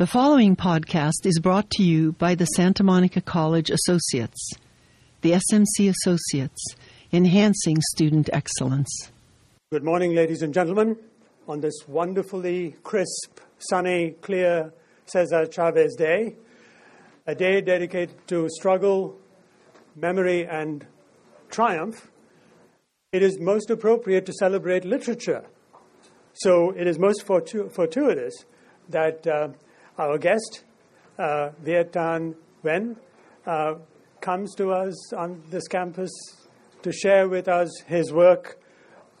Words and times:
The 0.00 0.06
following 0.06 0.56
podcast 0.56 1.26
is 1.26 1.38
brought 1.40 1.68
to 1.72 1.82
you 1.82 2.12
by 2.12 2.34
the 2.34 2.46
Santa 2.46 2.82
Monica 2.82 3.20
College 3.20 3.68
Associates, 3.68 4.50
the 5.20 5.32
SMC 5.32 5.90
Associates, 5.90 6.74
enhancing 7.12 7.76
student 7.92 8.30
excellence. 8.32 9.12
Good 9.70 9.84
morning, 9.84 10.14
ladies 10.14 10.40
and 10.40 10.54
gentlemen. 10.54 10.96
On 11.46 11.60
this 11.60 11.86
wonderfully 11.86 12.76
crisp, 12.82 13.40
sunny, 13.58 14.12
clear 14.22 14.72
Cesar 15.04 15.44
Chavez 15.44 15.94
Day, 15.96 16.34
a 17.26 17.34
day 17.34 17.60
dedicated 17.60 18.26
to 18.28 18.48
struggle, 18.48 19.18
memory, 19.94 20.46
and 20.46 20.86
triumph, 21.50 22.10
it 23.12 23.22
is 23.22 23.38
most 23.38 23.68
appropriate 23.68 24.24
to 24.24 24.32
celebrate 24.32 24.86
literature. 24.86 25.44
So 26.32 26.70
it 26.70 26.86
is 26.86 26.98
most 26.98 27.26
fortu- 27.26 27.70
fortuitous 27.70 28.46
that 28.88 29.26
uh, 29.26 29.48
our 30.00 30.16
guest, 30.16 30.64
uh, 31.18 31.50
Viet 31.62 31.92
Thanh 31.92 32.34
Nguyen, 32.64 32.96
uh, 33.46 33.74
comes 34.22 34.54
to 34.54 34.70
us 34.72 35.12
on 35.12 35.42
this 35.50 35.68
campus 35.68 36.10
to 36.82 36.90
share 36.90 37.28
with 37.28 37.48
us 37.48 37.68
his 37.86 38.10
work 38.10 38.58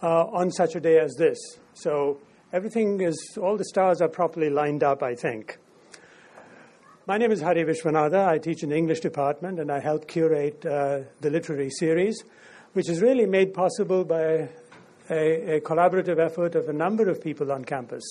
uh, 0.02 0.24
on 0.24 0.50
such 0.50 0.74
a 0.76 0.80
day 0.80 0.98
as 0.98 1.14
this. 1.18 1.38
So 1.74 2.18
everything 2.54 3.02
is, 3.02 3.38
all 3.40 3.58
the 3.58 3.64
stars 3.64 4.00
are 4.00 4.08
properly 4.08 4.48
lined 4.48 4.82
up, 4.82 5.02
I 5.02 5.14
think. 5.14 5.58
My 7.06 7.18
name 7.18 7.30
is 7.30 7.42
Hari 7.42 7.64
Vishwanadha. 7.64 8.26
I 8.26 8.38
teach 8.38 8.62
in 8.62 8.70
the 8.70 8.76
English 8.76 9.00
department 9.00 9.60
and 9.60 9.70
I 9.70 9.80
help 9.80 10.08
curate 10.08 10.64
uh, 10.64 11.00
the 11.20 11.28
literary 11.28 11.68
series, 11.68 12.24
which 12.72 12.88
is 12.88 13.02
really 13.02 13.26
made 13.26 13.52
possible 13.52 14.02
by 14.04 14.48
a, 15.10 15.56
a, 15.56 15.60
collaborative 15.60 16.18
effort 16.18 16.54
of 16.54 16.68
a 16.68 16.72
number 16.72 17.10
of 17.10 17.20
people 17.20 17.52
on 17.52 17.64
campus. 17.64 18.04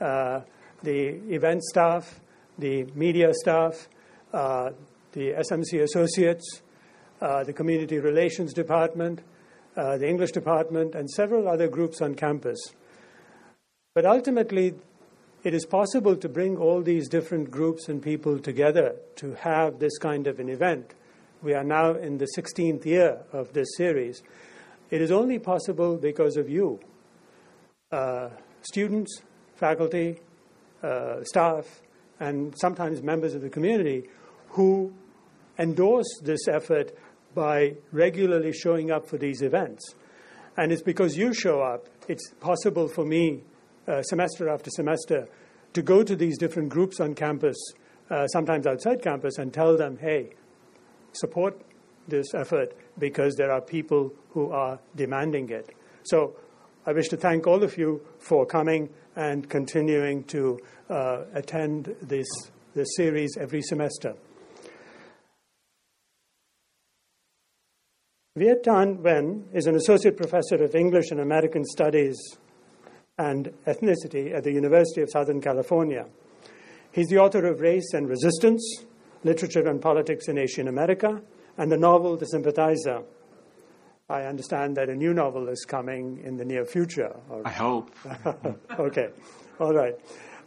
Uh, 0.00 0.40
the 0.84 1.34
event 1.34 1.62
staff, 1.62 2.20
the 2.58 2.84
media 2.94 3.32
staff, 3.32 3.88
uh, 4.32 4.70
the 5.12 5.32
SMC 5.32 5.82
associates, 5.82 6.62
uh, 7.20 7.42
the 7.44 7.52
community 7.52 7.98
relations 7.98 8.52
department, 8.52 9.22
uh, 9.76 9.96
the 9.96 10.08
English 10.08 10.32
department, 10.32 10.94
and 10.94 11.10
several 11.10 11.48
other 11.48 11.68
groups 11.68 12.00
on 12.00 12.14
campus. 12.14 12.58
But 13.94 14.04
ultimately, 14.04 14.74
it 15.42 15.54
is 15.54 15.66
possible 15.66 16.16
to 16.16 16.28
bring 16.28 16.56
all 16.56 16.82
these 16.82 17.08
different 17.08 17.50
groups 17.50 17.88
and 17.88 18.02
people 18.02 18.38
together 18.38 18.96
to 19.16 19.34
have 19.34 19.78
this 19.78 19.98
kind 19.98 20.26
of 20.26 20.38
an 20.38 20.48
event. 20.48 20.94
We 21.42 21.54
are 21.54 21.64
now 21.64 21.94
in 21.94 22.18
the 22.18 22.28
16th 22.36 22.84
year 22.84 23.20
of 23.32 23.52
this 23.52 23.68
series. 23.76 24.22
It 24.90 25.00
is 25.00 25.10
only 25.10 25.38
possible 25.38 25.96
because 25.96 26.36
of 26.36 26.48
you, 26.48 26.80
uh, 27.92 28.30
students, 28.62 29.22
faculty, 29.54 30.20
staff, 31.24 31.82
and 32.20 32.54
sometimes 32.58 33.02
members 33.02 33.34
of 33.34 33.42
the 33.42 33.50
community 33.50 34.08
who 34.50 34.92
endorse 35.58 36.06
this 36.22 36.48
effort 36.48 36.92
by 37.34 37.74
regularly 37.92 38.52
showing 38.52 38.90
up 38.90 39.08
for 39.08 39.18
these 39.18 39.42
events. 39.42 39.94
And 40.56 40.70
it's 40.72 40.82
because 40.82 41.16
you 41.16 41.34
show 41.34 41.60
up, 41.60 41.88
it's 42.08 42.32
possible 42.40 42.88
for 42.88 43.04
me, 43.04 43.42
uh, 43.88 44.02
semester 44.02 44.48
after 44.48 44.70
semester, 44.70 45.28
to 45.72 45.82
go 45.82 46.04
to 46.04 46.14
these 46.14 46.38
different 46.38 46.68
groups 46.68 47.00
on 47.00 47.14
campus, 47.14 47.56
uh, 48.10 48.28
sometimes 48.28 48.66
outside 48.66 49.02
campus, 49.02 49.38
and 49.38 49.52
tell 49.52 49.76
them, 49.76 49.98
hey, 49.98 50.30
support 51.12 51.60
this 52.06 52.34
effort 52.34 52.76
because 52.98 53.34
there 53.34 53.50
are 53.50 53.60
people 53.60 54.12
who 54.30 54.52
are 54.52 54.78
demanding 54.94 55.50
it. 55.50 55.74
So 56.04 56.36
I 56.86 56.92
wish 56.92 57.08
to 57.08 57.16
thank 57.16 57.46
all 57.46 57.64
of 57.64 57.76
you 57.76 58.02
for 58.18 58.46
coming 58.46 58.90
and 59.16 59.48
continuing 59.48 60.24
to 60.24 60.58
uh, 60.90 61.24
attend 61.34 61.94
this, 62.02 62.26
this 62.74 62.88
series 62.96 63.36
every 63.38 63.62
semester. 63.62 64.14
Viet 68.36 68.64
Thanh 68.64 68.98
Nguyen 68.98 69.44
is 69.52 69.66
an 69.66 69.76
associate 69.76 70.16
professor 70.16 70.56
of 70.56 70.74
English 70.74 71.12
and 71.12 71.20
American 71.20 71.64
Studies 71.64 72.16
and 73.16 73.52
Ethnicity 73.66 74.34
at 74.34 74.42
the 74.42 74.52
University 74.52 75.02
of 75.02 75.10
Southern 75.10 75.40
California. 75.40 76.06
He's 76.90 77.08
the 77.08 77.18
author 77.18 77.46
of 77.46 77.60
Race 77.60 77.92
and 77.92 78.08
Resistance, 78.08 78.84
Literature 79.22 79.68
and 79.68 79.80
Politics 79.80 80.26
in 80.26 80.38
Asian 80.38 80.66
America, 80.66 81.22
and 81.56 81.70
the 81.70 81.76
novel 81.76 82.16
The 82.16 82.26
Sympathizer. 82.26 83.02
I 84.10 84.24
understand 84.24 84.76
that 84.76 84.90
a 84.90 84.94
new 84.94 85.14
novel 85.14 85.48
is 85.48 85.64
coming 85.64 86.20
in 86.22 86.36
the 86.36 86.44
near 86.44 86.66
future. 86.66 87.16
I 87.42 87.50
hope. 87.50 87.90
okay, 88.78 89.08
all 89.58 89.72
right. 89.72 89.94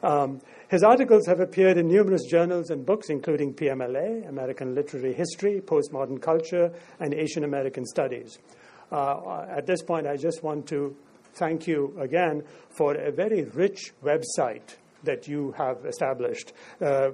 Um, 0.04 0.42
his 0.70 0.84
articles 0.84 1.26
have 1.26 1.40
appeared 1.40 1.80
in 1.80 1.88
numerous 1.88 2.22
journals 2.30 2.70
and 2.70 2.86
books, 2.86 3.10
including 3.10 3.56
PMLA, 3.56 4.30
American 4.30 4.76
Literary 4.76 5.16
History, 5.16 5.60
Postmodern 5.60 6.22
Culture, 6.22 6.72
and 7.00 7.16
Asian 7.16 7.46
American 7.46 7.84
Studies. 7.88 8.38
Uh, 8.92 9.48
at 9.50 9.66
this 9.66 9.82
point, 9.82 10.06
I 10.06 10.18
just 10.18 10.44
want 10.44 10.68
to 10.68 10.96
thank 11.34 11.66
you 11.66 11.98
again 12.00 12.44
for 12.70 12.94
a 12.94 13.12
very 13.12 13.46
rich 13.46 13.92
website 14.04 14.76
that 15.04 15.28
you 15.28 15.52
have 15.58 15.84
established. 15.86 16.54
Uh, 16.80 17.10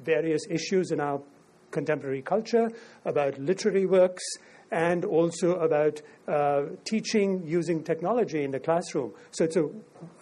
various 0.04 0.42
issues 0.50 0.90
in 0.90 0.98
our 0.98 1.20
contemporary 1.70 2.22
culture, 2.22 2.70
about 3.04 3.38
literary 3.38 3.86
works, 3.86 4.24
and 4.70 5.04
also 5.04 5.54
about 5.56 6.00
uh, 6.26 6.62
teaching 6.84 7.42
using 7.46 7.82
technology 7.82 8.44
in 8.44 8.50
the 8.50 8.60
classroom. 8.60 9.12
So 9.30 9.44
it's 9.44 9.56
a, 9.56 9.68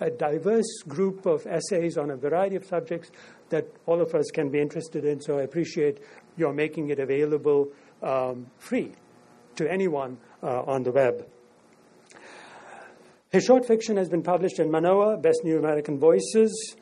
a, 0.01 0.11
diverse 0.11 0.83
group 0.87 1.27
of 1.27 1.47
essays 1.47 1.97
on 1.97 2.11
a 2.11 2.17
variety 2.17 2.57
of 2.57 2.65
subjects 2.65 3.11
that 3.49 3.67
all 3.87 4.01
of 4.01 4.15
us 4.15 4.27
can 4.33 4.51
be 4.51 4.61
interested 4.61 5.05
in. 5.05 5.21
So 5.21 5.39
I 5.39 5.43
appreciate 5.43 5.99
your 6.37 6.53
making 6.53 6.91
it 6.91 7.01
available 7.01 7.69
um, 8.03 8.47
free 8.59 8.93
to 9.57 9.71
anyone 9.71 10.19
uh, 10.43 10.63
on 10.63 10.83
the 10.83 10.93
web. 10.93 11.27
His 13.31 13.45
short 13.45 13.67
fiction 13.67 13.97
has 13.97 14.09
been 14.09 14.23
published 14.23 14.61
in 14.61 14.71
Manoa, 14.71 15.17
Best 15.17 15.45
New 15.45 15.59
American 15.59 15.99
Voices, 15.99 16.77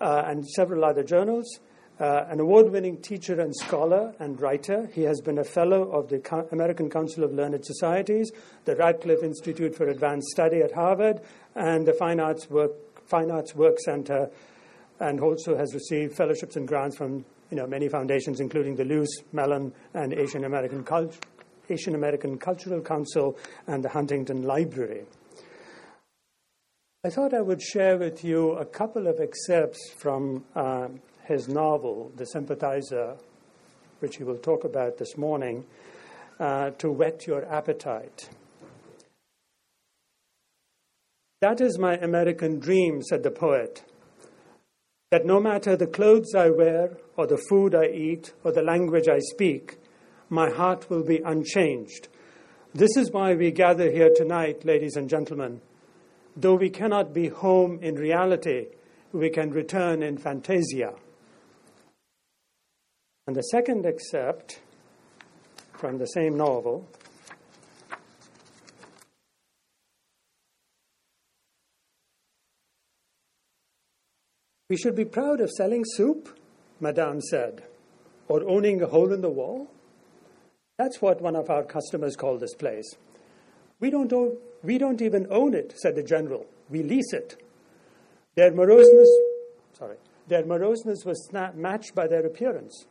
uh, 0.00 0.22
and 0.26 0.46
several 0.46 0.84
other 0.84 1.02
journals. 1.02 1.60
Uh, 2.00 2.24
an 2.30 2.40
award 2.40 2.72
winning 2.72 2.96
teacher 2.96 3.38
and 3.42 3.54
scholar 3.54 4.14
and 4.20 4.40
writer, 4.40 4.88
he 4.94 5.02
has 5.02 5.20
been 5.20 5.36
a 5.36 5.44
fellow 5.44 5.90
of 5.90 6.08
the 6.08 6.18
Co- 6.18 6.48
American 6.50 6.88
Council 6.88 7.24
of 7.24 7.34
Learned 7.34 7.62
Societies, 7.62 8.32
the 8.64 8.74
Radcliffe 8.74 9.22
Institute 9.22 9.76
for 9.76 9.86
Advanced 9.88 10.28
Study 10.28 10.62
at 10.62 10.72
Harvard, 10.72 11.20
and 11.54 11.86
the 11.86 11.92
Fine 11.92 12.18
Arts 12.18 12.48
Work, 12.48 12.72
Fine 13.06 13.30
Arts 13.30 13.54
Work 13.54 13.78
Center, 13.80 14.30
and 14.98 15.20
also 15.20 15.58
has 15.58 15.74
received 15.74 16.14
fellowships 16.16 16.56
and 16.56 16.66
grants 16.66 16.96
from 16.96 17.22
you 17.50 17.58
know, 17.58 17.66
many 17.66 17.86
foundations, 17.86 18.40
including 18.40 18.76
the 18.76 18.84
Luce, 18.84 19.22
Mellon, 19.32 19.70
and 19.92 20.14
Asian 20.14 20.44
American, 20.44 20.82
Cult- 20.82 21.18
Asian 21.68 21.94
American 21.94 22.38
Cultural 22.38 22.80
Council 22.80 23.36
and 23.66 23.84
the 23.84 23.90
Huntington 23.90 24.44
Library. 24.44 25.04
I 27.04 27.10
thought 27.10 27.34
I 27.34 27.42
would 27.42 27.60
share 27.60 27.98
with 27.98 28.24
you 28.24 28.52
a 28.52 28.64
couple 28.64 29.06
of 29.06 29.20
excerpts 29.20 29.90
from 29.96 30.44
uh, 30.54 30.88
his 31.30 31.48
novel, 31.48 32.12
The 32.16 32.26
Sympathizer, 32.26 33.16
which 34.00 34.16
he 34.16 34.24
will 34.24 34.36
talk 34.36 34.64
about 34.64 34.98
this 34.98 35.16
morning, 35.16 35.64
uh, 36.40 36.70
to 36.70 36.90
whet 36.90 37.26
your 37.26 37.44
appetite. 37.44 38.28
That 41.40 41.60
is 41.60 41.78
my 41.78 41.94
American 41.94 42.58
dream, 42.58 43.00
said 43.02 43.22
the 43.22 43.30
poet. 43.30 43.84
That 45.12 45.24
no 45.24 45.40
matter 45.40 45.76
the 45.76 45.86
clothes 45.86 46.34
I 46.34 46.50
wear, 46.50 46.98
or 47.16 47.26
the 47.26 47.42
food 47.48 47.74
I 47.74 47.86
eat, 47.86 48.32
or 48.42 48.50
the 48.52 48.62
language 48.62 49.08
I 49.08 49.20
speak, 49.20 49.78
my 50.28 50.50
heart 50.50 50.90
will 50.90 51.04
be 51.04 51.22
unchanged. 51.24 52.08
This 52.74 52.96
is 52.96 53.12
why 53.12 53.34
we 53.34 53.52
gather 53.52 53.90
here 53.90 54.10
tonight, 54.14 54.64
ladies 54.64 54.96
and 54.96 55.08
gentlemen. 55.08 55.60
Though 56.36 56.56
we 56.56 56.70
cannot 56.70 57.14
be 57.14 57.28
home 57.28 57.78
in 57.82 57.94
reality, 57.94 58.66
we 59.12 59.30
can 59.30 59.50
return 59.50 60.02
in 60.02 60.18
fantasia. 60.18 60.94
And 63.30 63.36
the 63.36 63.42
second 63.42 63.86
excerpt 63.86 64.58
from 65.74 65.98
the 65.98 66.06
same 66.06 66.36
novel 66.36 66.88
We 74.68 74.76
should 74.76 74.96
be 74.96 75.04
proud 75.04 75.40
of 75.40 75.48
selling 75.50 75.84
soup, 75.84 76.40
Madame 76.80 77.20
said, 77.20 77.62
or 78.26 78.42
owning 78.48 78.82
a 78.82 78.88
hole 78.88 79.12
in 79.12 79.20
the 79.20 79.30
wall. 79.30 79.70
That's 80.76 81.00
what 81.00 81.22
one 81.22 81.36
of 81.36 81.50
our 81.50 81.62
customers 81.62 82.16
called 82.16 82.40
this 82.40 82.54
place. 82.54 82.96
We 83.78 83.90
don't, 83.90 84.12
own, 84.12 84.38
we 84.64 84.76
don't 84.76 85.00
even 85.00 85.28
own 85.30 85.54
it, 85.54 85.74
said 85.76 85.94
the 85.94 86.02
general. 86.02 86.46
We 86.68 86.82
lease 86.82 87.12
it. 87.12 87.40
Their 88.34 88.50
moroseness, 88.50 89.08
sorry, 89.78 89.98
their 90.26 90.44
moroseness 90.44 91.04
was 91.04 91.30
matched 91.54 91.94
by 91.94 92.08
their 92.08 92.26
appearance. 92.26 92.86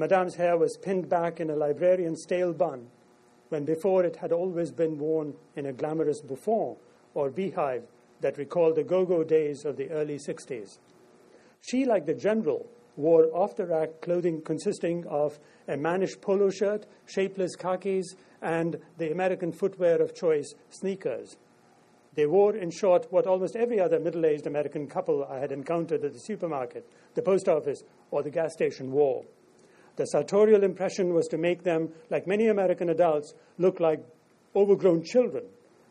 Madame's 0.00 0.36
hair 0.36 0.56
was 0.56 0.78
pinned 0.78 1.10
back 1.10 1.40
in 1.40 1.50
a 1.50 1.54
librarian's 1.54 2.24
tail 2.24 2.54
bun, 2.54 2.88
when 3.50 3.66
before 3.66 4.02
it 4.02 4.16
had 4.16 4.32
always 4.32 4.70
been 4.70 4.96
worn 4.96 5.34
in 5.56 5.66
a 5.66 5.74
glamorous 5.74 6.22
bouffant 6.22 6.78
or 7.12 7.28
beehive 7.28 7.82
that 8.22 8.38
recalled 8.38 8.76
the 8.76 8.82
go 8.82 9.04
go 9.04 9.22
days 9.22 9.66
of 9.66 9.76
the 9.76 9.90
early 9.90 10.16
60s. 10.16 10.78
She, 11.60 11.84
like 11.84 12.06
the 12.06 12.14
general, 12.14 12.66
wore 12.96 13.26
off 13.34 13.56
the 13.56 13.66
rack 13.66 14.00
clothing 14.00 14.40
consisting 14.40 15.06
of 15.06 15.38
a 15.68 15.76
mannish 15.76 16.18
polo 16.18 16.48
shirt, 16.48 16.86
shapeless 17.04 17.54
khakis, 17.54 18.14
and 18.40 18.80
the 18.96 19.12
American 19.12 19.52
footwear 19.52 20.00
of 20.00 20.14
choice, 20.14 20.54
sneakers. 20.70 21.36
They 22.14 22.24
wore, 22.24 22.56
in 22.56 22.70
short, 22.70 23.12
what 23.12 23.26
almost 23.26 23.54
every 23.54 23.78
other 23.78 24.00
middle 24.00 24.24
aged 24.24 24.46
American 24.46 24.86
couple 24.86 25.24
I 25.24 25.40
had 25.40 25.52
encountered 25.52 26.02
at 26.06 26.14
the 26.14 26.20
supermarket, 26.20 26.90
the 27.12 27.20
post 27.20 27.50
office, 27.50 27.82
or 28.10 28.22
the 28.22 28.30
gas 28.30 28.54
station 28.54 28.92
wore. 28.92 29.26
The 30.00 30.06
sartorial 30.06 30.64
impression 30.64 31.12
was 31.12 31.28
to 31.28 31.36
make 31.36 31.62
them, 31.62 31.90
like 32.08 32.26
many 32.26 32.46
American 32.46 32.88
adults, 32.88 33.34
look 33.58 33.80
like 33.80 34.02
overgrown 34.56 35.04
children. 35.04 35.44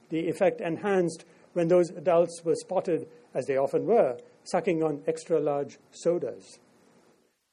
The 0.09 0.27
effect 0.27 0.61
enhanced 0.61 1.25
when 1.53 1.67
those 1.67 1.91
adults 1.91 2.41
were 2.44 2.56
spotted, 2.56 3.07
as 3.35 3.45
they 3.45 3.57
often 3.57 3.85
were, 3.85 4.17
sucking 4.45 4.81
on 4.81 5.03
extra 5.06 5.39
large 5.39 5.77
sodas. 5.91 6.57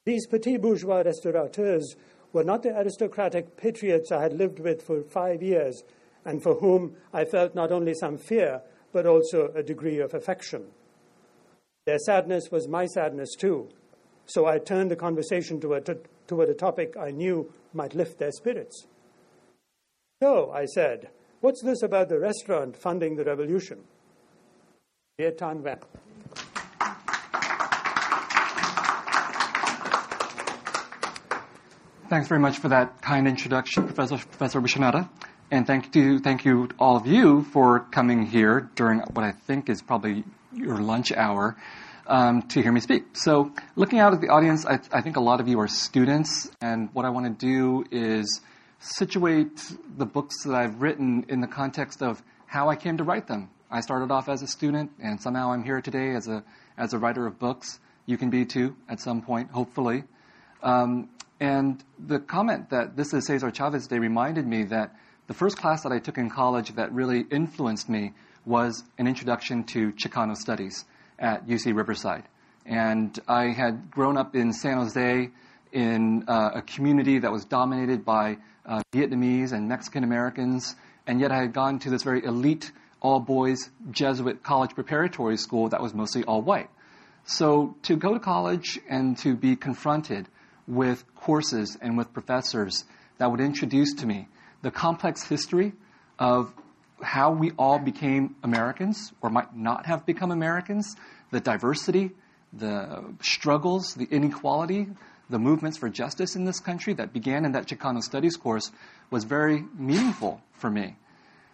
These 0.05 0.25
petit 0.25 0.57
bourgeois 0.57 1.03
restaurateurs 1.05 1.95
were 2.33 2.43
not 2.43 2.63
the 2.63 2.75
aristocratic 2.75 3.55
patriots 3.55 4.11
I 4.11 4.23
had 4.23 4.33
lived 4.33 4.57
with 4.57 4.81
for 4.81 5.03
five 5.03 5.43
years 5.43 5.83
and 6.25 6.41
for 6.41 6.55
whom 6.55 6.95
I 7.13 7.25
felt 7.25 7.53
not 7.53 7.71
only 7.71 7.93
some 7.93 8.17
fear, 8.17 8.63
but 8.91 9.05
also 9.05 9.51
a 9.53 9.61
degree 9.61 9.99
of 9.99 10.15
affection. 10.15 10.65
Their 11.85 11.99
sadness 11.99 12.49
was 12.49 12.67
my 12.67 12.87
sadness 12.87 13.35
too, 13.35 13.69
so 14.25 14.47
I 14.47 14.57
turned 14.57 14.89
the 14.89 14.95
conversation 14.95 15.61
toward, 15.61 15.85
toward 16.27 16.49
a 16.49 16.53
topic 16.53 16.95
I 16.99 17.11
knew 17.11 17.51
might 17.73 17.95
lift 17.95 18.19
their 18.19 18.31
spirits. 18.31 18.85
So, 20.21 20.51
I 20.51 20.65
said, 20.65 21.09
what's 21.41 21.61
this 21.63 21.83
about 21.83 22.09
the 22.09 22.19
restaurant 22.19 22.75
funding 22.75 23.15
the 23.15 23.23
revolution? 23.23 23.79
Viet 25.19 25.37
Thanh 25.37 25.61
Nguyen. 25.61 25.81
Thanks 32.09 32.29
very 32.29 32.39
much 32.39 32.59
for 32.59 32.69
that 32.69 33.01
kind 33.01 33.27
introduction, 33.27 33.83
Professor, 33.83 34.17
Professor. 34.17 34.61
And 35.51 35.67
thank 35.67 35.93
you, 35.95 36.19
thank 36.19 36.45
you 36.45 36.69
all 36.79 36.97
of 36.97 37.05
you 37.05 37.43
for 37.43 37.81
coming 37.91 38.25
here 38.25 38.69
during 38.75 38.99
what 38.99 39.25
I 39.25 39.31
think 39.31 39.69
is 39.69 39.81
probably 39.81 40.23
your 40.53 40.77
lunch 40.77 41.11
hour 41.11 41.57
um, 42.07 42.41
to 42.43 42.61
hear 42.61 42.71
me 42.71 42.79
speak. 42.79 43.03
So, 43.13 43.51
looking 43.75 43.99
out 43.99 44.13
at 44.13 44.21
the 44.21 44.29
audience, 44.29 44.65
I, 44.65 44.79
I 44.91 45.01
think 45.01 45.17
a 45.17 45.21
lot 45.21 45.39
of 45.39 45.47
you 45.47 45.59
are 45.59 45.67
students, 45.67 46.49
and 46.61 46.89
what 46.93 47.05
I 47.05 47.09
want 47.09 47.25
to 47.25 47.45
do 47.45 47.85
is 47.91 48.41
situate 48.79 49.61
the 49.97 50.05
books 50.05 50.43
that 50.43 50.55
I've 50.55 50.81
written 50.81 51.25
in 51.27 51.41
the 51.41 51.47
context 51.47 52.01
of 52.01 52.21
how 52.45 52.69
I 52.69 52.75
came 52.75 52.97
to 52.97 53.03
write 53.03 53.27
them. 53.27 53.49
I 53.69 53.81
started 53.81 54.11
off 54.11 54.29
as 54.29 54.41
a 54.41 54.47
student, 54.47 54.91
and 55.01 55.21
somehow 55.21 55.51
I'm 55.51 55.63
here 55.63 55.81
today 55.81 56.15
as 56.15 56.27
a 56.27 56.43
as 56.77 56.93
a 56.93 56.97
writer 56.97 57.27
of 57.27 57.37
books. 57.39 57.79
You 58.05 58.17
can 58.17 58.29
be 58.29 58.45
too 58.45 58.75
at 58.87 58.99
some 59.01 59.21
point, 59.21 59.51
hopefully. 59.51 60.05
Um, 60.63 61.09
and 61.39 61.83
the 61.99 62.19
comment 62.19 62.69
that 62.69 62.95
this 62.95 63.13
is 63.13 63.27
Cesar 63.27 63.51
Chavez 63.51 63.87
Day 63.87 63.99
reminded 63.99 64.47
me 64.47 64.63
that 64.65 64.95
the 65.27 65.33
first 65.33 65.57
class 65.57 65.83
that 65.83 65.91
I 65.91 65.99
took 65.99 66.17
in 66.17 66.29
college 66.29 66.73
that 66.75 66.91
really 66.93 67.25
influenced 67.29 67.89
me 67.89 68.13
was 68.45 68.83
an 68.97 69.07
introduction 69.07 69.65
to 69.65 69.91
Chicano 69.91 70.35
studies 70.35 70.85
at 71.19 71.47
UC 71.47 71.75
Riverside. 71.75 72.23
And 72.65 73.17
I 73.27 73.47
had 73.53 73.91
grown 73.91 74.17
up 74.17 74.35
in 74.35 74.53
San 74.53 74.77
Jose 74.77 75.29
in 75.71 76.23
uh, 76.27 76.51
a 76.55 76.61
community 76.61 77.19
that 77.19 77.31
was 77.31 77.45
dominated 77.45 78.03
by 78.05 78.37
uh, 78.65 78.81
Vietnamese 78.91 79.53
and 79.53 79.67
Mexican 79.67 80.03
Americans, 80.03 80.75
and 81.05 81.19
yet 81.19 81.31
I 81.31 81.37
had 81.37 81.53
gone 81.53 81.79
to 81.79 81.89
this 81.89 82.03
very 82.03 82.23
elite 82.23 82.71
all 82.99 83.19
boys 83.19 83.69
Jesuit 83.91 84.43
college 84.43 84.73
preparatory 84.73 85.37
school 85.37 85.69
that 85.69 85.81
was 85.81 85.93
mostly 85.93 86.23
all 86.23 86.41
white. 86.41 86.69
So 87.25 87.75
to 87.83 87.95
go 87.95 88.13
to 88.13 88.19
college 88.19 88.79
and 88.89 89.17
to 89.19 89.35
be 89.35 89.55
confronted 89.55 90.27
with 90.67 91.03
courses 91.15 91.77
and 91.81 91.97
with 91.97 92.13
professors 92.13 92.85
that 93.17 93.29
would 93.31 93.39
introduce 93.39 93.93
to 93.95 94.05
me 94.05 94.27
the 94.61 94.71
complex 94.71 95.23
history 95.23 95.73
of 96.19 96.53
how 97.01 97.31
we 97.31 97.51
all 97.57 97.79
became 97.79 98.35
Americans 98.43 99.11
or 99.21 99.29
might 99.29 99.55
not 99.55 99.85
have 99.85 100.05
become 100.05 100.31
Americans, 100.31 100.95
the 101.31 101.39
diversity, 101.39 102.11
the 102.53 103.03
struggles, 103.21 103.93
the 103.95 104.05
inequality, 104.05 104.87
the 105.29 105.39
movements 105.39 105.77
for 105.77 105.89
justice 105.89 106.35
in 106.35 106.45
this 106.45 106.59
country 106.59 106.93
that 106.93 107.13
began 107.13 107.45
in 107.45 107.51
that 107.51 107.67
Chicano 107.67 108.01
Studies 108.01 108.37
course 108.37 108.71
was 109.11 109.23
very 109.25 109.63
meaningful 109.77 110.41
for 110.53 110.69
me. 110.69 110.95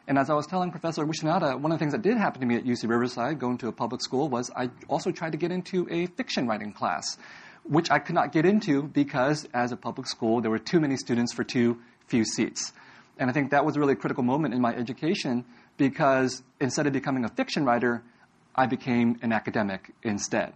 And 0.08 0.18
as 0.18 0.30
I 0.30 0.34
was 0.34 0.46
telling 0.46 0.70
Professor 0.70 1.06
Vishwanadha, 1.06 1.60
one 1.60 1.72
of 1.72 1.80
the 1.80 1.84
things 1.84 1.94
that 1.94 2.02
did 2.02 2.18
happen 2.18 2.42
to 2.42 2.48
me 2.48 2.56
at 2.56 2.66
UC 2.66 2.90
Riverside, 2.90 3.40
going 3.40 3.58
to 3.60 3.70
a 3.70 3.72
public 3.72 4.02
school, 4.02 4.28
was 4.28 4.52
I 4.56 4.70
also 4.90 5.12
tried 5.12 5.32
to 5.32 5.38
get 5.38 5.52
into 5.52 5.88
a 5.90 6.08
fiction 6.08 6.46
writing 6.48 6.74
class 6.74 7.18
which 7.64 7.90
I 7.90 8.00
could 8.00 8.16
not 8.16 8.32
get 8.32 8.46
into 8.46 8.84
because, 8.84 9.48
as 9.54 9.72
a 9.72 9.78
public 9.78 10.08
school, 10.08 10.42
there 10.42 10.52
were 10.52 10.60
too 10.60 10.80
many 10.80 10.98
students 10.98 11.34
for 11.34 11.44
too 11.44 11.80
few 12.08 12.26
seats. 12.26 12.74
And 13.18 13.30
I 13.30 13.34
think 13.34 13.52
that 13.52 13.66
was 13.66 13.76
a 13.76 13.80
really 13.80 13.96
critical 13.96 14.24
moment 14.24 14.54
in 14.54 14.62
my 14.62 14.74
education 14.74 15.46
because 15.78 16.42
instead 16.60 16.88
of 16.88 16.94
becoming 16.94 17.26
a 17.26 17.30
fiction 17.30 17.66
writer, 17.66 18.04
I 18.56 18.68
became 18.68 19.20
an 19.22 19.32
academic 19.32 19.92
instead. 20.04 20.54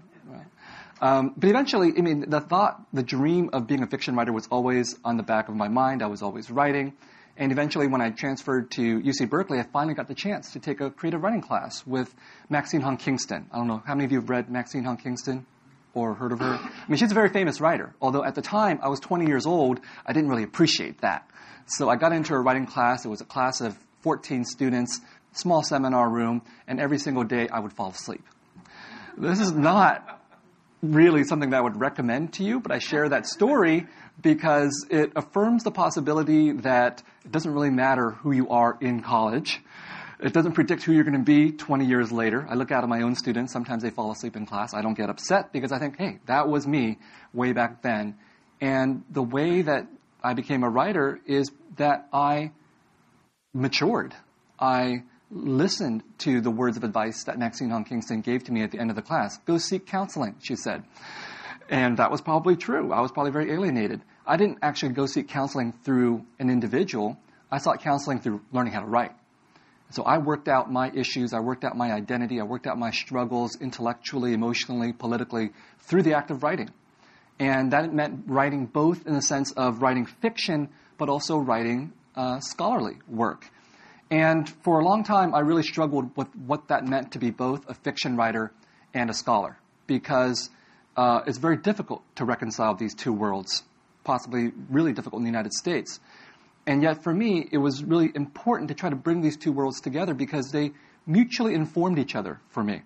Um, 1.00 1.33
but 1.38 1.50
eventually, 1.50 1.94
I 1.95 2.01
mean, 2.01 2.27
the 2.27 2.42
thought, 2.42 2.81
the 2.92 3.04
dream 3.04 3.51
of 3.54 3.68
being 3.68 3.83
a 3.83 3.88
fiction 3.88 4.15
writer 4.15 4.33
was 4.33 4.48
always 4.50 4.95
on 5.06 5.18
the 5.18 5.24
back 5.24 5.48
of 5.48 5.56
my 5.56 5.68
mind. 5.68 6.01
I 6.01 6.07
was 6.07 6.24
always 6.24 6.50
writing. 6.50 6.94
And 7.38 7.51
eventually, 7.51 7.86
when 7.86 8.01
I 8.01 8.09
transferred 8.09 8.71
to 8.71 9.00
UC 9.00 9.30
Berkeley, 9.30 9.60
I 9.60 9.63
finally 9.71 9.94
got 9.94 10.07
the 10.07 10.15
chance 10.15 10.53
to 10.53 10.60
take 10.60 10.81
a 10.81 10.89
creative 10.89 11.21
writing 11.21 11.42
class 11.42 11.86
with 11.86 12.13
Maxine 12.50 12.81
Hong 12.81 12.98
Kingston. 12.98 13.45
I 13.51 13.57
don't 13.57 13.68
know, 13.68 13.83
how 13.86 13.94
many 13.94 14.06
of 14.06 14.12
you 14.12 14.21
have 14.21 14.30
read 14.30 14.50
Maxine 14.50 14.83
Hong 14.83 14.98
Kingston? 14.98 15.45
or 15.94 16.13
heard 16.13 16.31
of 16.31 16.39
her. 16.39 16.53
I 16.53 16.86
mean, 16.88 16.98
she's 16.98 17.12
a 17.12 17.15
very 17.15 17.30
famous 17.30 17.60
writer, 17.60 17.95
although 18.01 18.24
at 18.24 18.36
the 18.36 18.42
time 18.42 18.80
I 18.83 18.88
was 18.88 19.00
20 19.00 19.25
years 19.25 19.48
old, 19.48 19.80
I 20.06 20.13
didn't 20.13 20.30
really 20.30 20.44
appreciate 20.44 21.01
that. 21.01 21.27
So 21.67 21.89
I 21.89 21.97
got 21.97 22.13
into 22.13 22.33
a 22.33 22.39
writing 22.39 22.65
class. 22.65 23.03
It 23.05 23.09
was 23.09 23.19
a 23.19 23.25
class 23.25 23.59
of 23.59 23.77
14 24.01 24.45
students, 24.45 25.01
small 25.33 25.63
seminar 25.63 26.09
room, 26.09 26.41
and 26.65 26.79
every 26.79 26.97
single 26.97 27.25
day 27.25 27.50
I 27.50 27.59
would 27.59 27.74
fall 27.74 27.89
asleep. 27.89 28.24
This 29.17 29.41
is 29.41 29.51
not 29.51 30.21
really 30.81 31.25
something 31.25 31.50
that 31.50 31.57
I 31.57 31.62
would 31.62 31.77
recommend 31.79 32.33
to 32.33 32.43
you, 32.43 32.62
but 32.62 32.71
I 32.71 32.79
share 32.79 33.09
that 33.09 33.25
story 33.25 33.86
because 34.21 34.86
it 34.89 35.12
affirms 35.15 35.63
the 35.63 35.71
possibility 35.71 36.53
that 36.53 37.03
it 37.25 37.31
doesn't 37.33 37.51
really 37.51 37.69
matter 37.69 38.12
who 38.12 38.31
you 38.31 38.47
are 38.50 38.77
in 38.79 39.01
college. 39.01 39.62
It 40.19 40.33
doesn't 40.33 40.53
predict 40.53 40.83
who 40.83 40.93
you're 40.93 41.03
going 41.03 41.17
to 41.17 41.24
be 41.24 41.51
20 41.51 41.86
years 41.86 42.12
later. 42.12 42.47
I 42.50 42.55
look 42.55 42.71
out 42.71 42.83
at 42.83 42.89
my 42.89 43.01
own 43.01 43.15
students. 43.15 43.51
Sometimes 43.51 43.83
they 43.83 43.89
fall 43.89 44.12
asleep 44.12 44.36
in 44.36 44.45
class. 44.45 44.74
I 44.74 44.81
don't 44.81 44.95
get 44.95 45.09
upset 45.09 45.51
because 45.51 45.71
I 45.71 45.79
think, 45.79 45.97
hey, 45.97 46.19
that 46.27 46.47
was 46.47 46.65
me 46.65 46.97
way 47.33 47.51
back 47.51 47.81
then. 47.81 48.15
And 48.62 49.03
the 49.12 49.21
way 49.21 49.62
that 49.63 49.88
I 50.24 50.33
became 50.33 50.63
a 50.63 50.69
writer 50.69 51.19
is 51.25 51.51
that 51.77 52.07
I 52.12 52.51
matured. 53.53 54.13
I 54.59 55.03
listened 55.29 56.03
to 56.19 56.41
the 56.41 56.50
words 56.50 56.77
of 56.77 56.83
advice 56.83 57.25
that 57.25 57.38
Maxine 57.38 57.69
Hong 57.69 57.83
Kingston 57.83 58.21
gave 58.21 58.45
to 58.45 58.51
me 58.51 58.63
at 58.63 58.71
the 58.71 58.79
end 58.79 58.89
of 58.89 58.95
the 58.95 59.01
class. 59.01 59.38
Go 59.45 59.57
seek 59.57 59.86
counseling, 59.86 60.36
she 60.41 60.55
said. 60.55 60.83
And 61.69 61.97
that 61.97 62.12
was 62.12 62.21
probably 62.21 62.55
true. 62.55 62.93
I 62.93 63.01
was 63.01 63.12
probably 63.12 63.31
very 63.31 63.51
alienated. 63.51 64.01
I 64.25 64.38
didn't 64.38 64.59
actually 64.62 64.93
go 64.93 65.05
seek 65.05 65.27
counseling 65.27 65.74
through 65.83 66.25
an 66.39 66.50
individual. 66.50 67.17
I 67.51 67.57
sought 67.59 67.81
counseling 67.81 68.19
through 68.19 68.41
learning 68.51 68.74
how 68.74 68.81
to 68.81 68.88
write. 68.88 69.12
So 69.91 70.03
I 70.03 70.17
worked 70.17 70.50
out 70.50 70.69
my 70.69 70.91
issues, 70.93 71.33
I 71.33 71.39
worked 71.39 71.63
out 71.63 71.77
my 71.77 71.93
identity, 71.93 72.41
I 72.41 72.43
worked 72.43 72.67
out 72.67 72.77
my 72.77 72.91
struggles 72.91 73.55
intellectually, 73.62 74.33
emotionally, 74.33 74.91
politically 74.91 75.51
through 75.79 76.03
the 76.03 76.13
act 76.13 76.29
of 76.29 76.43
writing. 76.43 76.69
And 77.39 77.72
that 77.72 77.94
meant 77.94 78.24
writing 78.27 78.65
both 78.65 79.06
in 79.06 79.13
the 79.13 79.22
sense 79.22 79.51
of 79.51 79.82
writing 79.82 80.06
fiction, 80.06 80.70
but 80.98 81.10
also 81.10 81.38
writing 81.38 81.94
uh, 82.15 82.39
scholarly 82.39 82.98
work. 83.08 83.46
And 84.10 84.50
for 84.63 84.79
a 84.79 84.86
long 84.86 85.03
time, 85.03 85.36
I 85.36 85.39
really 85.39 85.63
struggled 85.63 86.15
with 86.15 86.34
what 86.36 86.70
that 86.70 86.86
meant 86.86 87.12
to 87.12 87.20
be 87.20 87.29
both 87.29 87.70
a 87.70 87.74
fiction 87.74 88.15
writer 88.15 88.51
and 88.94 89.10
a 89.10 89.13
scholar, 89.13 89.58
because 89.86 90.50
uh, 90.96 91.22
it's 91.27 91.38
very 91.38 91.58
difficult 91.58 92.03
to 92.15 92.25
reconcile 92.25 92.74
these 92.74 92.96
two 92.96 93.13
worlds, 93.13 93.63
possibly 94.03 94.51
really 94.70 94.94
difficult 94.94 95.20
in 95.20 95.24
the 95.24 95.29
United 95.29 95.53
States. 95.53 96.00
And 96.65 96.82
yet, 96.82 97.03
for 97.03 97.13
me, 97.13 97.48
it 97.51 97.58
was 97.60 97.84
really 97.84 98.12
important 98.15 98.70
to 98.70 98.75
try 98.75 98.89
to 98.89 98.96
bring 98.96 99.22
these 99.22 99.38
two 99.38 99.51
worlds 99.51 99.79
together 99.79 100.13
because 100.13 100.51
they 100.51 100.72
mutually 101.06 101.53
informed 101.53 102.00
each 102.00 102.15
other 102.15 102.39
for 102.50 102.63
me. 102.63 102.82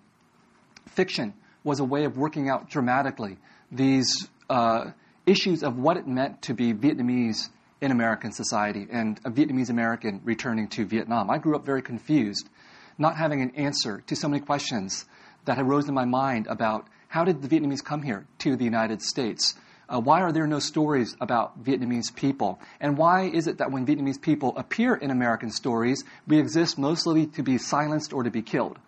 Fiction 0.86 1.34
was 1.64 1.80
a 1.80 1.84
way 1.84 2.04
of 2.04 2.16
working 2.16 2.48
out 2.48 2.68
dramatically 2.68 3.38
these 3.70 4.28
uh, 4.52 4.92
issues 5.24 5.62
of 5.62 5.78
what 5.78 5.96
it 5.96 6.06
meant 6.06 6.42
to 6.42 6.52
be 6.52 6.74
Vietnamese 6.74 7.48
in 7.80 7.90
American 7.90 8.32
society 8.32 8.86
and 8.92 9.18
a 9.24 9.30
Vietnamese 9.30 9.70
American 9.70 10.20
returning 10.24 10.68
to 10.68 10.84
Vietnam. 10.84 11.30
I 11.30 11.38
grew 11.38 11.56
up 11.56 11.64
very 11.64 11.80
confused, 11.80 12.50
not 12.98 13.16
having 13.16 13.40
an 13.40 13.52
answer 13.56 14.02
to 14.08 14.14
so 14.14 14.28
many 14.28 14.44
questions 14.44 15.06
that 15.46 15.58
arose 15.58 15.88
in 15.88 15.94
my 15.94 16.04
mind 16.04 16.48
about 16.48 16.86
how 17.08 17.24
did 17.24 17.40
the 17.40 17.48
Vietnamese 17.48 17.82
come 17.82 18.02
here 18.02 18.26
to 18.40 18.54
the 18.54 18.64
United 18.64 19.00
States? 19.00 19.54
Uh, 19.88 20.00
why 20.00 20.20
are 20.20 20.32
there 20.32 20.46
no 20.46 20.58
stories 20.58 21.16
about 21.18 21.64
Vietnamese 21.64 22.14
people? 22.14 22.60
And 22.78 22.98
why 22.98 23.22
is 23.22 23.46
it 23.46 23.56
that 23.56 23.70
when 23.70 23.86
Vietnamese 23.86 24.20
people 24.20 24.52
appear 24.58 24.94
in 24.94 25.10
American 25.10 25.50
stories, 25.50 26.04
we 26.26 26.38
exist 26.38 26.78
mostly 26.78 27.26
to 27.28 27.42
be 27.42 27.56
silenced 27.56 28.12
or 28.12 28.22
to 28.22 28.30
be 28.30 28.42
killed? 28.42 28.78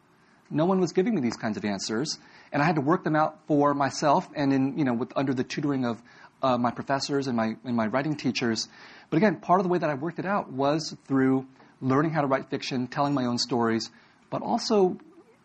No 0.51 0.67
one 0.67 0.79
was 0.79 0.93
giving 0.93 1.15
me 1.15 1.23
these 1.23 1.39
kinds 1.39 1.57
of 1.57 1.65
answers, 1.65 2.19
and 2.55 2.63
I 2.63 2.67
had 2.67 2.77
to 2.77 2.81
work 2.81 3.03
them 3.03 3.17
out 3.17 3.41
for 3.49 3.75
myself 3.75 4.29
and 4.35 4.53
in, 4.53 4.79
you 4.79 4.85
know, 4.85 4.95
with, 4.95 5.13
under 5.17 5.35
the 5.35 5.43
tutoring 5.43 5.85
of 5.85 6.01
uh, 6.41 6.57
my 6.57 6.71
professors 6.71 7.27
and 7.27 7.37
my, 7.37 7.57
and 7.65 7.77
my 7.77 7.87
writing 7.89 8.15
teachers. 8.17 8.69
But 9.11 9.17
again, 9.17 9.41
part 9.41 9.59
of 9.59 9.65
the 9.65 9.71
way 9.71 9.79
that 9.79 9.91
I 9.91 9.95
worked 9.95 10.21
it 10.21 10.25
out 10.25 10.53
was 10.53 10.97
through 11.07 11.47
learning 11.81 12.13
how 12.13 12.21
to 12.21 12.29
write 12.29 12.51
fiction, 12.51 12.87
telling 12.87 13.13
my 13.13 13.25
own 13.25 13.39
stories, 13.39 13.91
but 14.31 14.41
also 14.41 14.97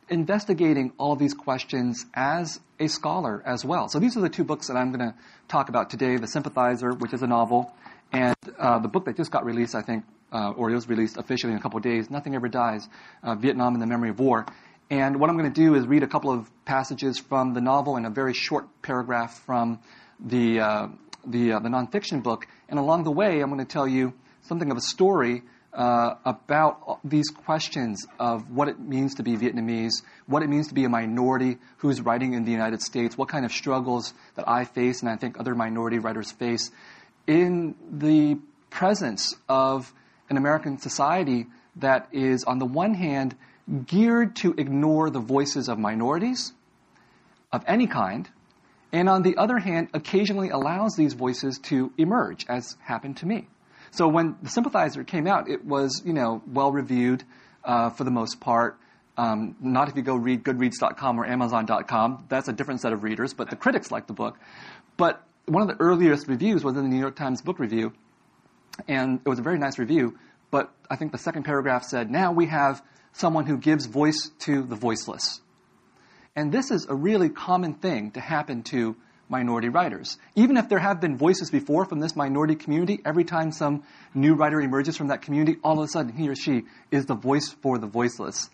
investigating 0.08 0.94
all 1.00 1.16
these 1.16 1.34
questions 1.34 2.06
as 2.13 2.60
a 2.80 2.88
scholar 2.88 3.42
as 3.44 3.66
well. 3.66 3.89
So 3.89 3.98
these 3.98 4.16
are 4.16 4.22
the 4.22 4.30
two 4.30 4.44
books 4.44 4.68
that 4.68 4.78
I'm 4.78 4.92
going 4.92 5.12
to 5.12 5.16
talk 5.48 5.70
about 5.70 5.89
today 5.89 6.18
The 6.18 6.28
Sympathizer, 6.28 6.94
which 6.94 7.13
is 7.13 7.24
a 7.24 7.28
novel, 7.28 7.74
and 8.12 8.36
uh, 8.58 8.80
the 8.80 8.88
book 8.88 9.06
that 9.06 9.18
just 9.18 9.32
got 9.32 9.46
released, 9.46 9.74
I 9.74 9.82
think, 9.82 10.04
uh, 10.32 10.51
or 10.51 10.70
it 10.70 10.75
was 10.75 10.88
released 10.88 11.18
officially 11.18 11.54
in 11.54 11.60
a 11.60 11.62
couple 11.62 11.78
of 11.78 11.84
days, 11.84 12.10
Nothing 12.10 12.36
Ever 12.36 12.50
Dies 12.50 12.88
uh, 13.24 13.34
Vietnam 13.34 13.74
and 13.74 13.82
the 13.82 13.88
Memory 13.88 14.10
of 14.10 14.20
War. 14.20 14.46
And 14.89 15.19
what 15.19 15.29
I'm 15.29 15.38
going 15.38 15.51
to 15.51 15.62
do 15.62 15.75
is 15.75 15.86
read 15.86 16.01
a 16.01 16.08
couple 16.08 16.31
of 16.31 16.50
passages 16.65 17.19
from 17.19 17.53
the 17.53 17.62
novel 17.62 17.96
and 17.96 18.08
a 18.08 18.10
very 18.10 18.34
short 18.34 18.65
paragraph 18.81 19.39
from 19.46 19.79
the, 20.19 20.60
uh, 20.60 20.88
the, 21.25 21.53
uh, 21.53 21.60
the 21.60 21.69
nonfiction 21.69 22.24
book. 22.24 22.48
And 22.67 22.79
along 22.79 23.03
the 23.03 23.12
way, 23.12 23.39
I'm 23.41 23.50
going 23.51 23.60
to 23.60 23.72
tell 23.72 23.88
you 23.88 24.13
something 24.41 24.72
of 24.72 24.77
a 24.77 24.81
story 24.81 25.43
uh, 25.74 26.15
about 26.25 27.00
these 27.03 27.29
questions 27.29 28.08
of 28.19 28.50
what 28.50 28.67
it 28.67 28.79
means 28.79 29.15
to 29.15 29.24
be 29.24 29.38
Vietnamese, 29.38 30.01
what 30.25 30.41
it 30.41 30.50
means 30.50 30.69
to 30.69 30.74
be 30.74 30.86
a 30.86 30.89
minority 30.89 31.60
who's 31.77 32.01
writing 32.01 32.34
in 32.34 32.43
the 32.43 32.51
United 32.51 32.81
States, 32.81 33.15
what 33.15 33.29
kind 33.29 33.46
of 33.46 33.51
struggles 33.51 34.13
that 34.36 34.50
I 34.50 34.65
face 34.65 35.01
and 35.01 35.10
I 35.10 35.17
think 35.17 35.39
other 35.39 35.53
minority 35.53 36.00
writers 36.00 36.31
face 36.31 36.72
in 37.27 37.75
the 37.91 38.39
presence 38.72 39.36
of 39.48 39.93
an 40.31 40.38
American 40.38 40.79
society 40.79 41.46
that 41.80 42.08
is, 42.12 42.44
on 42.44 42.60
the 42.60 42.66
one 42.66 42.94
hand, 42.94 43.36
geared 43.86 44.36
to 44.38 44.54
ignore 44.58 45.10
the 45.10 45.20
voices 45.20 45.70
of 45.70 45.78
minorities 45.78 46.54
of 47.52 47.64
any 47.68 47.88
kind, 47.88 48.30
and 48.92 49.10
on 49.10 49.22
the 49.22 49.38
other 49.38 49.58
hand, 49.58 49.90
occasionally 49.94 50.50
allows 50.50 50.96
these 50.96 51.14
voices 51.14 51.60
to 51.60 51.92
emerge, 51.98 52.46
as 52.50 52.76
happened 52.82 53.18
to 53.18 53.26
me. 53.26 53.48
So 53.92 54.08
when 54.08 54.36
the 54.42 54.50
sympathizer 54.50 55.04
came 55.04 55.28
out, 55.28 55.50
it 55.50 55.66
was 55.66 56.02
you 56.06 56.14
know 56.14 56.42
well 56.48 56.72
reviewed 56.72 57.24
uh, 57.64 57.90
for 57.90 58.04
the 58.04 58.12
most 58.12 58.40
part. 58.40 58.78
Um, 59.18 59.56
not 59.60 59.90
if 59.90 59.96
you 59.98 60.02
go 60.02 60.16
read 60.16 60.44
Goodreads.com 60.44 61.20
or 61.20 61.26
Amazon.com. 61.26 62.26
That's 62.30 62.48
a 62.48 62.54
different 62.54 62.80
set 62.80 62.94
of 62.94 63.04
readers, 63.04 63.34
but 63.34 63.50
the 63.50 63.58
critics 63.58 63.92
liked 63.92 64.08
the 64.08 64.14
book. 64.14 64.38
But 64.96 65.22
one 65.46 65.62
of 65.62 65.68
the 65.68 65.82
earliest 65.84 66.28
reviews 66.28 66.64
was 66.64 66.78
in 66.78 66.84
the 66.84 66.90
New 66.90 67.00
York 67.00 67.16
Times 67.16 67.42
Book 67.42 67.60
Review, 67.60 67.92
and 68.88 69.20
it 69.26 69.28
was 69.28 69.40
a 69.40 69.42
very 69.42 69.58
nice 69.58 69.78
review. 69.78 70.18
But 70.51 70.72
I 70.89 70.96
think 70.96 71.12
the 71.12 71.18
second 71.18 71.44
paragraph 71.44 71.84
said, 71.84 72.10
"Now 72.10 72.32
we 72.32 72.48
have 72.48 72.82
someone 73.13 73.46
who 73.46 73.58
gives 73.58 73.86
voice 73.86 74.32
to 74.39 74.63
the 74.63 74.75
voiceless." 74.75 75.41
And 76.36 76.51
this 76.51 76.72
is 76.72 76.86
a 76.88 76.96
really 76.96 77.29
common 77.29 77.74
thing 77.74 78.12
to 78.12 78.20
happen 78.20 78.63
to 78.63 78.96
minority 79.29 79.70
writers. 79.70 80.18
Even 80.36 80.58
if 80.58 80.70
there 80.70 80.79
have 80.79 81.00
been 81.00 81.15
voices 81.18 81.51
before 81.51 81.86
from 81.86 82.00
this 82.00 82.15
minority 82.15 82.56
community, 82.56 83.00
every 83.06 83.24
time 83.24 83.51
some 83.51 83.84
new 84.13 84.34
writer 84.34 84.60
emerges 84.60 84.98
from 84.98 85.08
that 85.08 85.22
community, 85.22 85.60
all 85.63 85.79
of 85.79 85.86
a 85.86 85.88
sudden 85.88 86.13
he 86.13 86.27
or 86.27 86.36
she 86.36 86.63
is 86.91 87.06
the 87.06 87.15
voice 87.15 87.50
for 87.62 87.77
the 87.77 87.88
voiceless. 87.88 88.50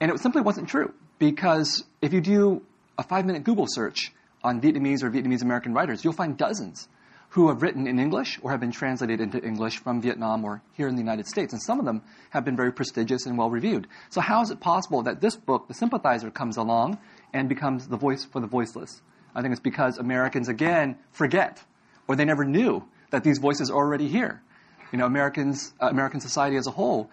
And 0.00 0.10
it 0.10 0.20
simply 0.20 0.42
wasn't 0.42 0.68
true 0.68 0.92
because 1.18 1.84
if 2.00 2.12
you 2.12 2.20
do 2.20 2.62
a 2.98 3.02
five 3.02 3.26
minute 3.26 3.44
Google 3.44 3.66
search 3.68 4.12
on 4.44 4.60
Vietnamese 4.60 5.02
or 5.02 5.10
Vietnamese 5.10 5.42
American 5.42 5.74
writers, 5.74 6.04
you'll 6.04 6.12
find 6.12 6.36
dozens 6.36 6.88
who 7.36 7.48
have 7.48 7.60
written 7.60 7.86
in 7.86 7.98
English 7.98 8.38
or 8.40 8.50
have 8.50 8.60
been 8.60 8.72
translated 8.72 9.20
into 9.20 9.38
English 9.44 9.76
from 9.76 10.00
Vietnam 10.00 10.42
or 10.42 10.62
here 10.72 10.88
in 10.88 10.94
the 10.94 11.02
United 11.02 11.26
States. 11.26 11.52
And 11.52 11.60
some 11.60 11.78
of 11.78 11.84
them 11.84 12.00
have 12.30 12.46
been 12.46 12.56
very 12.56 12.72
prestigious 12.72 13.26
and 13.26 13.36
well 13.36 13.50
reviewed. 13.50 13.86
So, 14.08 14.22
how 14.22 14.40
is 14.40 14.50
it 14.50 14.58
possible 14.58 15.02
that 15.02 15.20
this 15.20 15.36
book, 15.36 15.68
The 15.68 15.74
Sympathizer, 15.74 16.30
comes 16.30 16.56
along 16.56 16.96
and 17.34 17.46
becomes 17.46 17.88
the 17.88 17.98
voice 17.98 18.24
for 18.24 18.40
the 18.40 18.46
voiceless? 18.46 19.02
I 19.34 19.42
think 19.42 19.52
it's 19.52 19.60
because 19.60 19.98
Americans, 19.98 20.48
again, 20.48 20.96
forget 21.10 21.62
or 22.08 22.16
they 22.16 22.24
never 22.24 22.46
knew 22.46 22.82
that 23.10 23.22
these 23.22 23.36
voices 23.36 23.68
are 23.68 23.76
already 23.76 24.08
here. 24.08 24.40
You 24.90 24.98
know, 24.98 25.04
Americans, 25.04 25.74
uh, 25.78 25.88
American 25.88 26.20
society 26.20 26.56
as 26.56 26.66
a 26.66 26.70
whole 26.70 27.10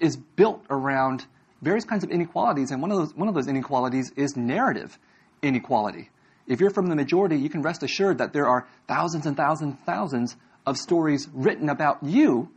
is 0.00 0.16
built 0.16 0.64
around 0.70 1.24
various 1.62 1.84
kinds 1.84 2.02
of 2.02 2.10
inequalities, 2.10 2.72
and 2.72 2.82
one 2.82 2.90
of 2.90 2.98
those, 2.98 3.14
one 3.14 3.28
of 3.28 3.34
those 3.36 3.46
inequalities 3.46 4.10
is 4.16 4.36
narrative 4.36 4.98
inequality. 5.40 6.10
If 6.46 6.60
you're 6.60 6.70
from 6.70 6.86
the 6.88 6.96
majority, 6.96 7.36
you 7.36 7.48
can 7.48 7.62
rest 7.62 7.82
assured 7.82 8.18
that 8.18 8.32
there 8.32 8.46
are 8.46 8.66
thousands 8.86 9.26
and 9.26 9.36
thousands 9.36 9.74
and 9.74 9.84
thousands 9.84 10.36
of 10.64 10.76
stories 10.76 11.28
written 11.32 11.68
about 11.68 12.02
you, 12.02 12.48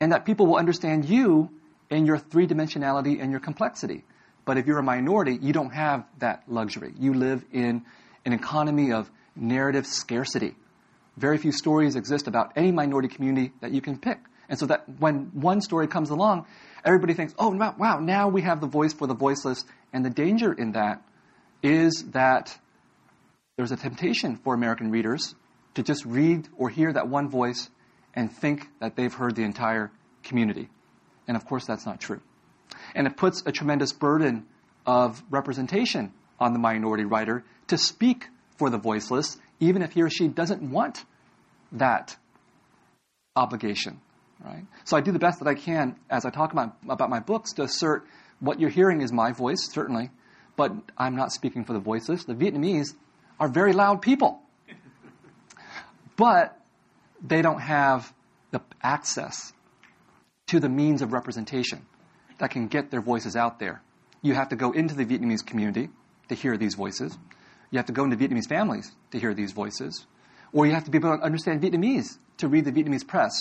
and 0.00 0.12
that 0.12 0.24
people 0.24 0.46
will 0.46 0.56
understand 0.56 1.04
you 1.04 1.50
in 1.90 2.06
your 2.06 2.18
three 2.18 2.46
dimensionality 2.46 3.20
and 3.20 3.30
your 3.30 3.40
complexity. 3.40 4.04
But 4.44 4.58
if 4.58 4.66
you're 4.66 4.78
a 4.78 4.82
minority, 4.82 5.38
you 5.40 5.52
don't 5.52 5.72
have 5.72 6.04
that 6.18 6.44
luxury. 6.46 6.92
You 6.98 7.14
live 7.14 7.44
in 7.52 7.84
an 8.24 8.32
economy 8.32 8.92
of 8.92 9.10
narrative 9.36 9.86
scarcity. 9.86 10.56
Very 11.16 11.38
few 11.38 11.52
stories 11.52 11.96
exist 11.96 12.26
about 12.26 12.52
any 12.56 12.72
minority 12.72 13.08
community 13.08 13.52
that 13.60 13.72
you 13.72 13.80
can 13.80 13.98
pick. 13.98 14.18
And 14.48 14.58
so 14.58 14.66
that 14.66 14.84
when 14.98 15.30
one 15.34 15.60
story 15.60 15.86
comes 15.86 16.10
along, 16.10 16.46
everybody 16.84 17.14
thinks, 17.14 17.34
oh, 17.38 17.50
wow, 17.50 17.98
now 18.00 18.28
we 18.28 18.42
have 18.42 18.60
the 18.60 18.66
voice 18.66 18.92
for 18.92 19.06
the 19.06 19.14
voiceless. 19.14 19.64
And 19.92 20.04
the 20.04 20.10
danger 20.10 20.52
in 20.52 20.72
that 20.72 21.02
is 21.62 22.04
that 22.12 22.58
there's 23.56 23.72
a 23.72 23.76
temptation 23.76 24.36
for 24.36 24.54
American 24.54 24.90
readers 24.90 25.34
to 25.74 25.82
just 25.82 26.04
read 26.04 26.48
or 26.56 26.68
hear 26.68 26.92
that 26.92 27.08
one 27.08 27.28
voice 27.28 27.70
and 28.14 28.32
think 28.32 28.68
that 28.80 28.96
they've 28.96 29.12
heard 29.12 29.36
the 29.36 29.44
entire 29.44 29.90
community. 30.22 30.68
And 31.28 31.36
of 31.36 31.46
course, 31.46 31.66
that's 31.66 31.86
not 31.86 32.00
true. 32.00 32.20
And 32.94 33.06
it 33.06 33.16
puts 33.16 33.42
a 33.46 33.52
tremendous 33.52 33.92
burden 33.92 34.46
of 34.86 35.22
representation 35.30 36.12
on 36.38 36.52
the 36.52 36.58
minority 36.58 37.04
writer 37.04 37.44
to 37.68 37.78
speak 37.78 38.26
for 38.56 38.70
the 38.70 38.78
voiceless, 38.78 39.38
even 39.60 39.82
if 39.82 39.92
he 39.92 40.02
or 40.02 40.10
she 40.10 40.28
doesn't 40.28 40.62
want 40.62 41.04
that 41.72 42.16
obligation. 43.36 44.00
Right? 44.44 44.64
So 44.84 44.96
I 44.96 45.02
do 45.02 45.12
the 45.12 45.18
best 45.18 45.38
that 45.40 45.48
I 45.48 45.54
can 45.54 45.96
as 46.08 46.24
I 46.24 46.30
talk 46.30 46.52
about, 46.52 46.76
about 46.88 47.10
my 47.10 47.20
books 47.20 47.52
to 47.54 47.62
assert 47.62 48.06
what 48.40 48.58
you're 48.58 48.70
hearing 48.70 49.02
is 49.02 49.12
my 49.12 49.32
voice, 49.32 49.68
certainly, 49.70 50.10
but 50.56 50.72
I'm 50.96 51.14
not 51.14 51.30
speaking 51.30 51.64
for 51.64 51.74
the 51.74 51.78
voiceless. 51.78 52.24
The 52.24 52.34
Vietnamese 52.34 52.94
are 53.40 53.48
very 53.48 53.72
loud 53.72 54.02
people. 54.02 54.40
But 56.16 56.56
they 57.26 57.42
don't 57.42 57.60
have 57.60 58.12
the 58.50 58.60
access 58.82 59.52
to 60.48 60.60
the 60.60 60.68
means 60.68 61.00
of 61.00 61.12
representation 61.12 61.86
that 62.38 62.50
can 62.50 62.68
get 62.68 62.90
their 62.90 63.00
voices 63.00 63.34
out 63.36 63.58
there. 63.58 63.82
You 64.22 64.34
have 64.34 64.50
to 64.50 64.56
go 64.56 64.72
into 64.72 64.94
the 64.94 65.06
Vietnamese 65.06 65.44
community 65.44 65.88
to 66.28 66.34
hear 66.34 66.58
these 66.58 66.74
voices. 66.74 67.16
You 67.70 67.78
have 67.78 67.86
to 67.86 67.92
go 67.92 68.04
into 68.04 68.16
Vietnamese 68.16 68.48
families 68.48 68.92
to 69.12 69.18
hear 69.18 69.32
these 69.32 69.52
voices. 69.52 70.06
Or 70.52 70.66
you 70.66 70.74
have 70.74 70.84
to 70.84 70.90
be 70.90 70.98
able 70.98 71.16
to 71.16 71.22
understand 71.22 71.62
Vietnamese 71.62 72.18
to 72.38 72.48
read 72.48 72.64
the 72.64 72.72
Vietnamese 72.72 73.06
press 73.06 73.32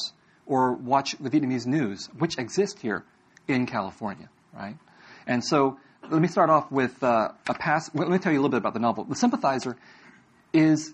or 0.45 0.73
watch 0.73 1.15
the 1.19 1.29
Vietnamese 1.29 1.65
news, 1.65 2.09
which 2.17 2.37
exist 2.37 2.79
here 2.79 3.03
in 3.47 3.65
California, 3.65 4.29
right? 4.53 4.77
And 5.27 5.43
so 5.43 5.79
let 6.11 6.21
me 6.21 6.27
start 6.27 6.49
off 6.49 6.71
with 6.71 7.03
uh, 7.03 7.29
a 7.47 7.53
pass. 7.53 7.89
Let 7.93 8.09
me 8.09 8.17
tell 8.17 8.31
you 8.31 8.39
a 8.39 8.41
little 8.41 8.51
bit 8.51 8.57
about 8.57 8.73
the 8.73 8.79
novel. 8.79 9.03
The 9.03 9.15
Sympathizer 9.15 9.77
is 10.53 10.93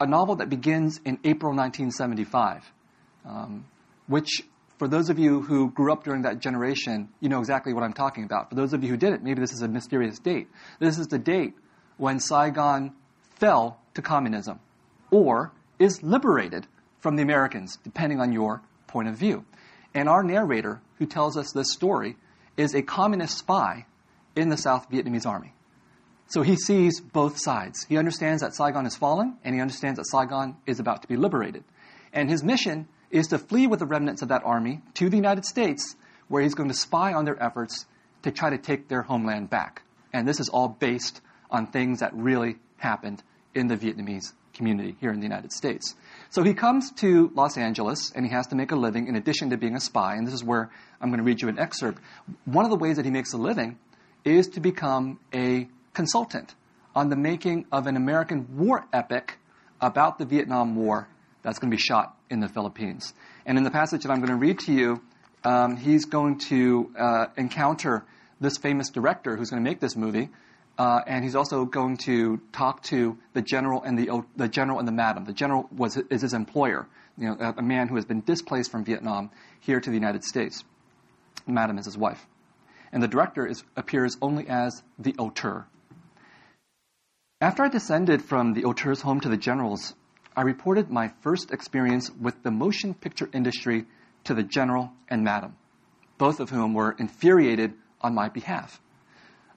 a 0.00 0.06
novel 0.06 0.36
that 0.36 0.50
begins 0.50 1.00
in 1.04 1.18
April 1.24 1.54
1975, 1.54 2.70
um, 3.24 3.66
which 4.06 4.42
for 4.78 4.88
those 4.88 5.10
of 5.10 5.18
you 5.18 5.40
who 5.40 5.70
grew 5.70 5.92
up 5.92 6.04
during 6.04 6.22
that 6.22 6.40
generation, 6.40 7.08
you 7.20 7.28
know 7.28 7.38
exactly 7.38 7.72
what 7.72 7.82
I'm 7.82 7.92
talking 7.92 8.24
about. 8.24 8.50
For 8.50 8.54
those 8.54 8.72
of 8.72 8.82
you 8.82 8.90
who 8.90 8.96
didn't, 8.96 9.22
maybe 9.22 9.40
this 9.40 9.52
is 9.52 9.62
a 9.62 9.68
mysterious 9.68 10.18
date. 10.18 10.48
This 10.78 10.98
is 10.98 11.08
the 11.08 11.18
date 11.18 11.54
when 11.96 12.20
Saigon 12.20 12.92
fell 13.36 13.80
to 13.94 14.02
communism 14.02 14.60
or 15.10 15.52
is 15.78 16.02
liberated 16.02 16.66
from 16.98 17.16
the 17.16 17.22
Americans, 17.22 17.78
depending 17.82 18.20
on 18.20 18.32
your 18.32 18.62
point 18.86 19.08
of 19.08 19.16
view. 19.16 19.44
And 19.94 20.08
our 20.08 20.22
narrator, 20.22 20.80
who 20.98 21.06
tells 21.06 21.36
us 21.36 21.52
this 21.52 21.72
story, 21.72 22.16
is 22.56 22.74
a 22.74 22.82
communist 22.82 23.38
spy 23.38 23.86
in 24.36 24.48
the 24.48 24.56
South 24.56 24.90
Vietnamese 24.90 25.26
army. 25.26 25.54
So 26.28 26.42
he 26.42 26.56
sees 26.56 27.00
both 27.00 27.38
sides. 27.38 27.84
He 27.88 27.96
understands 27.96 28.42
that 28.42 28.54
Saigon 28.54 28.86
is 28.86 28.96
falling, 28.96 29.36
and 29.42 29.54
he 29.54 29.60
understands 29.60 29.98
that 29.98 30.06
Saigon 30.06 30.56
is 30.66 30.78
about 30.78 31.02
to 31.02 31.08
be 31.08 31.16
liberated. 31.16 31.64
And 32.12 32.30
his 32.30 32.44
mission 32.44 32.88
is 33.10 33.26
to 33.28 33.38
flee 33.38 33.66
with 33.66 33.80
the 33.80 33.86
remnants 33.86 34.22
of 34.22 34.28
that 34.28 34.42
army 34.44 34.80
to 34.94 35.08
the 35.08 35.16
United 35.16 35.44
States, 35.44 35.96
where 36.28 36.42
he's 36.42 36.54
going 36.54 36.68
to 36.68 36.74
spy 36.74 37.12
on 37.12 37.24
their 37.24 37.42
efforts 37.42 37.86
to 38.22 38.30
try 38.30 38.50
to 38.50 38.58
take 38.58 38.88
their 38.88 39.02
homeland 39.02 39.50
back. 39.50 39.82
And 40.12 40.26
this 40.28 40.38
is 40.38 40.48
all 40.48 40.68
based 40.68 41.20
on 41.50 41.66
things 41.66 42.00
that 42.00 42.14
really 42.14 42.56
happened 42.76 43.22
in 43.54 43.66
the 43.66 43.76
Vietnamese 43.76 44.32
community 44.54 44.96
here 45.00 45.10
in 45.10 45.18
the 45.18 45.26
United 45.26 45.52
States. 45.52 45.96
So 46.28 46.42
he 46.42 46.54
comes 46.54 46.92
to 46.92 47.30
Los 47.34 47.56
Angeles 47.56 48.12
and 48.14 48.24
he 48.24 48.32
has 48.32 48.46
to 48.48 48.56
make 48.56 48.70
a 48.70 48.76
living 48.76 49.08
in 49.08 49.16
addition 49.16 49.50
to 49.50 49.56
being 49.56 49.74
a 49.74 49.80
spy. 49.80 50.14
And 50.14 50.26
this 50.26 50.34
is 50.34 50.44
where 50.44 50.70
I'm 51.00 51.08
going 51.08 51.18
to 51.18 51.24
read 51.24 51.40
you 51.40 51.48
an 51.48 51.58
excerpt. 51.58 52.00
One 52.44 52.64
of 52.64 52.70
the 52.70 52.76
ways 52.76 52.96
that 52.96 53.04
he 53.04 53.10
makes 53.10 53.32
a 53.32 53.38
living 53.38 53.78
is 54.24 54.48
to 54.48 54.60
become 54.60 55.18
a 55.34 55.68
consultant 55.94 56.54
on 56.94 57.08
the 57.08 57.16
making 57.16 57.66
of 57.70 57.86
an 57.86 57.96
American 57.96 58.56
war 58.56 58.84
epic 58.92 59.38
about 59.80 60.18
the 60.18 60.24
Vietnam 60.24 60.76
War 60.76 61.08
that's 61.42 61.58
going 61.58 61.70
to 61.70 61.76
be 61.76 61.80
shot 61.80 62.16
in 62.28 62.40
the 62.40 62.48
Philippines. 62.48 63.14
And 63.46 63.56
in 63.56 63.64
the 63.64 63.70
passage 63.70 64.02
that 64.02 64.10
I'm 64.10 64.18
going 64.18 64.30
to 64.30 64.36
read 64.36 64.58
to 64.60 64.72
you, 64.72 65.00
um, 65.44 65.76
he's 65.76 66.04
going 66.04 66.38
to 66.50 66.90
uh, 66.98 67.26
encounter 67.36 68.04
this 68.40 68.58
famous 68.58 68.90
director 68.90 69.36
who's 69.36 69.50
going 69.50 69.62
to 69.62 69.68
make 69.68 69.80
this 69.80 69.96
movie, 69.96 70.28
uh, 70.78 71.00
and 71.06 71.24
he's 71.24 71.34
also 71.34 71.64
going 71.64 71.96
to 71.98 72.40
talk 72.52 72.82
to 72.84 73.18
the 73.32 73.42
general 73.42 73.82
and 73.82 73.98
the 73.98 74.22
the 74.36 74.48
general 74.48 74.78
and 74.78 74.88
the 74.88 74.92
madam. 74.92 75.24
The 75.24 75.32
general 75.32 75.68
was 75.74 75.96
is 75.96 76.22
his 76.22 76.32
employer, 76.32 76.86
you 77.18 77.28
know, 77.28 77.36
a, 77.38 77.54
a 77.58 77.62
man 77.62 77.88
who 77.88 77.96
has 77.96 78.04
been 78.04 78.20
displaced 78.20 78.70
from 78.70 78.84
Vietnam 78.84 79.30
here 79.60 79.80
to 79.80 79.90
the 79.90 79.96
United 79.96 80.24
States. 80.24 80.64
Madam 81.46 81.78
is 81.78 81.86
his 81.86 81.98
wife, 81.98 82.26
and 82.92 83.02
the 83.02 83.08
director 83.08 83.46
is, 83.46 83.62
appears 83.76 84.16
only 84.20 84.48
as 84.48 84.82
the 84.98 85.14
auteur. 85.18 85.66
After 87.40 87.62
I 87.62 87.68
descended 87.68 88.22
from 88.22 88.52
the 88.52 88.64
auteur's 88.64 89.00
home 89.00 89.20
to 89.20 89.28
the 89.28 89.36
general's, 89.36 89.94
I 90.36 90.42
reported 90.42 90.90
my 90.90 91.08
first 91.20 91.50
experience 91.50 92.10
with 92.10 92.42
the 92.42 92.50
motion 92.50 92.94
picture 92.94 93.28
industry 93.32 93.86
to 94.24 94.34
the 94.34 94.42
general 94.42 94.92
and 95.08 95.24
madam, 95.24 95.56
both 96.18 96.40
of 96.40 96.50
whom 96.50 96.74
were 96.74 96.92
infuriated 96.92 97.74
on 98.00 98.14
my 98.14 98.28
behalf. 98.28 98.80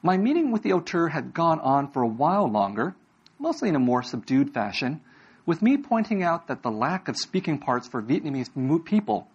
My 0.01 0.17
meeting 0.17 0.51
with 0.51 0.63
the 0.63 0.73
auteur 0.73 1.09
had 1.09 1.33
gone 1.33 1.59
on 1.59 1.91
for 1.91 2.01
a 2.01 2.07
while 2.07 2.49
longer, 2.49 2.95
mostly 3.39 3.69
in 3.69 3.75
a 3.75 3.79
more 3.79 4.03
subdued 4.03 4.53
fashion, 4.53 5.01
with 5.45 5.61
me 5.61 5.77
pointing 5.77 6.23
out 6.23 6.47
that 6.47 6.63
the 6.63 6.71
lack 6.71 7.07
of 7.07 7.17
speaking 7.17 7.59
parts 7.59 7.87
for 7.87 8.01
Vietnamese 8.01 8.49
people 8.85 9.27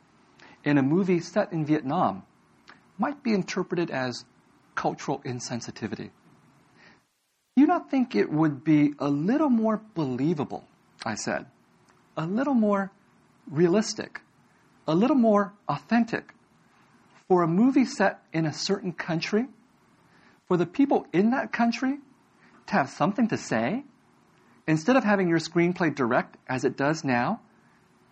in 0.64 0.78
a 0.78 0.82
movie 0.82 1.20
set 1.20 1.52
in 1.52 1.64
Vietnam 1.64 2.22
might 2.98 3.22
be 3.22 3.32
interpreted 3.32 3.90
as 3.90 4.24
cultural 4.74 5.20
insensitivity. 5.24 6.10
Do 7.56 7.62
you 7.62 7.66
not 7.66 7.90
think 7.90 8.14
it 8.14 8.30
would 8.30 8.62
be 8.62 8.94
a 8.98 9.08
little 9.08 9.50
more 9.50 9.80
believable, 9.94 10.64
I 11.04 11.14
said, 11.14 11.46
a 12.16 12.26
little 12.26 12.54
more 12.54 12.92
realistic, 13.50 14.20
a 14.86 14.94
little 14.94 15.16
more 15.16 15.52
authentic 15.68 16.34
for 17.28 17.42
a 17.42 17.48
movie 17.48 17.84
set 17.84 18.22
in 18.32 18.46
a 18.46 18.52
certain 18.52 18.92
country, 18.92 19.46
for 20.46 20.56
the 20.56 20.66
people 20.66 21.06
in 21.12 21.30
that 21.30 21.52
country 21.52 21.98
to 22.68 22.72
have 22.72 22.88
something 22.88 23.28
to 23.28 23.36
say, 23.36 23.84
instead 24.66 24.96
of 24.96 25.04
having 25.04 25.28
your 25.28 25.38
screenplay 25.38 25.94
direct 25.94 26.36
as 26.48 26.64
it 26.64 26.76
does 26.76 27.04
now, 27.04 27.40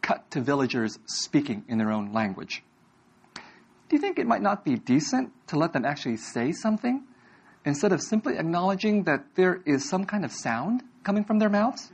cut 0.02 0.30
to 0.30 0.40
villagers 0.40 0.98
speaking 1.06 1.64
in 1.68 1.78
their 1.78 1.90
own 1.90 2.12
language. 2.12 2.62
Do 3.88 3.96
you 3.96 4.00
think 4.00 4.18
it 4.18 4.26
might 4.26 4.42
not 4.42 4.64
be 4.64 4.76
decent 4.76 5.32
to 5.48 5.58
let 5.58 5.72
them 5.72 5.84
actually 5.84 6.16
say 6.16 6.52
something 6.52 7.04
instead 7.64 7.92
of 7.92 8.02
simply 8.02 8.36
acknowledging 8.36 9.04
that 9.04 9.34
there 9.34 9.62
is 9.64 9.88
some 9.88 10.04
kind 10.04 10.24
of 10.24 10.32
sound 10.32 10.82
coming 11.02 11.24
from 11.24 11.38
their 11.38 11.48
mouths? 11.48 11.92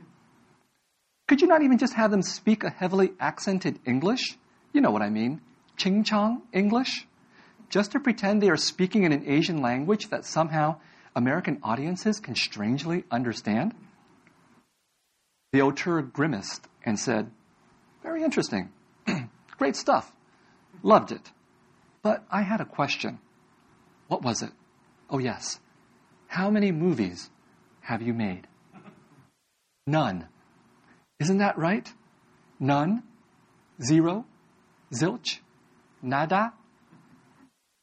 Could 1.27 1.41
you 1.41 1.47
not 1.47 1.61
even 1.61 1.77
just 1.77 1.93
have 1.93 2.11
them 2.11 2.21
speak 2.21 2.63
a 2.63 2.69
heavily 2.69 3.13
accented 3.19 3.79
English? 3.85 4.37
You 4.73 4.81
know 4.81 4.91
what 4.91 5.01
I 5.01 5.09
mean. 5.09 5.41
Ching 5.77 6.03
Chong 6.03 6.41
English? 6.51 7.07
just 7.73 7.91
to 7.93 7.99
pretend 7.99 8.39
they 8.39 8.51
are 8.51 8.55
speaking 8.55 9.03
in 9.03 9.11
an 9.11 9.23
Asian 9.25 9.59
language 9.59 10.09
that 10.09 10.23
somehow 10.25 10.75
American 11.15 11.57
audiences 11.63 12.19
can 12.19 12.35
strangely 12.35 13.03
understand? 13.09 13.73
The 15.53 15.63
auteur 15.63 16.03
grimaced 16.03 16.67
and 16.85 16.99
said, 16.99 17.31
Very 18.03 18.21
interesting. 18.21 18.69
Great 19.57 19.75
stuff. 19.75 20.13
Loved 20.83 21.11
it. 21.11 21.31
But 22.03 22.23
I 22.29 22.41
had 22.43 22.61
a 22.61 22.65
question. 22.65 23.19
What 24.07 24.21
was 24.21 24.43
it? 24.43 24.51
Oh, 25.09 25.17
yes. 25.17 25.59
How 26.27 26.49
many 26.49 26.71
movies 26.71 27.29
have 27.81 28.01
you 28.01 28.13
made? 28.13 28.47
None. 29.87 30.27
Isn't 31.19 31.39
that 31.39 31.57
right? 31.57 31.91
None? 32.59 33.03
Zero? 33.81 34.25
Zilch? 34.93 35.39
Nada? 36.01 36.53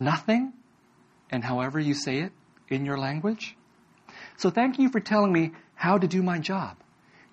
nothing, 0.00 0.52
and 1.30 1.44
however 1.44 1.78
you 1.78 1.94
say 1.94 2.20
it 2.20 2.32
in 2.68 2.84
your 2.84 2.98
language. 2.98 3.56
So 4.38 4.50
thank 4.50 4.78
you 4.78 4.88
for 4.88 4.98
telling 4.98 5.32
me 5.32 5.52
how 5.74 5.98
to 5.98 6.08
do 6.08 6.22
my 6.22 6.38
job. 6.38 6.78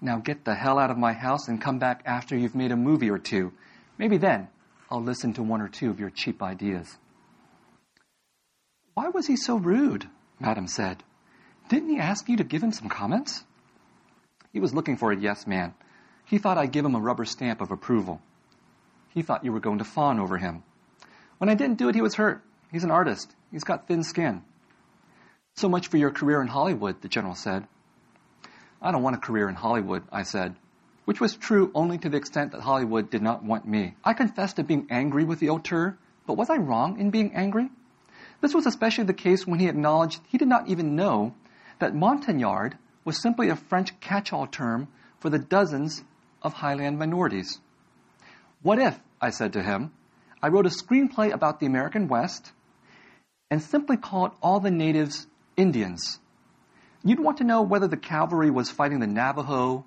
Now 0.02 0.18
get 0.18 0.46
the 0.46 0.54
hell 0.54 0.78
out 0.78 0.92
of 0.92 0.98
my 0.98 1.14
house 1.14 1.48
and 1.48 1.60
come 1.60 1.80
back 1.80 2.04
after 2.06 2.38
you've 2.38 2.54
made 2.54 2.72
a 2.72 2.76
movie 2.76 3.10
or 3.10 3.18
two. 3.18 3.54
Maybe 3.98 4.18
then 4.18 4.50
I'll 4.90 5.04
listen 5.04 5.34
to 5.34 5.44
one 5.44 5.62
or 5.62 5.68
two 5.68 5.90
of 5.90 6.00
your 6.00 6.10
cheap 6.10 6.42
ideas. 6.42 6.98
Why 8.94 9.10
was 9.10 9.28
he 9.28 9.36
so 9.36 9.58
rude? 9.58 10.08
Madam 10.40 10.68
said. 10.68 11.04
Didn't 11.70 11.90
he 11.90 12.00
ask 12.00 12.30
you 12.30 12.38
to 12.38 12.44
give 12.44 12.64
him 12.64 12.72
some 12.72 12.88
comments? 12.90 13.44
He 14.54 14.60
was 14.60 14.74
looking 14.74 14.96
for 14.96 15.12
a 15.12 15.18
yes 15.18 15.46
man. 15.46 15.74
He 16.26 16.38
thought 16.38 16.58
I'd 16.58 16.72
give 16.72 16.86
him 16.86 16.96
a 16.96 17.00
rubber 17.00 17.26
stamp 17.26 17.62
of 17.62 17.72
approval. 17.72 18.22
He 19.10 19.22
thought 19.22 19.44
you 19.44 19.52
were 19.52 19.60
going 19.60 19.80
to 19.80 19.84
fawn 19.84 20.20
over 20.20 20.38
him. 20.38 20.64
When 21.38 21.50
I 21.50 21.56
didn't 21.56 21.78
do 21.78 21.90
it, 21.90 21.96
he 21.96 22.02
was 22.02 22.16
hurt. 22.16 22.44
He's 22.72 22.84
an 22.84 22.92
artist. 22.92 23.36
He's 23.52 23.64
got 23.64 23.88
thin 23.88 24.04
skin. 24.04 24.44
So 25.56 25.68
much 25.68 25.88
for 25.88 25.98
your 25.98 26.12
career 26.12 26.42
in 26.42 26.48
Hollywood, 26.48 27.02
the 27.02 27.08
general 27.08 27.36
said. 27.36 27.68
I 28.82 28.92
don't 28.92 29.04
want 29.04 29.16
a 29.16 29.20
career 29.20 29.50
in 29.50 29.56
Hollywood, 29.56 30.04
I 30.12 30.24
said, 30.24 30.56
which 31.08 31.22
was 31.22 31.38
true 31.38 31.72
only 31.74 31.98
to 31.98 32.10
the 32.10 32.18
extent 32.18 32.52
that 32.52 32.60
Hollywood 32.60 33.10
did 33.10 33.22
not 33.22 33.42
want 33.42 33.66
me. 33.66 33.96
I 34.04 34.12
confessed 34.12 34.58
to 34.58 34.64
being 34.66 34.88
angry 34.90 35.24
with 35.24 35.40
the 35.40 35.50
auteur, 35.50 35.98
but 36.26 36.36
was 36.36 36.50
I 36.50 36.58
wrong 36.58 37.00
in 37.00 37.12
being 37.12 37.34
angry? 37.34 37.70
This 38.42 38.54
was 38.54 38.66
especially 38.66 39.06
the 39.06 39.14
case 39.14 39.48
when 39.48 39.62
he 39.62 39.70
acknowledged 39.70 40.20
he 40.28 40.38
did 40.38 40.50
not 40.50 40.68
even 40.68 40.98
know 40.98 41.34
that 41.80 41.96
Montagnard 41.96 42.78
was 43.06 43.22
simply 43.22 43.48
a 43.48 43.56
French 43.56 43.98
catch-all 44.02 44.48
term 44.48 44.90
for 45.22 45.30
the 45.30 45.40
dozens 45.40 46.04
of 46.42 46.52
Highland 46.52 47.00
minorities. 47.00 47.62
What 48.62 48.78
if, 48.78 49.00
I 49.22 49.30
said 49.30 49.54
to 49.54 49.64
him, 49.64 49.94
I 50.44 50.50
wrote 50.50 50.66
a 50.66 50.70
screenplay 50.70 51.32
about 51.32 51.62
the 51.62 51.68
American 51.68 52.10
West 52.10 52.52
and 53.50 53.62
simply 53.62 53.96
called 53.96 54.32
all 54.42 54.60
the 54.60 54.72
natives 54.72 55.26
Indians. 55.56 56.20
You'd 57.02 57.22
want 57.22 57.38
to 57.38 57.46
know 57.46 57.62
whether 57.62 57.88
the 57.88 57.96
cavalry 57.96 58.52
was 58.52 58.70
fighting 58.70 59.00
the 59.00 59.08
Navajo 59.08 59.86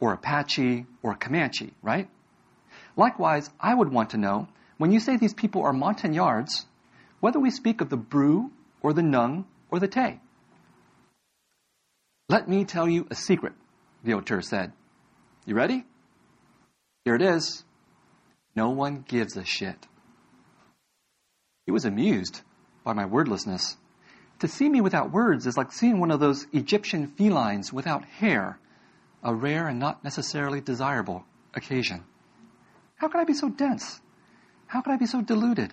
or 0.00 0.12
Apache 0.12 0.86
or 1.02 1.14
Comanche, 1.14 1.72
right? 1.82 2.08
Likewise, 2.96 3.50
I 3.60 3.74
would 3.74 3.90
want 3.90 4.10
to 4.10 4.16
know 4.16 4.48
when 4.76 4.92
you 4.92 5.00
say 5.00 5.16
these 5.16 5.34
people 5.34 5.62
are 5.62 5.72
Montagnards, 5.72 6.66
whether 7.20 7.38
we 7.40 7.50
speak 7.50 7.80
of 7.80 7.90
the 7.90 7.96
Bru 7.96 8.50
or 8.80 8.92
the 8.92 9.02
Nung 9.02 9.46
or 9.70 9.78
the 9.78 9.88
Tay. 9.88 10.20
Let 12.28 12.48
me 12.48 12.64
tell 12.64 12.88
you 12.88 13.06
a 13.10 13.14
secret, 13.14 13.54
the 14.04 14.14
auteur 14.14 14.42
said. 14.42 14.72
You 15.46 15.54
ready? 15.54 15.84
Here 17.04 17.14
it 17.14 17.22
is. 17.22 17.64
No 18.54 18.70
one 18.70 19.04
gives 19.06 19.36
a 19.36 19.44
shit. 19.44 19.86
He 21.64 21.72
was 21.72 21.84
amused 21.84 22.42
by 22.84 22.92
my 22.92 23.06
wordlessness. 23.06 23.76
To 24.40 24.48
see 24.48 24.68
me 24.68 24.80
without 24.80 25.10
words 25.10 25.46
is 25.46 25.56
like 25.56 25.72
seeing 25.72 26.00
one 26.00 26.10
of 26.10 26.20
those 26.20 26.46
Egyptian 26.52 27.06
felines 27.08 27.72
without 27.72 28.04
hair, 28.04 28.58
a 29.22 29.34
rare 29.34 29.68
and 29.68 29.78
not 29.78 30.04
necessarily 30.04 30.60
desirable 30.60 31.24
occasion. 31.54 32.04
How 32.96 33.08
could 33.08 33.20
I 33.20 33.24
be 33.24 33.34
so 33.34 33.48
dense? 33.48 34.00
How 34.66 34.80
could 34.80 34.92
I 34.92 34.96
be 34.96 35.06
so 35.06 35.22
deluded? 35.22 35.72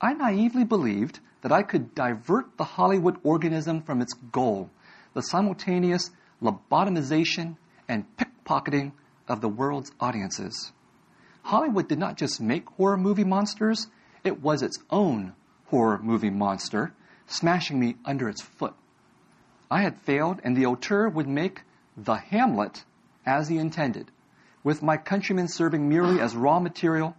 I 0.00 0.14
naively 0.14 0.64
believed 0.64 1.20
that 1.42 1.52
I 1.52 1.62
could 1.62 1.94
divert 1.94 2.56
the 2.56 2.64
Hollywood 2.64 3.18
organism 3.22 3.82
from 3.82 4.00
its 4.00 4.14
goal, 4.14 4.70
the 5.14 5.22
simultaneous 5.22 6.10
lobotomization 6.42 7.56
and 7.88 8.04
pickpocketing 8.16 8.92
of 9.26 9.40
the 9.40 9.48
world's 9.48 9.92
audiences. 10.00 10.72
Hollywood 11.42 11.88
did 11.88 11.98
not 11.98 12.16
just 12.16 12.40
make 12.40 12.68
horror 12.70 12.96
movie 12.96 13.24
monsters, 13.24 13.86
it 14.24 14.42
was 14.42 14.62
its 14.62 14.78
own 14.90 15.34
horror 15.66 15.98
movie 16.02 16.30
monster, 16.30 16.92
smashing 17.26 17.78
me 17.78 17.96
under 18.04 18.28
its 18.28 18.42
foot. 18.42 18.74
I 19.70 19.82
had 19.82 19.98
failed, 19.98 20.40
and 20.44 20.56
the 20.56 20.66
auteur 20.66 21.08
would 21.08 21.28
make 21.28 21.62
the 22.04 22.14
Hamlet 22.14 22.84
as 23.26 23.48
he 23.48 23.58
intended, 23.58 24.10
with 24.62 24.82
my 24.82 24.96
countrymen 24.96 25.48
serving 25.48 25.88
merely 25.88 26.20
as 26.20 26.36
raw 26.36 26.60
material 26.60 27.16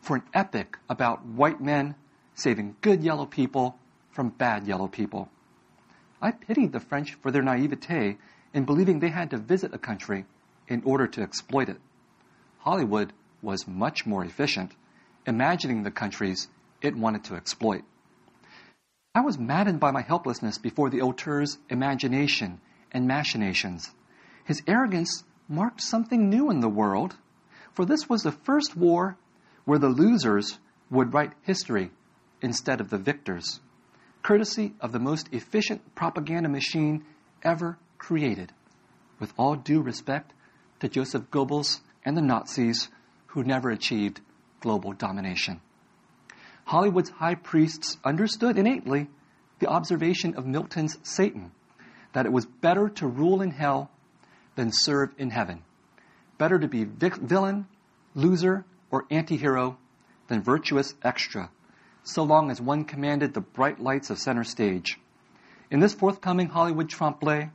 for 0.00 0.16
an 0.16 0.22
epic 0.34 0.76
about 0.90 1.24
white 1.24 1.60
men 1.60 1.94
saving 2.34 2.76
good 2.80 3.02
yellow 3.02 3.24
people 3.24 3.78
from 4.10 4.30
bad 4.30 4.66
yellow 4.66 4.88
people. 4.88 5.28
I 6.20 6.32
pitied 6.32 6.72
the 6.72 6.80
French 6.80 7.14
for 7.14 7.30
their 7.30 7.42
naivete 7.42 8.18
in 8.52 8.64
believing 8.64 8.98
they 8.98 9.10
had 9.10 9.30
to 9.30 9.38
visit 9.38 9.74
a 9.74 9.78
country 9.78 10.24
in 10.66 10.82
order 10.84 11.06
to 11.06 11.22
exploit 11.22 11.68
it. 11.68 11.80
Hollywood 12.58 13.12
was 13.42 13.68
much 13.68 14.06
more 14.06 14.24
efficient, 14.24 14.72
imagining 15.24 15.82
the 15.82 15.90
countries 15.90 16.48
it 16.82 16.96
wanted 16.96 17.24
to 17.24 17.36
exploit. 17.36 17.84
I 19.14 19.20
was 19.20 19.38
maddened 19.38 19.78
by 19.78 19.92
my 19.92 20.02
helplessness 20.02 20.58
before 20.58 20.90
the 20.90 21.02
auteur's 21.02 21.58
imagination 21.70 22.60
and 22.90 23.06
machinations. 23.06 23.94
His 24.46 24.62
arrogance 24.68 25.24
marked 25.48 25.80
something 25.80 26.30
new 26.30 26.50
in 26.50 26.60
the 26.60 26.68
world, 26.68 27.16
for 27.72 27.84
this 27.84 28.08
was 28.08 28.22
the 28.22 28.30
first 28.30 28.76
war 28.76 29.18
where 29.64 29.80
the 29.80 29.88
losers 29.88 30.60
would 30.88 31.12
write 31.12 31.32
history 31.42 31.90
instead 32.40 32.80
of 32.80 32.88
the 32.88 32.96
victors, 32.96 33.60
courtesy 34.22 34.74
of 34.80 34.92
the 34.92 35.00
most 35.00 35.28
efficient 35.32 35.96
propaganda 35.96 36.48
machine 36.48 37.04
ever 37.42 37.76
created. 37.98 38.52
With 39.18 39.34
all 39.36 39.56
due 39.56 39.82
respect 39.82 40.32
to 40.78 40.88
Joseph 40.88 41.28
Goebbels 41.32 41.80
and 42.04 42.16
the 42.16 42.22
Nazis, 42.22 42.88
who 43.26 43.42
never 43.42 43.70
achieved 43.70 44.20
global 44.60 44.92
domination. 44.92 45.60
Hollywood's 46.66 47.10
high 47.10 47.34
priests 47.34 47.98
understood 48.04 48.58
innately 48.58 49.08
the 49.58 49.66
observation 49.66 50.36
of 50.36 50.46
Milton's 50.46 50.98
Satan 51.02 51.50
that 52.12 52.26
it 52.26 52.32
was 52.32 52.46
better 52.46 52.88
to 52.90 53.08
rule 53.08 53.42
in 53.42 53.50
hell 53.50 53.90
than 54.56 54.72
serve 54.72 55.10
in 55.16 55.30
heaven. 55.30 55.62
Better 56.38 56.58
to 56.58 56.68
be 56.68 56.84
vic- 56.84 57.16
villain, 57.16 57.66
loser, 58.14 58.64
or 58.90 59.06
anti 59.10 59.36
hero 59.36 59.78
than 60.28 60.42
virtuous 60.42 60.94
extra, 61.02 61.50
so 62.02 62.22
long 62.22 62.50
as 62.50 62.60
one 62.60 62.84
commanded 62.84 63.32
the 63.32 63.40
bright 63.40 63.80
lights 63.80 64.10
of 64.10 64.18
center 64.18 64.44
stage. 64.44 64.98
In 65.70 65.80
this 65.80 65.94
forthcoming 65.94 66.48
Hollywood 66.48 66.88
trompe 66.88 67.22
l'oeil, 67.22 67.50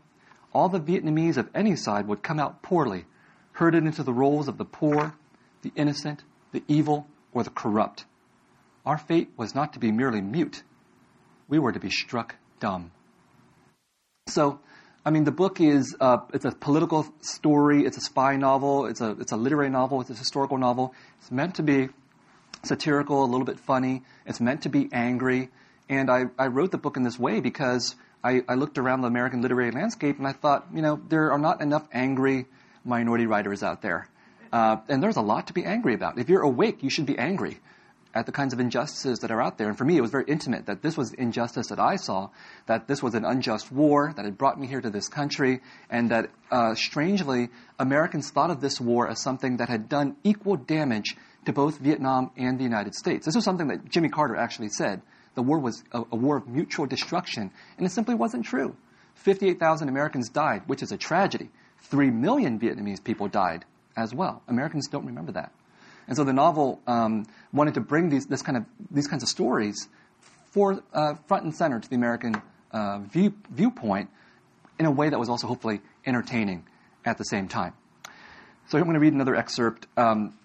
all 0.53 0.69
the 0.69 0.79
Vietnamese 0.79 1.37
of 1.37 1.49
any 1.53 1.75
side 1.75 2.07
would 2.07 2.23
come 2.23 2.39
out 2.39 2.61
poorly, 2.61 3.05
herded 3.53 3.85
into 3.85 4.03
the 4.03 4.13
roles 4.13 4.47
of 4.47 4.57
the 4.57 4.65
poor, 4.65 5.13
the 5.61 5.71
innocent, 5.75 6.23
the 6.51 6.63
evil, 6.67 7.07
or 7.33 7.43
the 7.43 7.49
corrupt. 7.49 8.05
Our 8.85 8.97
fate 8.97 9.31
was 9.37 9.55
not 9.55 9.73
to 9.73 9.79
be 9.79 9.91
merely 9.91 10.21
mute, 10.21 10.63
we 11.47 11.59
were 11.59 11.71
to 11.71 11.79
be 11.79 11.89
struck 11.89 12.35
dumb. 12.59 12.91
So, 14.27 14.59
I 15.03 15.09
mean, 15.09 15.23
the 15.23 15.31
book 15.31 15.59
is 15.59 15.95
uh, 15.99 16.17
it's 16.31 16.45
a 16.45 16.51
political 16.51 17.07
story, 17.21 17.85
it's 17.85 17.97
a 17.97 18.01
spy 18.01 18.35
novel, 18.35 18.85
it's 18.85 19.01
a 19.01 19.11
it's 19.19 19.31
a 19.31 19.35
literary 19.35 19.69
novel, 19.69 20.01
it's 20.01 20.11
a 20.11 20.15
historical 20.15 20.59
novel. 20.59 20.93
It's 21.19 21.31
meant 21.31 21.55
to 21.55 21.63
be 21.63 21.89
satirical, 22.63 23.23
a 23.23 23.25
little 23.25 23.45
bit 23.45 23.59
funny. 23.59 24.03
It's 24.27 24.39
meant 24.39 24.61
to 24.63 24.69
be 24.69 24.89
angry, 24.93 25.49
and 25.89 26.11
I, 26.11 26.25
I 26.37 26.47
wrote 26.47 26.69
the 26.69 26.77
book 26.77 26.97
in 26.97 27.03
this 27.03 27.17
way 27.17 27.39
because 27.39 27.95
I, 28.23 28.43
I 28.47 28.53
looked 28.53 28.77
around 28.77 29.01
the 29.01 29.07
American 29.07 29.41
literary 29.41 29.71
landscape 29.71 30.19
and 30.19 30.27
I 30.27 30.33
thought, 30.33 30.67
you 30.71 30.83
know, 30.83 31.01
there 31.09 31.31
are 31.31 31.39
not 31.39 31.61
enough 31.61 31.87
angry 31.91 32.45
minority 32.85 33.25
writers 33.25 33.63
out 33.63 33.81
there, 33.81 34.07
uh, 34.53 34.77
and 34.87 35.01
there's 35.01 35.17
a 35.17 35.21
lot 35.21 35.47
to 35.47 35.53
be 35.53 35.65
angry 35.65 35.95
about. 35.95 36.19
If 36.19 36.29
you're 36.29 36.43
awake, 36.43 36.83
you 36.83 36.91
should 36.91 37.07
be 37.07 37.17
angry 37.17 37.59
at 38.13 38.25
the 38.25 38.31
kinds 38.31 38.53
of 38.53 38.59
injustices 38.59 39.19
that 39.19 39.31
are 39.31 39.41
out 39.41 39.57
there. 39.57 39.69
And 39.69 39.77
for 39.77 39.85
me, 39.85 39.97
it 39.97 40.01
was 40.01 40.11
very 40.11 40.25
intimate 40.27 40.65
that 40.65 40.81
this 40.81 40.97
was 40.97 41.13
injustice 41.13 41.67
that 41.67 41.79
I 41.79 41.95
saw, 41.95 42.29
that 42.67 42.87
this 42.87 43.01
was 43.01 43.13
an 43.13 43.25
unjust 43.25 43.71
war 43.71 44.13
that 44.15 44.25
had 44.25 44.37
brought 44.37 44.59
me 44.59 44.67
here 44.67 44.81
to 44.81 44.89
this 44.89 45.07
country, 45.07 45.61
and 45.89 46.11
that 46.11 46.29
uh, 46.51 46.75
strangely, 46.75 47.49
Americans 47.79 48.31
thought 48.31 48.51
of 48.51 48.61
this 48.61 48.81
war 48.81 49.07
as 49.07 49.21
something 49.21 49.57
that 49.57 49.69
had 49.69 49.87
done 49.87 50.15
equal 50.23 50.57
damage 50.57 51.15
to 51.45 51.53
both 51.53 51.79
Vietnam 51.79 52.31
and 52.37 52.59
the 52.59 52.63
United 52.63 52.93
States. 52.93 53.25
This 53.25 53.35
was 53.35 53.45
something 53.45 53.67
that 53.67 53.89
Jimmy 53.89 54.09
Carter 54.09 54.35
actually 54.35 54.69
said. 54.69 55.01
The 55.35 55.41
war 55.41 55.59
was 55.59 55.83
a, 55.91 56.01
a 56.11 56.15
war 56.15 56.37
of 56.37 56.47
mutual 56.47 56.85
destruction, 56.85 57.51
and 57.77 57.85
it 57.85 57.91
simply 57.91 58.15
wasn't 58.15 58.45
true. 58.45 58.75
58,000 59.15 59.87
Americans 59.87 60.29
died, 60.29 60.63
which 60.67 60.83
is 60.83 60.91
a 60.91 60.97
tragedy. 60.97 61.49
Three 61.79 62.11
million 62.11 62.59
Vietnamese 62.59 63.03
people 63.03 63.27
died 63.27 63.65
as 63.95 64.13
well. 64.13 64.41
Americans 64.47 64.87
don't 64.87 65.05
remember 65.05 65.31
that. 65.33 65.51
And 66.11 66.17
so 66.17 66.25
the 66.25 66.33
novel 66.33 66.81
um, 66.87 67.25
wanted 67.53 67.75
to 67.75 67.79
bring 67.79 68.09
these, 68.09 68.25
kind 68.41 68.57
of, 68.57 68.65
these 68.89 69.07
kinds 69.07 69.23
of 69.23 69.29
stories 69.29 69.87
for, 70.51 70.83
uh, 70.93 71.13
front 71.29 71.45
and 71.45 71.55
center 71.55 71.79
to 71.79 71.89
the 71.89 71.95
American 71.95 72.41
uh, 72.69 72.99
view, 72.99 73.33
viewpoint 73.49 74.09
in 74.77 74.85
a 74.85 74.91
way 74.91 75.07
that 75.07 75.17
was 75.17 75.29
also 75.29 75.47
hopefully 75.47 75.79
entertaining 76.05 76.65
at 77.05 77.17
the 77.17 77.23
same 77.23 77.47
time. 77.47 77.71
So 78.67 78.77
I'm 78.77 78.83
going 78.83 78.95
to 78.95 78.99
read 78.99 79.13
another 79.13 79.37
excerpt. 79.37 79.87
Um, 79.95 80.37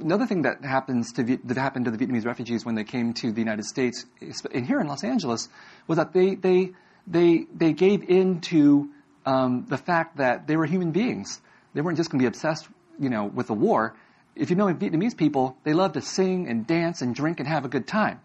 another 0.00 0.26
thing 0.26 0.42
that 0.42 0.64
happens 0.64 1.12
to 1.14 1.24
that 1.24 1.56
happened 1.56 1.86
to 1.86 1.90
the 1.90 1.98
Vietnamese 1.98 2.24
refugees 2.24 2.64
when 2.64 2.76
they 2.76 2.84
came 2.84 3.14
to 3.14 3.32
the 3.32 3.40
United 3.40 3.64
States, 3.64 4.06
and 4.54 4.64
here 4.64 4.78
in 4.78 4.86
Los 4.86 5.02
Angeles, 5.02 5.48
was 5.88 5.98
that 5.98 6.12
they 6.12 6.36
they 6.36 6.70
they 7.08 7.46
they 7.52 7.72
gave 7.72 8.08
in 8.08 8.42
to 8.42 8.90
um, 9.26 9.66
the 9.68 9.76
fact 9.76 10.18
that 10.18 10.46
they 10.46 10.56
were 10.56 10.66
human 10.66 10.92
beings. 10.92 11.40
They 11.74 11.80
weren't 11.80 11.96
just 11.96 12.10
going 12.10 12.20
to 12.20 12.22
be 12.22 12.28
obsessed 12.28 12.68
you 12.98 13.08
know, 13.08 13.24
with 13.24 13.46
the 13.46 13.54
war, 13.54 13.96
if 14.34 14.50
you 14.50 14.56
know 14.56 14.66
Vietnamese 14.66 15.16
people, 15.16 15.56
they 15.64 15.72
love 15.72 15.92
to 15.92 16.00
sing 16.00 16.48
and 16.48 16.66
dance 16.66 17.02
and 17.02 17.14
drink 17.14 17.40
and 17.40 17.48
have 17.48 17.64
a 17.64 17.68
good 17.68 17.86
time. 17.86 18.20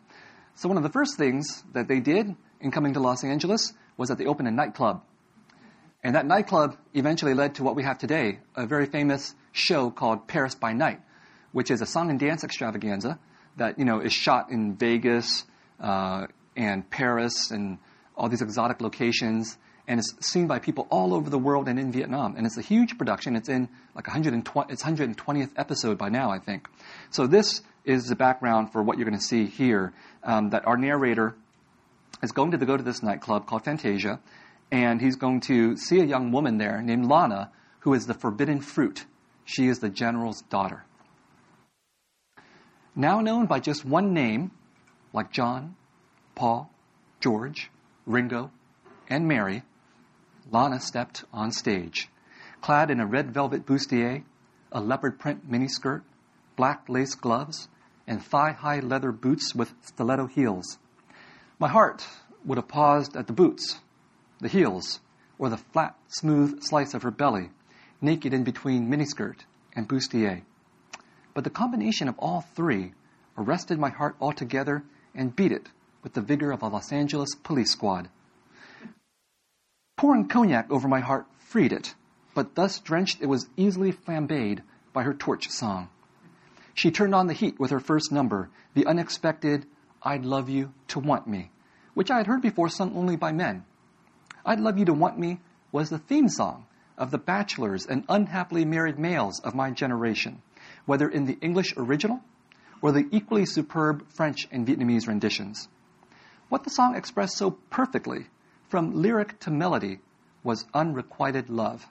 So 0.56 0.68
one 0.68 0.78
of 0.78 0.84
the 0.84 0.90
first 0.90 1.18
things 1.18 1.64
that 1.74 1.88
they 1.88 2.00
did 2.00 2.36
in 2.62 2.72
coming 2.72 2.94
to 2.94 3.00
Los 3.00 3.24
Angeles 3.24 3.74
was 3.98 4.10
that 4.10 4.18
they 4.18 4.26
opened 4.26 4.48
a 4.48 4.52
nightclub. 4.52 5.04
And 6.04 6.16
that 6.16 6.26
nightclub 6.26 6.78
eventually 6.94 7.34
led 7.34 7.56
to 7.56 7.64
what 7.64 7.76
we 7.76 7.84
have 7.84 7.98
today, 7.98 8.40
a 8.56 8.68
very 8.68 8.86
famous 8.86 9.34
show 9.52 9.90
called 9.90 10.28
Paris 10.28 10.54
by 10.54 10.74
Night, 10.74 11.00
which 11.52 11.72
is 11.72 11.82
a 11.82 11.86
song 11.86 12.10
and 12.10 12.20
dance 12.20 12.44
extravaganza 12.44 13.20
that, 13.58 13.80
you 13.80 13.86
know, 13.86 14.00
is 14.00 14.12
shot 14.12 14.52
in 14.52 14.76
Vegas 14.76 15.46
uh, 15.80 16.28
and 16.56 16.90
Paris 16.90 17.52
and 17.52 17.78
all 18.16 18.30
these 18.30 18.42
exotic 18.42 18.82
locations 18.82 19.58
and 19.88 20.00
it's 20.00 20.14
seen 20.26 20.48
by 20.48 20.60
people 20.60 20.88
all 20.90 21.14
over 21.14 21.30
the 21.30 21.38
world 21.38 21.68
and 21.68 21.78
in 21.78 21.92
Vietnam. 21.92 22.36
And 22.38 22.46
it's 22.46 22.58
a 22.58 22.62
huge 22.62 22.98
production. 22.98 23.36
It's 23.36 23.50
in 23.50 23.68
like 23.96 24.08
120, 24.08 24.72
its 24.72 24.84
120th 24.84 25.52
episode 25.58 25.98
by 25.98 26.10
now, 26.10 26.32
I 26.32 26.40
think. 26.40 26.68
So 27.10 27.28
this 27.28 27.62
is 27.84 28.06
the 28.06 28.16
background 28.16 28.72
for 28.72 28.82
what 28.82 28.98
you're 28.98 29.08
going 29.08 29.20
to 29.20 29.24
see 29.24 29.46
here. 29.46 29.94
Um, 30.24 30.52
that 30.52 30.66
our 30.66 30.78
narrator 30.78 31.36
is 32.22 32.32
going 32.32 32.52
to 32.52 32.58
go 32.58 32.78
to 32.78 32.84
this 32.84 33.04
nightclub 33.04 33.46
called 33.46 33.66
Fantasia, 33.66 34.22
and 34.72 35.02
he's 35.02 35.18
going 35.18 35.42
to 35.42 35.76
see 35.76 36.00
a 36.00 36.06
young 36.06 36.32
woman 36.32 36.58
there 36.58 36.82
named 36.82 37.06
Lana, 37.06 37.52
who 37.80 37.94
is 37.94 38.08
the 38.08 38.14
forbidden 38.14 38.62
fruit. 38.62 39.06
She 39.44 39.68
is 39.68 39.80
the 39.80 39.90
general's 39.90 40.42
daughter. 40.44 40.86
Now 42.96 43.20
known 43.20 43.48
by 43.48 43.60
just 43.60 43.84
one 43.84 44.14
name, 44.14 44.52
like 45.12 45.32
John, 45.32 45.76
Paul, 46.36 46.72
George, 47.20 47.70
Ringo, 48.06 48.52
and 49.10 49.28
Mary, 49.28 49.64
Lana 50.54 50.80
stepped 50.80 51.26
on 51.34 51.52
stage. 51.52 52.10
Clad 52.62 52.92
in 52.92 53.00
a 53.00 53.08
red 53.08 53.34
velvet 53.34 53.66
bustier, 53.66 54.24
a 54.72 54.80
leopard 54.80 55.18
print 55.18 55.50
miniskirt, 55.50 56.04
black 56.56 56.88
lace 56.88 57.16
gloves, 57.16 57.68
and 58.06 58.24
thigh 58.24 58.52
high 58.52 58.80
leather 58.80 59.12
boots 59.12 59.56
with 59.56 59.74
stiletto 59.82 60.28
heels. 60.28 60.78
My 61.58 61.70
heart 61.70 62.08
would 62.46 62.60
have 62.60 62.68
paused 62.68 63.18
at 63.18 63.26
the 63.26 63.34
boots, 63.34 63.80
the 64.40 64.48
heels, 64.48 65.00
or 65.40 65.50
the 65.50 65.58
flat, 65.58 65.96
smooth 66.08 66.62
slice 66.62 66.94
of 66.94 67.02
her 67.02 67.10
belly, 67.10 67.50
naked 68.00 68.32
in 68.32 68.44
between 68.44 68.88
miniskirt 68.88 69.46
and 69.76 69.88
bustier. 69.88 70.44
But 71.34 71.46
the 71.46 71.50
combination 71.50 72.08
of 72.08 72.20
all 72.20 72.42
three 72.42 72.94
arrested 73.40 73.80
my 73.80 73.90
heart 73.90 74.16
altogether 74.22 74.84
and 75.16 75.36
beat 75.36 75.52
it 75.52 75.70
with 76.04 76.14
the 76.14 76.22
vigor 76.22 76.52
of 76.52 76.62
a 76.62 76.68
Los 76.68 76.92
Angeles 76.92 77.34
police 77.34 77.72
squad. 77.72 78.10
Pouring 80.04 80.28
cognac 80.28 80.70
over 80.70 80.90
my 80.90 81.00
heart 81.00 81.28
freed 81.38 81.72
it, 81.72 81.96
but 82.34 82.56
thus 82.56 82.78
drenched 82.82 83.22
it 83.22 83.28
was 83.28 83.48
easily 83.56 83.94
flambéed 83.94 84.60
by 84.92 85.02
her 85.04 85.14
torch 85.14 85.48
song. 85.48 85.88
She 86.74 86.92
turned 86.92 87.16
on 87.16 87.28
the 87.28 87.34
heat 87.34 87.58
with 87.58 87.72
her 87.72 87.80
first 87.80 88.12
number, 88.12 88.50
the 88.74 88.86
unexpected 88.86 89.66
I'd 90.02 90.26
Love 90.26 90.50
You 90.50 90.74
to 90.90 91.00
Want 91.00 91.26
Me, 91.26 91.52
which 91.94 92.12
I 92.12 92.18
had 92.18 92.28
heard 92.28 92.42
before 92.42 92.68
sung 92.68 92.94
only 92.98 93.16
by 93.16 93.32
men. 93.32 93.64
I'd 94.46 94.60
Love 94.60 94.78
You 94.78 94.84
to 94.84 94.94
Want 94.94 95.18
Me 95.18 95.40
was 95.72 95.90
the 95.90 96.00
theme 96.00 96.28
song 96.28 96.66
of 96.98 97.10
the 97.12 97.18
bachelors 97.18 97.86
and 97.86 98.04
unhappily 98.10 98.66
married 98.66 99.00
males 99.00 99.40
of 99.40 99.56
my 99.56 99.72
generation, 99.72 100.42
whether 100.86 101.08
in 101.08 101.28
the 101.28 101.38
English 101.40 101.76
original 101.78 102.20
or 102.82 102.92
the 102.92 103.08
equally 103.14 103.46
superb 103.46 104.06
French 104.10 104.50
and 104.52 104.68
Vietnamese 104.68 105.08
renditions. 105.08 105.70
What 106.50 106.66
the 106.66 106.72
song 106.72 106.94
expressed 106.94 107.38
so 107.38 107.52
perfectly 107.52 108.28
from 108.74 109.04
lyric 109.04 109.40
to 109.40 109.52
melody 109.52 110.00
was 110.44 110.66
unrequited 110.74 111.48
love. 111.48 111.86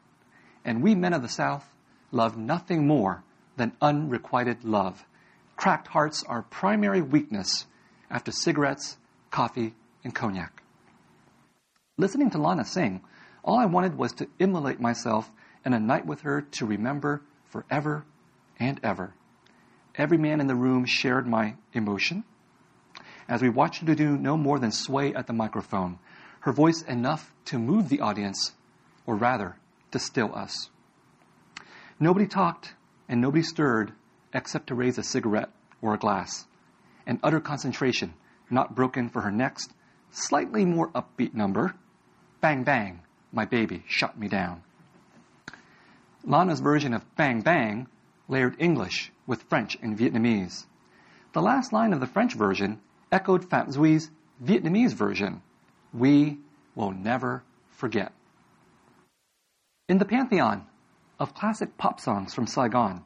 And 0.65 0.83
we 0.83 0.97
men 0.97 1.13
of 1.13 1.23
the 1.23 1.29
South 1.29 1.65
love 2.11 2.37
nothing 2.37 2.89
more 2.89 3.23
than 3.57 3.71
unrequited 3.81 4.65
love. 4.65 5.07
Cracked 5.55 5.87
hearts 5.87 6.25
are 6.25 6.43
primary 6.43 7.01
weakness 7.01 7.67
after 8.11 8.33
cigarettes, 8.33 8.97
coffee, 9.31 9.77
and 10.03 10.13
cognac. 10.13 10.65
Listening 11.99 12.31
to 12.31 12.39
Lana 12.39 12.65
sing, 12.65 13.01
all 13.45 13.61
I 13.61 13.67
wanted 13.67 13.97
was 13.97 14.13
to 14.15 14.27
immolate 14.41 14.81
myself 14.81 15.31
in 15.65 15.75
a 15.75 15.79
night 15.79 16.05
with 16.05 16.23
her 16.23 16.41
to 16.41 16.67
remember 16.67 17.23
forever 17.45 18.05
and 18.59 18.81
ever. 18.83 19.15
Every 19.95 20.19
man 20.19 20.41
in 20.41 20.49
the 20.49 20.57
room 20.57 20.85
shared 20.87 21.29
my 21.29 21.55
emotion 21.73 22.25
as 23.29 23.41
we 23.41 23.49
watched 23.49 23.87
her 23.87 23.95
do 23.95 24.19
no 24.19 24.37
more 24.37 24.59
than 24.59 24.71
sway 24.71 25.15
at 25.15 25.27
the 25.27 25.33
microphone, 25.33 25.99
her 26.43 26.53
voice 26.53 26.83
enough 26.83 27.33
to 27.45 27.59
move 27.59 27.89
the 27.89 28.01
audience, 28.01 28.53
or 29.07 29.15
rather, 29.15 29.57
to 29.93 29.99
still 29.99 30.35
us. 30.35 30.71
Nobody 32.01 32.27
talked 32.27 32.75
and 33.09 33.21
nobody 33.21 33.43
stirred 33.43 33.93
except 34.35 34.67
to 34.67 34.75
raise 34.75 34.99
a 34.99 35.05
cigarette 35.05 35.51
or 35.81 35.95
a 35.95 35.99
glass. 35.99 36.47
And 37.07 37.21
utter 37.23 37.41
concentration, 37.41 38.15
not 38.51 38.75
broken 38.75 39.09
for 39.09 39.23
her 39.23 39.31
next, 39.31 39.73
slightly 40.11 40.65
more 40.65 40.89
upbeat 40.91 41.33
number. 41.33 41.75
Bang, 42.41 42.65
bang, 42.65 43.03
my 43.33 43.45
baby 43.45 43.85
shot 43.87 44.19
me 44.19 44.27
down. 44.27 44.63
Lana's 46.25 46.61
version 46.61 46.93
of 46.93 47.17
Bang 47.17 47.43
Bang 47.43 47.87
layered 48.29 48.57
English 48.59 49.13
with 49.27 49.43
French 49.45 49.77
and 49.81 49.97
Vietnamese. 49.97 50.67
The 51.35 51.43
last 51.43 51.73
line 51.73 51.93
of 51.93 52.01
the 52.01 52.07
French 52.07 52.35
version 52.35 52.81
echoed 53.13 53.49
Pham 53.49 53.73
Duy's 53.73 54.11
Vietnamese 54.43 54.93
version, 54.93 55.43
We 55.93 56.39
will 56.75 56.93
never 56.93 57.43
forget. 57.71 58.13
In 59.89 59.99
the 59.99 60.05
pantheon 60.05 60.67
of 61.19 61.35
classic 61.35 61.77
pop 61.77 62.01
songs 62.01 62.35
from 62.35 62.47
Saigon, 62.47 63.05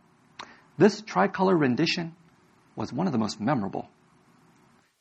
this 0.79 1.01
tricolor 1.01 1.57
rendition 1.57 2.15
was 2.77 2.93
one 2.93 3.07
of 3.07 3.13
the 3.13 3.19
most 3.19 3.41
memorable. 3.41 3.89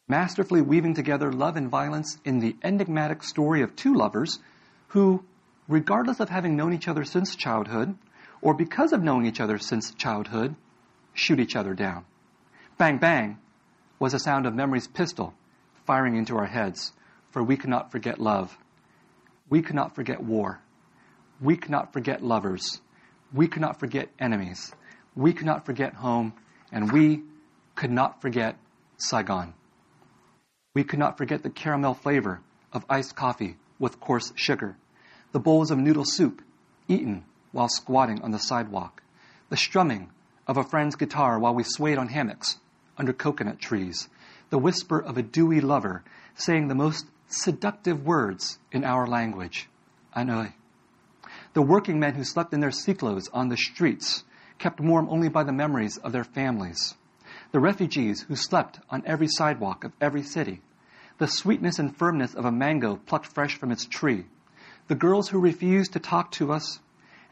Masterfully 0.08 0.62
weaving 0.62 0.94
together 0.94 1.32
love 1.32 1.58
and 1.58 1.70
violence 1.70 2.18
in 2.24 2.40
the 2.40 2.56
enigmatic 2.64 3.24
story 3.24 3.62
of 3.62 3.76
two 3.76 3.94
lovers 3.94 4.40
who, 4.90 5.24
regardless 5.68 6.20
of 6.20 6.30
having 6.30 6.56
known 6.56 6.74
each 6.74 6.88
other 6.88 7.04
since 7.04 7.36
childhood, 7.36 7.96
or 8.42 8.54
because 8.54 8.94
of 8.94 9.04
knowing 9.04 9.26
each 9.26 9.40
other 9.42 9.58
since 9.58 9.94
childhood, 9.94 10.56
shoot 11.14 11.40
each 11.40 11.56
other 11.56 11.74
down. 11.74 12.06
Bang 12.78 12.98
bang 12.98 13.40
was 14.00 14.12
the 14.14 14.20
sound 14.20 14.46
of 14.46 14.54
memory's 14.54 14.88
pistol 14.88 15.34
firing 15.86 16.16
into 16.16 16.38
our 16.38 16.46
heads, 16.46 16.94
for 17.36 17.44
we 17.44 17.58
cannot 17.58 17.92
forget 17.92 18.18
love. 18.18 18.58
We 19.50 19.62
cannot 19.62 19.94
forget 19.94 20.24
war. 20.24 20.62
We 21.42 21.58
cannot 21.58 21.92
forget 21.92 22.24
lovers. 22.24 22.80
We 23.34 23.50
cannot 23.50 23.78
forget 23.78 24.08
enemies. 24.18 24.72
We 25.18 25.34
cannot 25.34 25.66
forget 25.66 25.96
home, 25.96 26.32
and 26.72 26.94
we 26.94 27.24
could 27.76 27.92
not 27.92 28.22
forget 28.22 28.56
Saigon. 28.96 29.54
We 30.74 30.86
could 30.86 30.98
not 30.98 31.18
forget 31.18 31.44
the 31.44 31.50
caramel 31.50 31.94
flavor 31.94 32.40
of 32.72 32.86
iced 32.90 33.18
coffee 33.18 33.58
with 33.80 34.00
coarse 34.00 34.32
sugar, 34.38 34.78
the 35.34 35.42
bowls 35.42 35.72
of 35.72 35.78
noodle 35.78 36.06
soup 36.06 36.42
eaten 36.88 37.26
while 37.52 37.68
squatting 37.68 38.22
on 38.22 38.32
the 38.32 38.40
sidewalk, 38.40 39.04
the 39.50 39.58
strumming 39.58 40.10
of 40.48 40.56
a 40.56 40.64
friend's 40.64 40.96
guitar 40.96 41.38
while 41.38 41.54
we 41.54 41.64
swayed 41.64 41.98
on 41.98 42.08
hammocks 42.08 42.60
under 42.98 43.12
coconut 43.12 43.60
trees, 43.60 44.08
the 44.52 44.58
whisper 44.58 45.02
of 45.02 45.18
a 45.18 45.22
dewy 45.22 45.60
lover 45.60 46.02
saying 46.38 46.70
the 46.70 46.76
most 46.76 47.06
seductive 47.28 48.06
words 48.06 48.60
in 48.72 48.84
our 48.84 49.08
language, 49.08 49.70
anh 50.16 50.30
oi. 50.30 50.54
The 51.54 51.62
working 51.62 52.00
men 52.00 52.16
who 52.16 52.24
slept 52.24 52.54
in 52.54 52.60
their 52.60 52.72
cyclos 52.72 53.30
on 53.34 53.50
the 53.50 53.58
streets, 53.58 54.24
kept 54.58 54.80
warm 54.80 55.08
only 55.10 55.30
by 55.30 55.44
the 55.44 55.54
memories 55.54 55.98
of 55.98 56.12
their 56.12 56.24
families. 56.24 56.96
The 57.52 57.60
refugees 57.60 58.24
who 58.24 58.36
slept 58.36 58.80
on 58.90 59.04
every 59.06 59.28
sidewalk 59.28 59.84
of 59.84 59.94
every 60.00 60.24
city. 60.24 60.62
The 61.18 61.28
sweetness 61.28 61.80
and 61.80 61.96
firmness 61.96 62.34
of 62.34 62.46
a 62.46 62.52
mango 62.52 62.98
plucked 62.98 63.28
fresh 63.28 63.58
from 63.58 63.72
its 63.72 63.86
tree. 63.86 64.26
The 64.88 64.96
girls 64.96 65.30
who 65.30 65.40
refused 65.40 65.94
to 65.94 66.00
talk 66.00 66.32
to 66.32 66.52
us 66.52 66.80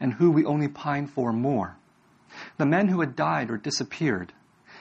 and 0.00 0.14
who 0.14 0.30
we 0.30 0.44
only 0.44 0.68
pine 0.68 1.06
for 1.06 1.32
more. 1.32 1.76
The 2.56 2.66
men 2.66 2.88
who 2.88 3.00
had 3.00 3.14
died 3.14 3.50
or 3.50 3.56
disappeared 3.56 4.32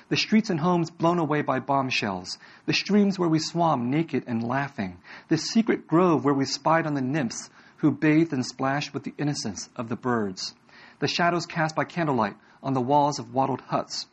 the 0.09 0.17
streets 0.17 0.49
and 0.49 0.59
homes 0.59 0.91
blown 0.91 1.17
away 1.17 1.41
by 1.41 1.59
bombshells, 1.59 2.37
the 2.65 2.73
streams 2.73 3.17
where 3.17 3.29
we 3.29 3.39
swam 3.39 3.89
naked 3.89 4.23
and 4.27 4.43
laughing, 4.43 4.97
the 5.29 5.37
secret 5.37 5.87
grove 5.87 6.23
where 6.25 6.33
we 6.33 6.45
spied 6.45 6.85
on 6.85 6.93
the 6.93 7.01
nymphs 7.01 7.49
who 7.77 7.91
bathed 7.91 8.33
and 8.33 8.45
splashed 8.45 8.93
with 8.93 9.03
the 9.03 9.13
innocence 9.17 9.69
of 9.75 9.89
the 9.89 9.95
birds, 9.95 10.53
the 10.99 11.07
shadows 11.07 11.45
cast 11.45 11.75
by 11.75 11.83
candlelight 11.83 12.35
on 12.61 12.73
the 12.73 12.81
walls 12.81 13.17
of 13.17 13.33
wattled 13.33 13.61
huts, 13.61 14.07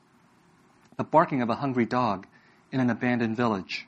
the 0.96 1.04
barking 1.04 1.42
of 1.42 1.50
a 1.50 1.56
hungry 1.56 1.86
dog 1.86 2.26
in 2.72 2.80
an 2.80 2.90
abandoned 2.90 3.36
village, 3.36 3.86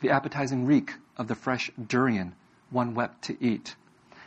the 0.00 0.10
appetizing 0.10 0.66
reek 0.66 0.94
of 1.16 1.28
the 1.28 1.34
fresh 1.34 1.70
durian 1.86 2.34
one 2.70 2.94
wept 2.94 3.22
to 3.22 3.36
eat, 3.44 3.76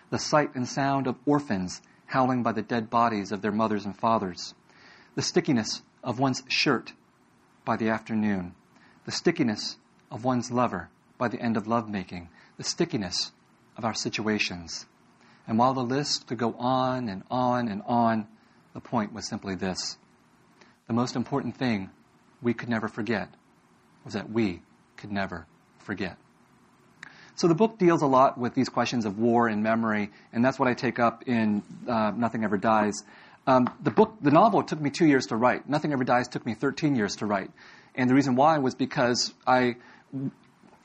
the 0.10 0.20
sight 0.20 0.56
and 0.56 0.68
sound 0.68 1.08
of 1.08 1.16
orphans 1.26 1.82
howling 2.06 2.42
by 2.42 2.52
the 2.54 2.62
dead 2.62 2.90
bodies 2.90 3.32
of 3.32 3.42
their 3.42 3.52
mothers 3.52 3.86
and 3.86 3.98
fathers, 3.98 4.54
the 5.16 5.22
stickiness 5.22 5.82
of 6.04 6.20
one's 6.20 6.44
shirt 6.48 6.94
by 7.68 7.76
the 7.76 7.90
afternoon, 7.90 8.56
the 9.06 9.12
stickiness 9.12 9.76
of 10.10 10.24
one's 10.24 10.50
lover 10.50 10.90
by 11.18 11.28
the 11.28 11.40
end 11.40 11.58
of 11.58 11.68
lovemaking, 11.68 12.30
the 12.56 12.64
stickiness 12.64 13.34
of 13.76 13.84
our 13.84 13.94
situations. 13.94 14.86
And 15.46 15.60
while 15.60 15.74
the 15.74 15.84
list 15.84 16.28
could 16.28 16.38
go 16.38 16.54
on 16.58 17.10
and 17.10 17.24
on 17.30 17.68
and 17.68 17.84
on, 17.86 18.26
the 18.74 18.80
point 18.80 19.12
was 19.12 19.28
simply 19.28 19.54
this. 19.54 19.98
The 20.88 20.94
most 20.94 21.18
important 21.18 21.58
thing 21.58 21.90
we 22.42 22.54
could 22.54 22.70
never 22.70 22.88
forget 22.88 23.28
was 24.06 24.14
that 24.14 24.32
we 24.32 24.62
could 24.96 25.12
never 25.12 25.46
forget. 25.80 26.18
So 27.36 27.50
the 27.50 27.54
book 27.54 27.78
deals 27.78 28.02
a 28.02 28.08
lot 28.08 28.38
with 28.38 28.54
these 28.56 28.70
questions 28.70 29.06
of 29.06 29.20
war 29.20 29.50
and 29.50 29.62
memory, 29.62 30.10
and 30.32 30.44
that's 30.44 30.58
what 30.58 30.70
I 30.70 30.74
take 30.74 31.00
up 31.00 31.28
in 31.28 31.62
uh, 31.86 32.12
Nothing 32.16 32.46
Ever 32.46 32.58
Dies. 32.58 33.04
Um, 33.48 33.70
the 33.82 33.92
book, 33.92 34.18
the 34.22 34.30
novel, 34.32 34.62
took 34.62 34.82
me 34.82 34.90
two 34.90 35.06
years 35.08 35.28
to 35.28 35.38
write. 35.38 35.70
Nothing 35.70 35.94
Ever 35.94 36.04
Dies 36.04 36.28
took 36.28 36.46
me 36.46 36.54
13 36.54 36.98
years 36.98 37.16
to 37.18 37.26
write. 37.26 37.50
And 37.96 38.10
the 38.10 38.14
reason 38.14 38.36
why 38.36 38.58
was 38.58 38.76
because 38.76 39.34
I 39.48 39.78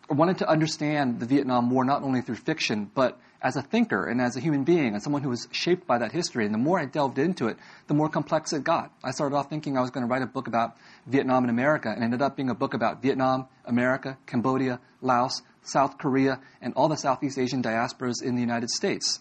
wanted 0.08 0.38
to 0.38 0.48
understand 0.48 1.18
the 1.18 1.26
Vietnam 1.26 1.70
War 1.70 1.84
not 1.84 2.02
only 2.02 2.20
through 2.20 2.36
fiction, 2.36 2.90
but 2.94 3.18
as 3.42 3.56
a 3.56 3.62
thinker 3.62 4.06
and 4.06 4.20
as 4.20 4.36
a 4.36 4.40
human 4.40 4.62
being 4.62 4.94
and 4.94 5.02
someone 5.02 5.22
who 5.22 5.28
was 5.28 5.48
shaped 5.50 5.86
by 5.88 5.98
that 5.98 6.12
history. 6.12 6.44
And 6.44 6.54
the 6.54 6.58
more 6.58 6.78
I 6.78 6.84
delved 6.84 7.18
into 7.18 7.48
it, 7.48 7.56
the 7.88 7.94
more 7.94 8.08
complex 8.08 8.52
it 8.52 8.62
got. 8.62 8.92
I 9.02 9.10
started 9.10 9.34
off 9.34 9.50
thinking 9.50 9.76
I 9.76 9.80
was 9.80 9.90
going 9.90 10.06
to 10.06 10.10
write 10.10 10.22
a 10.22 10.26
book 10.26 10.46
about 10.46 10.76
Vietnam 11.06 11.42
and 11.42 11.50
America, 11.50 11.90
and 11.90 12.04
ended 12.04 12.22
up 12.22 12.36
being 12.36 12.50
a 12.50 12.54
book 12.54 12.74
about 12.74 13.02
Vietnam, 13.02 13.48
America, 13.64 14.16
Cambodia, 14.26 14.78
Laos, 15.00 15.42
South 15.62 15.98
Korea, 15.98 16.40
and 16.60 16.74
all 16.74 16.88
the 16.88 16.96
Southeast 16.96 17.38
Asian 17.38 17.62
diasporas 17.62 18.22
in 18.22 18.36
the 18.36 18.40
United 18.40 18.70
States. 18.70 19.18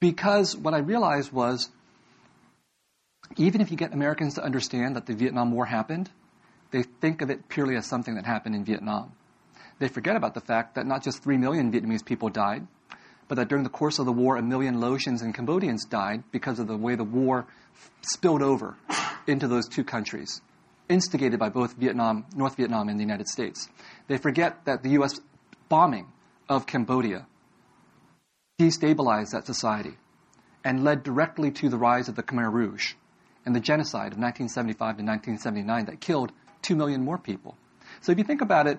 Because 0.00 0.56
what 0.56 0.72
I 0.72 0.78
realized 0.78 1.30
was 1.30 1.70
even 3.36 3.60
if 3.60 3.70
you 3.70 3.76
get 3.76 3.92
Americans 3.92 4.34
to 4.34 4.42
understand 4.42 4.96
that 4.96 5.06
the 5.06 5.14
Vietnam 5.14 5.52
War 5.52 5.66
happened, 5.66 6.10
they 6.70 6.82
think 6.82 7.22
of 7.22 7.30
it 7.30 7.48
purely 7.48 7.76
as 7.76 7.86
something 7.86 8.14
that 8.14 8.26
happened 8.26 8.54
in 8.54 8.64
Vietnam. 8.64 9.12
They 9.78 9.88
forget 9.88 10.16
about 10.16 10.34
the 10.34 10.40
fact 10.40 10.76
that 10.76 10.86
not 10.86 11.02
just 11.02 11.22
3 11.22 11.36
million 11.36 11.72
Vietnamese 11.72 12.04
people 12.04 12.28
died, 12.28 12.66
but 13.26 13.36
that 13.36 13.48
during 13.48 13.64
the 13.64 13.70
course 13.70 13.98
of 13.98 14.06
the 14.06 14.12
war, 14.12 14.36
a 14.36 14.42
million 14.42 14.76
Laotians 14.76 15.22
and 15.22 15.34
Cambodians 15.34 15.84
died 15.84 16.22
because 16.30 16.58
of 16.58 16.68
the 16.68 16.76
way 16.76 16.94
the 16.94 17.04
war 17.04 17.46
spilled 18.02 18.42
over 18.42 18.76
into 19.26 19.48
those 19.48 19.66
two 19.68 19.82
countries, 19.82 20.42
instigated 20.88 21.40
by 21.40 21.48
both 21.48 21.76
Vietnam, 21.76 22.26
North 22.36 22.56
Vietnam 22.56 22.88
and 22.88 22.98
the 22.98 23.02
United 23.02 23.26
States. 23.26 23.68
They 24.06 24.18
forget 24.18 24.64
that 24.66 24.82
the 24.82 24.90
U.S. 24.90 25.20
bombing 25.68 26.12
of 26.48 26.66
Cambodia 26.66 27.26
destabilized 28.60 29.32
that 29.32 29.46
society 29.46 29.96
and 30.62 30.84
led 30.84 31.02
directly 31.02 31.50
to 31.50 31.68
the 31.68 31.78
rise 31.78 32.08
of 32.08 32.14
the 32.14 32.22
Khmer 32.22 32.52
Rouge 32.52 32.94
and 33.44 33.54
the 33.54 33.60
genocide 33.60 34.12
of 34.12 34.18
1975 34.18 34.78
to 34.78 35.02
1979 35.02 35.86
that 35.86 36.00
killed 36.00 36.32
2 36.62 36.76
million 36.76 37.04
more 37.04 37.18
people. 37.18 37.56
So 38.00 38.12
if 38.12 38.18
you 38.18 38.24
think 38.24 38.40
about 38.40 38.66
it, 38.66 38.78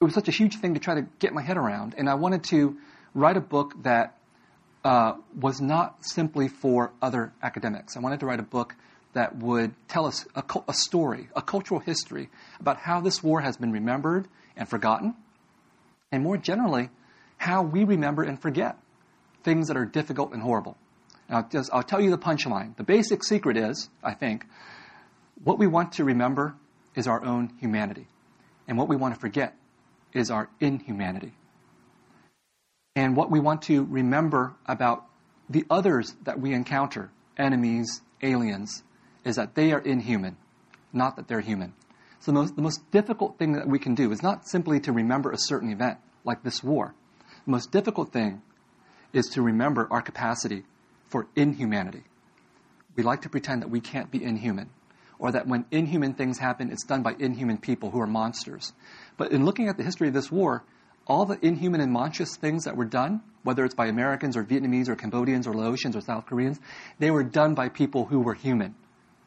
it 0.00 0.04
was 0.04 0.14
such 0.14 0.28
a 0.28 0.32
huge 0.32 0.56
thing 0.56 0.74
to 0.74 0.80
try 0.80 0.94
to 0.94 1.06
get 1.18 1.32
my 1.32 1.42
head 1.42 1.56
around, 1.56 1.94
and 1.96 2.08
I 2.08 2.14
wanted 2.14 2.44
to 2.44 2.76
write 3.14 3.36
a 3.36 3.40
book 3.40 3.82
that 3.82 4.18
uh, 4.84 5.14
was 5.34 5.60
not 5.60 6.04
simply 6.04 6.48
for 6.48 6.92
other 7.00 7.32
academics. 7.42 7.96
I 7.96 8.00
wanted 8.00 8.20
to 8.20 8.26
write 8.26 8.40
a 8.40 8.44
book 8.44 8.76
that 9.14 9.36
would 9.36 9.74
tell 9.88 10.04
us 10.04 10.26
a, 10.34 10.44
a 10.68 10.74
story, 10.74 11.28
a 11.34 11.40
cultural 11.40 11.80
history 11.80 12.28
about 12.60 12.76
how 12.76 13.00
this 13.00 13.22
war 13.22 13.40
has 13.40 13.56
been 13.56 13.72
remembered 13.72 14.28
and 14.56 14.68
forgotten, 14.68 15.14
and 16.12 16.22
more 16.22 16.36
generally, 16.36 16.90
how 17.38 17.62
we 17.62 17.84
remember 17.84 18.22
and 18.22 18.40
forget 18.40 18.78
things 19.42 19.68
that 19.68 19.76
are 19.76 19.86
difficult 19.86 20.32
and 20.32 20.42
horrible. 20.42 20.76
Now, 21.28 21.42
just, 21.50 21.70
I'll 21.72 21.82
tell 21.82 22.00
you 22.00 22.10
the 22.10 22.18
punchline. 22.18 22.76
The 22.76 22.84
basic 22.84 23.24
secret 23.24 23.56
is, 23.56 23.88
I 24.02 24.14
think, 24.14 24.46
what 25.42 25.58
we 25.58 25.66
want 25.66 25.92
to 25.92 26.04
remember 26.04 26.54
is 26.94 27.06
our 27.06 27.24
own 27.24 27.52
humanity. 27.58 28.06
And 28.68 28.78
what 28.78 28.88
we 28.88 28.96
want 28.96 29.14
to 29.14 29.20
forget 29.20 29.56
is 30.12 30.30
our 30.30 30.48
inhumanity. 30.60 31.34
And 32.94 33.16
what 33.16 33.30
we 33.30 33.40
want 33.40 33.62
to 33.62 33.84
remember 33.84 34.54
about 34.66 35.04
the 35.48 35.64
others 35.68 36.14
that 36.24 36.40
we 36.40 36.52
encounter, 36.52 37.10
enemies, 37.36 38.00
aliens, 38.22 38.82
is 39.24 39.36
that 39.36 39.54
they 39.54 39.72
are 39.72 39.80
inhuman, 39.80 40.36
not 40.92 41.16
that 41.16 41.28
they're 41.28 41.40
human. 41.40 41.74
So 42.20 42.32
the 42.32 42.38
most, 42.38 42.56
the 42.56 42.62
most 42.62 42.90
difficult 42.90 43.38
thing 43.38 43.52
that 43.52 43.68
we 43.68 43.78
can 43.78 43.94
do 43.94 44.10
is 44.12 44.22
not 44.22 44.48
simply 44.48 44.80
to 44.80 44.92
remember 44.92 45.30
a 45.30 45.38
certain 45.38 45.70
event, 45.70 45.98
like 46.24 46.42
this 46.42 46.62
war. 46.64 46.94
The 47.44 47.50
most 47.50 47.70
difficult 47.70 48.12
thing 48.12 48.42
is 49.12 49.26
to 49.34 49.42
remember 49.42 49.86
our 49.90 50.00
capacity 50.00 50.64
for 51.08 51.26
inhumanity. 51.36 52.04
We 52.96 53.02
like 53.02 53.22
to 53.22 53.28
pretend 53.28 53.62
that 53.62 53.70
we 53.70 53.80
can't 53.80 54.10
be 54.10 54.22
inhuman, 54.22 54.70
or 55.18 55.32
that 55.32 55.46
when 55.46 55.66
inhuman 55.70 56.14
things 56.14 56.38
happen, 56.38 56.70
it's 56.70 56.84
done 56.84 57.02
by 57.02 57.14
inhuman 57.18 57.58
people 57.58 57.90
who 57.90 58.00
are 58.00 58.06
monsters. 58.06 58.72
But 59.16 59.32
in 59.32 59.44
looking 59.44 59.68
at 59.68 59.76
the 59.76 59.84
history 59.84 60.08
of 60.08 60.14
this 60.14 60.30
war, 60.30 60.64
all 61.06 61.24
the 61.24 61.38
inhuman 61.44 61.80
and 61.80 61.92
monstrous 61.92 62.36
things 62.36 62.64
that 62.64 62.76
were 62.76 62.84
done, 62.84 63.22
whether 63.42 63.64
it's 63.64 63.74
by 63.74 63.86
Americans 63.86 64.36
or 64.36 64.44
Vietnamese 64.44 64.88
or 64.88 64.96
Cambodians 64.96 65.46
or 65.46 65.54
Laotians 65.54 65.94
or 65.94 66.00
South 66.00 66.26
Koreans, 66.26 66.58
they 66.98 67.10
were 67.10 67.22
done 67.22 67.54
by 67.54 67.68
people 67.68 68.06
who 68.06 68.20
were 68.20 68.34
human, 68.34 68.74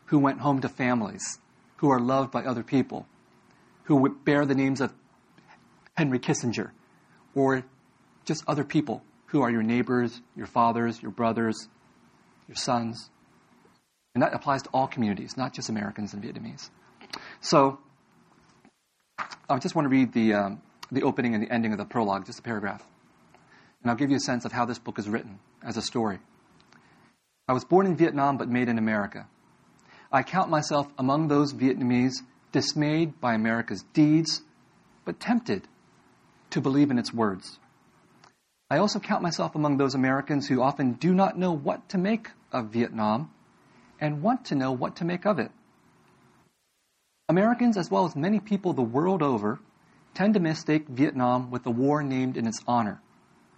who 0.06 0.20
went 0.20 0.40
home 0.40 0.60
to 0.62 0.70
families, 0.70 1.40
who 1.78 1.90
are 1.90 2.00
loved 2.00 2.32
by 2.32 2.44
other 2.44 2.64
people, 2.64 3.08
who 3.84 4.10
bear 4.26 4.46
the 4.46 4.56
names 4.56 4.82
of 4.82 4.94
Henry 5.96 6.20
Kissinger, 6.20 6.72
or 7.34 7.64
just 8.26 8.44
other 8.48 8.64
people 8.64 9.04
who 9.32 9.42
are 9.42 9.52
your 9.52 9.64
neighbors, 9.64 10.22
your 10.36 10.48
fathers, 10.48 11.02
your 11.02 11.12
brothers, 11.12 11.68
your 12.48 12.56
sons. 12.56 13.10
And 14.16 14.24
that 14.24 14.34
applies 14.34 14.64
to 14.64 14.70
all 14.74 14.88
communities, 14.88 15.38
not 15.38 15.54
just 15.54 15.70
Americans 15.70 16.14
and 16.14 16.24
Vietnamese. 16.24 16.70
So 17.42 17.80
I 19.50 19.60
just 19.60 19.76
want 19.76 19.86
to 19.86 19.90
read 19.90 20.14
the, 20.14 20.34
um, 20.34 20.62
the 20.92 21.04
opening 21.04 21.36
and 21.36 21.44
the 21.44 21.52
ending 21.52 21.72
of 21.72 21.78
the 21.78 21.86
prologue, 21.86 22.26
just 22.26 22.40
a 22.40 22.42
paragraph. 22.42 22.84
And 23.82 23.90
I'll 23.90 23.98
give 23.98 24.10
you 24.10 24.18
a 24.18 24.22
sense 24.22 24.46
of 24.46 24.52
how 24.52 24.66
this 24.66 24.80
book 24.80 25.00
is 25.00 25.08
written 25.08 25.40
as 25.64 25.78
a 25.78 25.82
story. 25.82 26.20
I 27.48 27.54
was 27.54 27.64
born 27.64 27.86
in 27.86 27.96
Vietnam 27.96 28.38
but 28.38 28.50
made 28.50 28.68
in 28.68 28.78
America. 28.78 29.28
I 30.12 30.24
count 30.24 30.50
myself 30.50 30.88
among 30.98 31.28
those 31.28 31.54
Vietnamese 31.54 32.16
dismayed 32.52 33.22
by 33.22 33.36
America's 33.36 33.84
deeds, 33.94 34.42
but 35.06 35.20
tempted 35.20 35.68
to 36.50 36.62
believe 36.62 36.90
in 36.90 36.98
its 36.98 37.14
words. 37.14 37.60
I 38.72 38.78
also 38.78 39.00
count 39.00 39.24
myself 39.24 39.56
among 39.56 39.78
those 39.78 39.96
Americans 39.96 40.48
who 40.48 40.62
often 40.62 40.94
do 40.94 41.14
not 41.14 41.38
know 41.38 41.52
what 41.52 41.90
to 41.90 41.98
make 41.98 42.30
of 42.52 42.68
Vietnam 42.68 43.32
and 44.00 44.22
want 44.22 44.46
to 44.46 44.56
know 44.56 44.72
what 44.72 44.98
to 44.98 45.06
make 45.06 45.26
of 45.26 45.40
it. 45.40 45.52
Americans, 47.28 47.78
as 47.78 47.90
well 47.90 48.06
as 48.06 48.16
many 48.16 48.40
people 48.40 48.74
the 48.74 48.82
world 48.82 49.24
over, 49.24 49.60
tend 50.14 50.36
to 50.36 50.40
mistake 50.40 50.88
Vietnam 50.88 51.50
with 51.50 51.64
the 51.64 51.72
war 51.72 52.04
named 52.04 52.38
in 52.38 52.48
its 52.48 52.60
honor, 52.68 53.02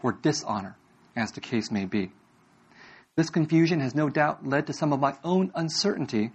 or 0.01 0.13
dishonor, 0.13 0.77
as 1.15 1.31
the 1.33 1.41
case 1.41 1.71
may 1.71 1.85
be. 1.85 2.11
This 3.17 3.29
confusion 3.29 3.81
has 3.81 3.93
no 3.93 4.09
doubt 4.09 4.47
led 4.47 4.67
to 4.67 4.73
some 4.73 4.93
of 4.93 4.99
my 4.99 5.15
own 5.23 5.51
uncertainty 5.55 6.31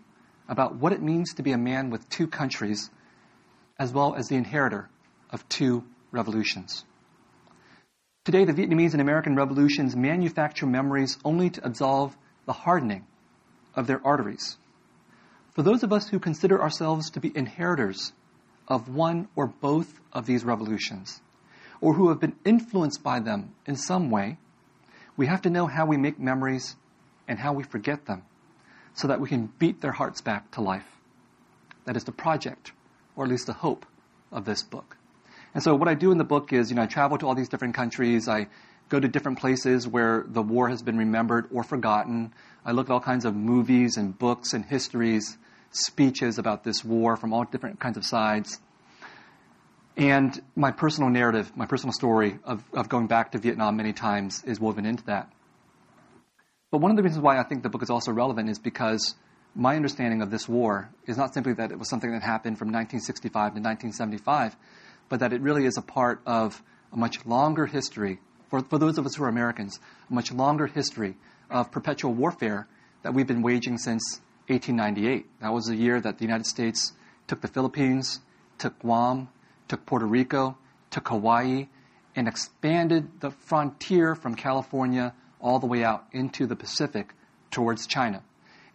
about 0.48 0.76
what 0.76 0.92
it 0.92 1.02
means 1.02 1.34
to 1.34 1.42
be 1.42 1.52
a 1.52 1.58
man 1.58 1.90
with 1.90 2.08
two 2.08 2.26
countries, 2.26 2.90
as 3.78 3.92
well 3.92 4.14
as 4.14 4.28
the 4.28 4.36
inheritor 4.36 4.88
of 5.30 5.48
two 5.48 5.84
revolutions. 6.12 6.84
Today, 8.26 8.44
the 8.44 8.52
Vietnamese 8.52 8.90
and 8.90 9.00
American 9.00 9.36
revolutions 9.36 9.94
manufacture 9.94 10.66
memories 10.66 11.16
only 11.24 11.48
to 11.48 11.64
absolve 11.64 12.16
the 12.44 12.52
hardening 12.52 13.06
of 13.76 13.86
their 13.86 14.04
arteries. 14.04 14.56
For 15.54 15.62
those 15.62 15.84
of 15.84 15.92
us 15.92 16.08
who 16.08 16.18
consider 16.18 16.60
ourselves 16.60 17.08
to 17.10 17.20
be 17.20 17.30
inheritors 17.36 18.12
of 18.66 18.88
one 18.88 19.28
or 19.36 19.46
both 19.46 20.00
of 20.12 20.26
these 20.26 20.44
revolutions, 20.44 21.20
or 21.80 21.94
who 21.94 22.08
have 22.08 22.18
been 22.18 22.34
influenced 22.44 23.00
by 23.00 23.20
them 23.20 23.54
in 23.64 23.76
some 23.76 24.10
way, 24.10 24.38
we 25.16 25.28
have 25.28 25.42
to 25.42 25.50
know 25.50 25.68
how 25.68 25.86
we 25.86 25.96
make 25.96 26.18
memories 26.18 26.74
and 27.28 27.38
how 27.38 27.52
we 27.52 27.62
forget 27.62 28.06
them 28.06 28.24
so 28.92 29.06
that 29.06 29.20
we 29.20 29.28
can 29.28 29.52
beat 29.60 29.80
their 29.80 29.92
hearts 29.92 30.20
back 30.20 30.50
to 30.50 30.60
life. 30.60 30.96
That 31.84 31.96
is 31.96 32.02
the 32.02 32.10
project, 32.10 32.72
or 33.14 33.22
at 33.22 33.30
least 33.30 33.46
the 33.46 33.52
hope, 33.52 33.86
of 34.32 34.46
this 34.46 34.64
book. 34.64 34.96
And 35.56 35.62
so 35.62 35.74
what 35.74 35.88
I 35.88 35.94
do 35.94 36.12
in 36.12 36.18
the 36.18 36.24
book 36.24 36.52
is, 36.52 36.68
you 36.68 36.76
know, 36.76 36.82
I 36.82 36.86
travel 36.86 37.16
to 37.16 37.26
all 37.26 37.34
these 37.34 37.48
different 37.48 37.74
countries. 37.74 38.28
I 38.28 38.48
go 38.90 39.00
to 39.00 39.08
different 39.08 39.38
places 39.38 39.88
where 39.88 40.22
the 40.28 40.42
war 40.42 40.68
has 40.68 40.82
been 40.82 40.98
remembered 40.98 41.48
or 41.50 41.64
forgotten. 41.64 42.34
I 42.66 42.72
look 42.72 42.90
at 42.90 42.92
all 42.92 43.00
kinds 43.00 43.24
of 43.24 43.34
movies 43.34 43.96
and 43.96 44.18
books 44.18 44.52
and 44.52 44.66
histories, 44.66 45.38
speeches 45.70 46.38
about 46.38 46.62
this 46.62 46.84
war 46.84 47.16
from 47.16 47.32
all 47.32 47.44
different 47.44 47.80
kinds 47.80 47.96
of 47.96 48.04
sides. 48.04 48.60
And 49.96 50.38
my 50.56 50.72
personal 50.72 51.08
narrative, 51.08 51.56
my 51.56 51.64
personal 51.64 51.94
story 51.94 52.38
of, 52.44 52.62
of 52.74 52.90
going 52.90 53.06
back 53.06 53.32
to 53.32 53.38
Vietnam 53.38 53.78
many 53.78 53.94
times 53.94 54.44
is 54.44 54.60
woven 54.60 54.84
into 54.84 55.04
that. 55.04 55.32
But 56.70 56.82
one 56.82 56.90
of 56.90 56.98
the 56.98 57.02
reasons 57.02 57.22
why 57.22 57.38
I 57.38 57.44
think 57.44 57.62
the 57.62 57.70
book 57.70 57.82
is 57.82 57.88
also 57.88 58.12
relevant 58.12 58.50
is 58.50 58.58
because 58.58 59.14
my 59.54 59.74
understanding 59.74 60.20
of 60.20 60.30
this 60.30 60.46
war 60.46 60.90
is 61.06 61.16
not 61.16 61.32
simply 61.32 61.54
that 61.54 61.72
it 61.72 61.78
was 61.78 61.88
something 61.88 62.12
that 62.12 62.22
happened 62.22 62.58
from 62.58 62.68
1965 62.68 63.32
to 63.32 63.60
1975, 63.60 64.54
but 65.08 65.20
that 65.20 65.32
it 65.32 65.40
really 65.40 65.66
is 65.66 65.76
a 65.76 65.82
part 65.82 66.20
of 66.26 66.62
a 66.92 66.96
much 66.96 67.24
longer 67.26 67.66
history, 67.66 68.18
for, 68.48 68.60
for 68.62 68.78
those 68.78 68.98
of 68.98 69.06
us 69.06 69.14
who 69.14 69.24
are 69.24 69.28
Americans, 69.28 69.78
a 70.10 70.14
much 70.14 70.32
longer 70.32 70.66
history 70.66 71.16
of 71.50 71.70
perpetual 71.70 72.12
warfare 72.12 72.66
that 73.02 73.14
we've 73.14 73.26
been 73.26 73.42
waging 73.42 73.78
since 73.78 74.20
1898. 74.48 75.26
That 75.40 75.52
was 75.52 75.66
the 75.66 75.76
year 75.76 76.00
that 76.00 76.18
the 76.18 76.24
United 76.24 76.46
States 76.46 76.92
took 77.26 77.40
the 77.40 77.48
Philippines, 77.48 78.20
took 78.58 78.78
Guam, 78.80 79.28
took 79.68 79.84
Puerto 79.86 80.06
Rico, 80.06 80.56
took 80.90 81.08
Hawaii, 81.08 81.68
and 82.14 82.28
expanded 82.28 83.20
the 83.20 83.30
frontier 83.30 84.14
from 84.14 84.34
California 84.34 85.12
all 85.40 85.58
the 85.58 85.66
way 85.66 85.84
out 85.84 86.06
into 86.12 86.46
the 86.46 86.56
Pacific 86.56 87.12
towards 87.50 87.86
China. 87.86 88.22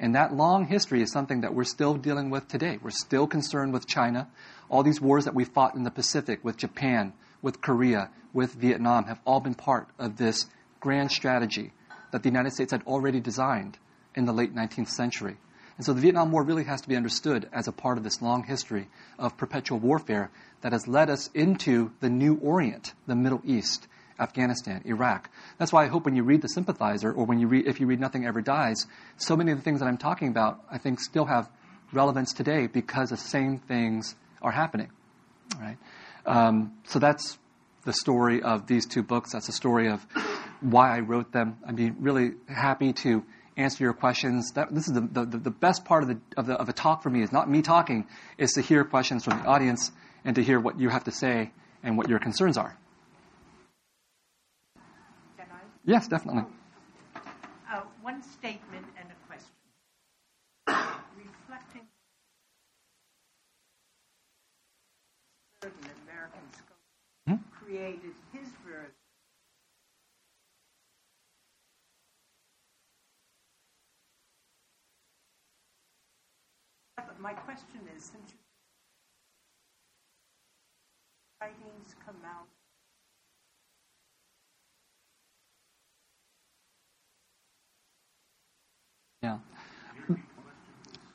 And 0.01 0.15
that 0.15 0.33
long 0.33 0.65
history 0.65 1.03
is 1.03 1.11
something 1.11 1.41
that 1.41 1.53
we're 1.53 1.63
still 1.63 1.93
dealing 1.93 2.31
with 2.31 2.47
today. 2.47 2.79
We're 2.81 2.89
still 2.89 3.27
concerned 3.27 3.71
with 3.71 3.87
China. 3.87 4.27
All 4.67 4.81
these 4.81 4.99
wars 4.99 5.25
that 5.25 5.35
we 5.35 5.45
fought 5.45 5.75
in 5.75 5.83
the 5.83 5.91
Pacific 5.91 6.43
with 6.43 6.57
Japan, 6.57 7.13
with 7.43 7.61
Korea, 7.61 8.09
with 8.33 8.55
Vietnam 8.55 9.05
have 9.05 9.19
all 9.27 9.39
been 9.39 9.53
part 9.53 9.89
of 9.99 10.17
this 10.17 10.47
grand 10.79 11.11
strategy 11.11 11.71
that 12.11 12.23
the 12.23 12.29
United 12.29 12.51
States 12.51 12.71
had 12.71 12.81
already 12.87 13.19
designed 13.19 13.77
in 14.15 14.25
the 14.25 14.33
late 14.33 14.55
19th 14.55 14.89
century. 14.89 15.37
And 15.77 15.85
so 15.85 15.93
the 15.93 16.01
Vietnam 16.01 16.31
War 16.31 16.43
really 16.43 16.63
has 16.63 16.81
to 16.81 16.89
be 16.89 16.95
understood 16.95 17.47
as 17.53 17.67
a 17.67 17.71
part 17.71 17.99
of 17.99 18.03
this 18.03 18.23
long 18.23 18.43
history 18.43 18.87
of 19.19 19.37
perpetual 19.37 19.77
warfare 19.77 20.31
that 20.61 20.71
has 20.71 20.87
led 20.87 21.11
us 21.11 21.29
into 21.35 21.91
the 21.99 22.09
New 22.09 22.39
Orient, 22.41 22.93
the 23.05 23.15
Middle 23.15 23.41
East, 23.45 23.87
Afghanistan, 24.21 24.81
Iraq. 24.85 25.29
That's 25.57 25.73
why 25.73 25.83
I 25.83 25.87
hope 25.87 26.05
when 26.05 26.15
you 26.15 26.23
read 26.23 26.41
The 26.41 26.47
Sympathizer, 26.49 27.11
or 27.11 27.25
when 27.25 27.39
you 27.39 27.47
read, 27.47 27.67
if 27.67 27.79
you 27.79 27.87
read 27.87 27.99
Nothing 27.99 28.25
Ever 28.25 28.41
Dies, 28.41 28.85
so 29.17 29.35
many 29.35 29.51
of 29.51 29.57
the 29.57 29.63
things 29.63 29.79
that 29.79 29.87
I'm 29.87 29.97
talking 29.97 30.27
about, 30.27 30.61
I 30.71 30.77
think, 30.77 30.99
still 30.99 31.25
have 31.25 31.49
relevance 31.91 32.31
today 32.31 32.67
because 32.67 33.09
the 33.09 33.17
same 33.17 33.57
things 33.57 34.15
are 34.41 34.51
happening. 34.51 34.89
Right? 35.59 35.77
Um, 36.25 36.73
so 36.85 36.99
that's 36.99 37.37
the 37.83 37.93
story 37.93 38.41
of 38.41 38.67
these 38.67 38.85
two 38.85 39.03
books. 39.03 39.33
That's 39.33 39.47
the 39.47 39.53
story 39.53 39.89
of 39.89 40.05
why 40.61 40.95
I 40.95 40.99
wrote 40.99 41.31
them. 41.31 41.57
I'd 41.67 41.75
be 41.75 41.89
really 41.89 42.33
happy 42.47 42.93
to 42.93 43.23
answer 43.57 43.83
your 43.83 43.93
questions. 43.93 44.51
That, 44.51 44.73
this 44.73 44.87
is 44.87 44.93
the, 44.93 45.01
the, 45.01 45.25
the 45.25 45.51
best 45.51 45.83
part 45.83 46.03
of, 46.03 46.09
the, 46.09 46.19
of, 46.37 46.45
the, 46.45 46.53
of 46.53 46.69
a 46.69 46.73
talk 46.73 47.01
for 47.01 47.09
me 47.09 47.23
is 47.23 47.31
not 47.31 47.49
me 47.49 47.61
talking, 47.61 48.07
is 48.37 48.51
to 48.51 48.61
hear 48.61 48.83
questions 48.83 49.23
from 49.23 49.39
the 49.39 49.45
audience 49.45 49.91
and 50.23 50.35
to 50.35 50.43
hear 50.43 50.59
what 50.59 50.79
you 50.79 50.89
have 50.89 51.03
to 51.05 51.11
say 51.11 51.51
and 51.83 51.97
what 51.97 52.07
your 52.07 52.19
concerns 52.19 52.57
are. 52.57 52.77
Can 55.37 55.47
I? 55.51 55.70
Yes, 55.85 56.07
definitely. 56.07 56.43
Uh, 57.71 57.81
one 58.01 58.21
statement 58.21 58.85
and 58.97 59.07
a 59.09 59.27
question. 59.27 59.55
Reflecting 61.17 61.87
certain 65.61 65.89
American 66.05 66.41
scholar 66.53 66.77
Hmm? 67.27 67.35
created 67.51 68.13
his 68.33 68.49
version. 68.65 68.91
But 76.95 77.19
my 77.19 77.33
question 77.33 77.81
is, 77.95 78.03
since 78.03 78.33
writings 81.41 81.95
come 82.05 82.17
out 82.25 82.47
Yeah. 89.23 89.37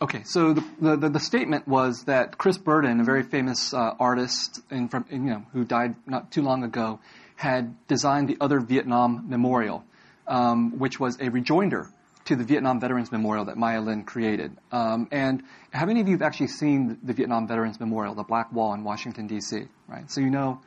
Okay, 0.00 0.22
so 0.22 0.52
the, 0.52 0.96
the, 0.96 1.08
the, 1.08 1.18
statement 1.18 1.66
was 1.66 2.04
that 2.04 2.38
Chris 2.38 2.56
Burden, 2.56 3.00
a 3.00 3.04
very 3.04 3.24
famous 3.24 3.74
uh, 3.74 3.96
artist 3.98 4.60
in, 4.70 4.88
from, 4.88 5.06
you 5.10 5.18
know, 5.18 5.44
who 5.52 5.64
died 5.64 5.96
not 6.06 6.30
too 6.30 6.42
long 6.42 6.62
ago, 6.62 7.00
had 7.34 7.74
designed 7.88 8.28
the 8.28 8.36
Other 8.40 8.60
Vietnam 8.60 9.28
Memorial, 9.28 9.84
um, 10.28 10.78
which 10.78 11.00
was 11.00 11.18
a 11.20 11.30
rejoinder 11.30 11.90
to 12.26 12.36
the 12.36 12.44
Vietnam 12.44 12.78
Veterans 12.78 13.10
Memorial 13.10 13.46
that 13.46 13.56
Maya 13.56 13.80
Lin 13.80 14.04
created. 14.04 14.56
Um, 14.70 15.08
and 15.10 15.42
how 15.72 15.86
many 15.86 16.00
of 16.00 16.06
you 16.06 16.14
have 16.14 16.22
actually 16.22 16.48
seen 16.48 16.98
the 17.02 17.12
Vietnam 17.12 17.48
Veterans 17.48 17.80
Memorial, 17.80 18.14
the 18.14 18.22
Black 18.22 18.52
Wall 18.52 18.72
in 18.74 18.84
Washington, 18.84 19.26
D.C., 19.26 19.64
right? 19.88 20.08
So 20.08 20.20
you 20.20 20.30
know 20.30 20.60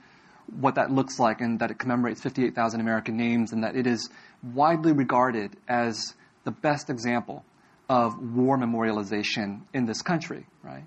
what 0.59 0.75
that 0.75 0.91
looks 0.91 1.19
like 1.19 1.39
and 1.39 1.59
that 1.59 1.71
it 1.71 1.79
commemorates 1.79 2.19
58,000 2.19 2.81
American 2.81 3.15
names 3.15 3.53
and 3.53 3.63
that 3.63 3.77
it 3.77 3.87
is 3.87 4.09
widely 4.43 4.91
regarded 4.91 5.55
as 5.69 6.15
the 6.49 6.55
best 6.61 6.89
example 6.89 7.45
of 7.87 8.17
war 8.35 8.57
memorialization 8.57 9.61
in 9.71 9.85
this 9.85 10.01
country, 10.01 10.47
right? 10.63 10.83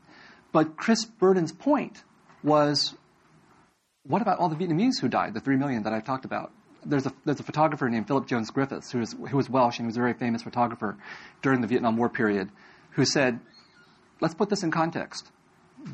But 0.51 0.77
Chris 0.77 1.05
Burden's 1.05 1.53
point 1.53 2.03
was, 2.43 2.95
what 4.05 4.23
about 4.23 4.41
all 4.41 4.49
the 4.49 4.57
Vietnamese 4.57 5.01
who 5.01 5.09
died, 5.09 5.35
the 5.35 5.41
three 5.41 5.57
million 5.57 5.85
that 5.85 5.93
I 5.93 6.01
talked 6.01 6.25
about? 6.25 6.51
There's 6.85 7.07
a, 7.07 7.13
there's 7.25 7.39
a 7.39 7.45
photographer 7.45 7.89
named 7.89 8.09
Philip 8.09 8.27
Jones 8.27 8.51
Griffiths, 8.51 8.91
who 8.91 8.99
was, 8.99 9.13
who 9.13 9.37
was 9.37 9.49
Welsh 9.49 9.79
and 9.79 9.85
he 9.85 9.87
was 9.87 9.97
a 9.97 10.01
very 10.01 10.15
famous 10.15 10.43
photographer 10.43 10.97
during 11.43 11.61
the 11.61 11.69
Vietnam 11.69 11.97
War 11.97 12.09
period, 12.09 12.51
who 12.91 13.05
said, 13.05 13.39
let's 14.21 14.35
put 14.35 14.49
this 14.49 14.65
in 14.65 14.73
context. 14.73 15.31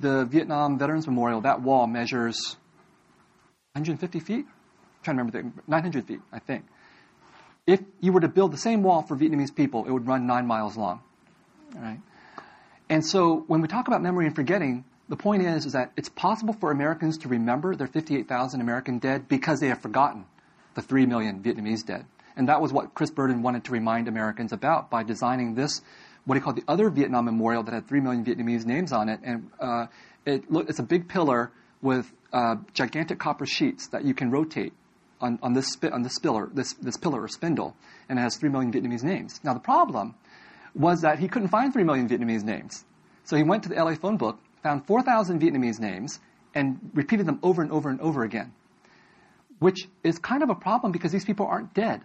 The 0.01 0.25
Vietnam 0.25 0.79
Veterans 0.79 1.07
Memorial, 1.07 1.43
that 1.43 1.61
wall 1.61 1.87
measures 1.87 2.57
150 3.75 4.21
feet? 4.21 4.47
I'm 4.47 5.03
trying 5.03 5.17
to 5.19 5.25
remember, 5.25 5.51
the, 5.51 5.71
900 5.71 6.07
feet, 6.07 6.21
I 6.33 6.39
think. 6.39 6.65
If 7.69 7.83
you 8.01 8.13
were 8.13 8.21
to 8.21 8.29
build 8.29 8.53
the 8.53 8.59
same 8.59 8.83
wall 8.83 9.03
for 9.03 9.15
Vietnamese 9.15 9.55
people, 9.55 9.85
it 9.85 9.91
would 9.91 10.07
run 10.07 10.27
nine 10.27 10.47
miles 10.47 10.75
long. 10.75 11.03
Right? 11.77 12.01
And 12.89 13.05
so 13.05 13.45
when 13.47 13.61
we 13.61 13.69
talk 13.69 13.89
about 13.89 14.01
memory 14.01 14.25
and 14.25 14.35
forgetting, 14.35 14.87
the 15.11 15.17
point 15.17 15.43
is, 15.43 15.67
is 15.67 15.75
that 15.75 15.93
it's 15.95 16.09
possible 16.09 16.55
for 16.55 16.71
Americans 16.71 17.19
to 17.19 17.29
remember 17.29 17.77
their 17.77 17.87
58,000 17.87 18.63
American 18.63 18.99
dead 18.99 19.29
because 19.29 19.61
they 19.61 19.69
have 19.69 19.83
forgotten 19.83 20.25
the 20.77 20.81
3 20.81 21.05
million 21.05 21.43
Vietnamese 21.43 21.85
dead. 21.85 22.07
And 22.39 22.49
that 22.49 22.63
was 22.63 22.73
what 22.73 22.95
Chris 22.95 23.11
Burden 23.11 23.43
wanted 23.43 23.65
to 23.65 23.73
remind 23.73 24.09
Americans 24.09 24.55
about 24.55 24.89
by 24.89 25.03
designing 25.03 25.55
this, 25.55 25.83
what 26.25 26.37
he 26.37 26.41
called 26.41 26.57
the 26.57 26.65
other 26.67 26.89
Vietnam 26.89 27.27
memorial 27.27 27.65
that 27.65 27.75
had 27.75 27.87
three 27.87 28.01
million 28.01 28.25
Vietnamese 28.25 28.65
names 28.65 28.93
on 28.93 29.11
it. 29.11 29.21
And 29.23 29.51
uh, 29.61 29.87
it 30.25 30.45
it's 30.51 30.79
a 30.79 30.85
big 30.85 31.07
pillar 31.07 31.53
with 31.83 32.11
uh, 32.33 32.57
gigantic 32.73 33.19
copper 33.19 33.45
sheets 33.45 33.89
that 33.89 34.07
you 34.07 34.15
can 34.15 34.31
rotate 34.31 34.73
on, 35.21 35.39
on 35.43 35.53
this 35.53 35.77
on 35.93 36.03
this 36.03 36.19
pillar, 36.19 36.49
this, 36.53 36.75
this 36.75 36.97
pillar 36.97 37.23
or 37.23 37.29
spindle, 37.29 37.77
and 38.09 38.19
it 38.19 38.23
has 38.23 38.37
three 38.37 38.49
million 38.49 38.73
Vietnamese 38.73 39.03
names. 39.03 39.41
Now 39.43 39.55
the 39.55 39.61
problem 39.61 40.15
was 40.75 41.01
that 41.03 41.19
he 41.19 41.29
couldn't 41.29 41.49
find 41.49 41.73
three 41.73 41.85
million 41.85 42.09
Vietnamese 42.09 42.45
names, 42.45 42.85
so 43.25 43.37
he 43.37 43.43
went 43.43 43.65
to 43.65 43.69
the 43.69 43.77
LA 43.77 43.95
phone 43.95 44.17
book, 44.17 44.39
found 44.63 44.87
four 44.87 45.03
thousand 45.03 45.41
Vietnamese 45.41 45.81
names, 45.81 46.19
and 46.55 46.91
repeated 46.95 47.27
them 47.27 47.39
over 47.43 47.63
and 47.63 47.73
over 47.73 47.89
and 47.89 48.01
over 48.01 48.23
again, 48.23 48.53
which 49.59 49.89
is 50.03 50.19
kind 50.19 50.43
of 50.43 50.51
a 50.51 50.55
problem 50.55 50.93
because 50.93 51.13
these 51.13 51.25
people 51.25 51.47
aren't 51.47 51.75
dead. 51.75 52.01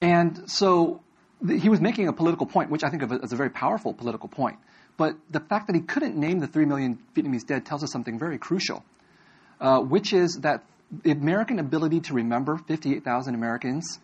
And 0.00 0.50
so 0.50 1.00
th- 1.46 1.60
he 1.62 1.68
was 1.68 1.80
making 1.80 2.08
a 2.08 2.12
political 2.12 2.46
point, 2.46 2.70
which 2.70 2.84
I 2.84 2.90
think 2.90 3.02
of 3.02 3.12
as 3.12 3.32
a 3.32 3.36
very 3.36 3.50
powerful 3.50 3.94
political 3.94 4.28
point. 4.28 4.58
But 4.96 5.16
the 5.30 5.40
fact 5.40 5.66
that 5.66 5.76
he 5.76 5.82
couldn't 5.82 6.16
name 6.16 6.38
the 6.38 6.46
3 6.46 6.64
million 6.64 6.98
Vietnamese 7.14 7.46
dead 7.46 7.66
tells 7.66 7.82
us 7.82 7.92
something 7.92 8.18
very 8.18 8.38
crucial, 8.38 8.84
uh, 9.60 9.80
which 9.80 10.12
is 10.12 10.38
that 10.42 10.64
the 10.90 11.10
American 11.10 11.58
ability 11.58 12.00
to 12.00 12.14
remember 12.14 12.56
58,000 12.56 13.34
Americans 13.34 13.98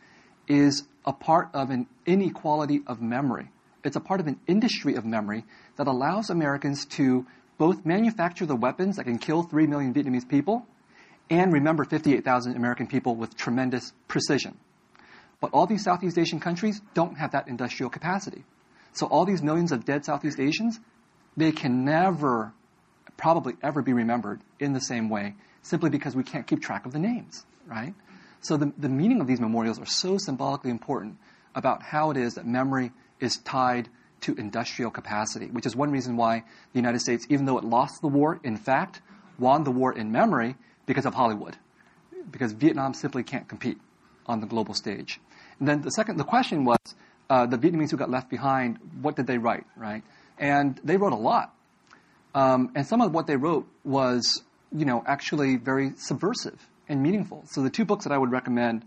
is 0.49 0.85
a 1.05 1.13
part 1.13 1.49
of 1.55 1.71
an 1.71 1.87
inequality 2.07 2.83
of 2.87 3.01
memory. 3.01 3.51
It's 3.85 3.97
a 3.97 4.01
part 4.01 4.21
of 4.21 4.27
an 4.27 4.39
industry 4.47 4.95
of 4.95 5.05
memory 5.05 5.45
that 5.77 5.87
allows 5.87 6.31
Americans 6.31 6.85
to 6.87 7.27
both 7.59 7.85
manufacture 7.85 8.47
the 8.47 8.57
weapons 8.57 8.97
that 8.97 9.05
can 9.05 9.19
kill 9.19 9.43
3 9.43 9.67
million 9.67 9.95
Vietnamese 9.95 10.29
people 10.29 10.67
and 11.31 11.53
remember 11.53 11.85
58,000 11.85 12.57
American 12.57 12.87
people 12.87 13.15
with 13.15 13.37
tremendous 13.37 13.93
precision. 14.09 14.57
But 15.41 15.51
all 15.53 15.67
these 15.67 15.85
Southeast 15.85 16.19
Asian 16.19 16.41
countries 16.41 16.81
don't 16.95 17.19
have 17.19 17.33
that 17.33 17.49
industrial 17.49 17.91
capacity. 17.91 18.45
So 18.93 19.07
all 19.07 19.25
these 19.25 19.43
millions 19.43 19.73
of 19.73 19.85
dead 19.85 20.05
Southeast 20.05 20.39
Asians, 20.39 20.79
they 21.37 21.53
can 21.53 21.85
never, 21.85 22.53
probably 23.17 23.55
ever 23.63 23.83
be 23.83 23.93
remembered 23.93 24.41
in 24.61 24.73
the 24.73 24.81
same 24.81 25.09
way 25.09 25.35
simply 25.63 25.91
because 25.91 26.15
we 26.15 26.23
can't 26.23 26.47
keep 26.47 26.61
track 26.61 26.87
of 26.87 26.93
the 26.93 26.99
names, 26.99 27.45
right? 27.67 27.95
So 28.41 28.57
the, 28.57 28.73
the 28.77 28.89
meaning 28.89 29.21
of 29.21 29.27
these 29.27 29.41
memorials 29.41 29.79
are 29.79 29.87
so 29.87 30.19
symbolically 30.19 30.71
important 30.71 31.17
about 31.55 31.83
how 31.83 32.11
it 32.11 32.17
is 32.17 32.35
that 32.35 32.47
memory 32.47 32.93
is 33.21 33.37
tied 33.39 33.89
to 34.23 34.35
industrial 34.35 34.91
capacity, 34.91 35.47
which 35.47 35.67
is 35.67 35.77
one 35.77 35.91
reason 35.91 36.17
why 36.17 36.45
the 36.73 36.79
United 36.79 37.01
States, 37.01 37.27
even 37.29 37.47
though 37.47 37.59
it 37.59 37.65
lost 37.65 38.01
the 38.01 38.09
war, 38.09 38.41
in 38.43 38.57
fact, 38.57 39.01
won 39.39 39.65
the 39.65 39.71
war 39.71 39.93
in 39.93 40.13
memory 40.13 40.57
because 40.87 41.07
of 41.07 41.15
Hollywood, 41.15 41.57
because 42.31 42.53
Vietnam 42.53 42.95
simply 42.95 43.23
can't 43.23 43.49
compete 43.49 43.79
on 44.27 44.41
the 44.41 44.47
global 44.47 44.75
stage. 44.75 45.21
And 45.59 45.69
then 45.69 45.83
the 45.83 45.91
second, 45.91 46.17
the 46.17 46.25
question 46.25 46.65
was, 46.65 46.79
uh, 47.31 47.47
the 47.47 47.57
Vietnamese 47.57 47.91
who 47.91 47.97
got 47.97 48.11
left 48.11 48.29
behind, 48.29 48.79
what 49.01 49.17
did 49.17 49.27
they 49.27 49.39
write, 49.39 49.65
right? 49.77 50.03
And 50.39 50.81
they 50.85 50.97
wrote 50.97 51.13
a 51.13 51.17
lot. 51.17 51.55
Um, 52.35 52.73
and 52.75 52.87
some 52.87 53.01
of 53.01 53.13
what 53.13 53.27
they 53.27 53.37
wrote 53.37 53.67
was, 53.85 54.43
you 54.75 54.85
know, 54.85 55.03
actually 55.07 55.57
very 55.57 55.93
subversive 55.97 56.59
and 56.89 57.03
meaningful. 57.03 57.45
So 57.47 57.63
the 57.63 57.71
two 57.71 57.85
books 57.85 58.05
that 58.05 58.13
I 58.13 58.19
would 58.19 58.31
recommend 58.31 58.85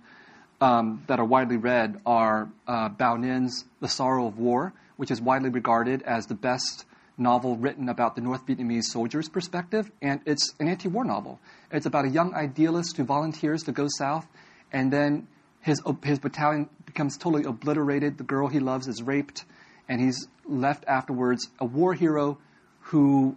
um, 0.62 1.04
that 1.08 1.20
are 1.20 1.26
widely 1.26 1.58
read 1.58 2.00
are 2.06 2.50
uh, 2.68 2.90
Bao 2.90 3.20
Ninh's 3.20 3.66
The 3.82 3.88
Sorrow 3.88 4.28
of 4.28 4.38
War, 4.38 4.74
which 4.98 5.12
is 5.12 5.22
widely 5.22 5.50
regarded 5.50 6.02
as 6.04 6.26
the 6.28 6.36
best 6.36 6.86
novel 7.18 7.56
written 7.58 7.90
about 7.90 8.16
the 8.16 8.22
North 8.22 8.46
Vietnamese 8.46 8.84
soldier's 8.86 9.30
perspective, 9.30 9.90
and 10.02 10.22
it's 10.26 10.54
an 10.60 10.68
anti-war 10.68 11.06
novel. 11.06 11.40
It's 11.72 11.86
about 11.86 12.06
a 12.06 12.10
young 12.10 12.34
idealist 12.34 12.98
who 12.98 13.04
volunteers 13.04 13.64
to 13.64 13.72
go 13.72 13.88
south, 13.98 14.28
and 14.72 14.92
then 14.92 15.28
his 15.62 15.82
his 16.04 16.20
battalion 16.20 16.70
becomes 16.86 17.18
totally 17.18 17.44
obliterated. 17.44 18.18
The 18.18 18.24
girl 18.24 18.48
he 18.48 18.60
loves 18.60 18.88
is 18.88 19.02
raped, 19.02 19.46
and 19.88 20.02
he's 20.02 20.28
left 20.46 20.84
afterwards 20.88 21.50
a 21.60 21.66
war 21.66 21.94
hero 21.94 22.38
who 22.82 23.36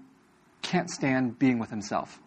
can't 0.62 0.90
stand 0.90 1.38
being 1.38 1.58
with 1.58 1.70
himself. 1.70 2.20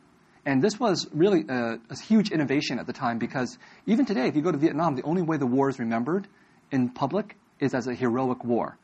And 0.46 0.62
this 0.62 0.80
was 0.80 1.08
really 1.14 1.46
a, 1.48 1.78
a, 1.90 1.96
huge 1.96 2.32
innovation 2.32 2.80
at 2.80 2.88
the 2.88 2.94
time 2.94 3.20
because 3.20 3.58
even 3.86 4.06
today, 4.06 4.28
if 4.28 4.36
you 4.36 4.42
go 4.42 4.52
to 4.52 4.58
Vietnam, 4.58 4.96
the 4.96 5.04
only 5.04 5.22
way 5.22 5.38
the 5.38 5.46
war 5.46 5.70
is 5.70 5.78
remembered 5.78 6.28
in 6.72 6.90
public 6.90 7.38
is 7.60 7.76
as 7.76 7.88
a 7.88 7.94
heroic 7.94 8.44
war. 8.44 8.78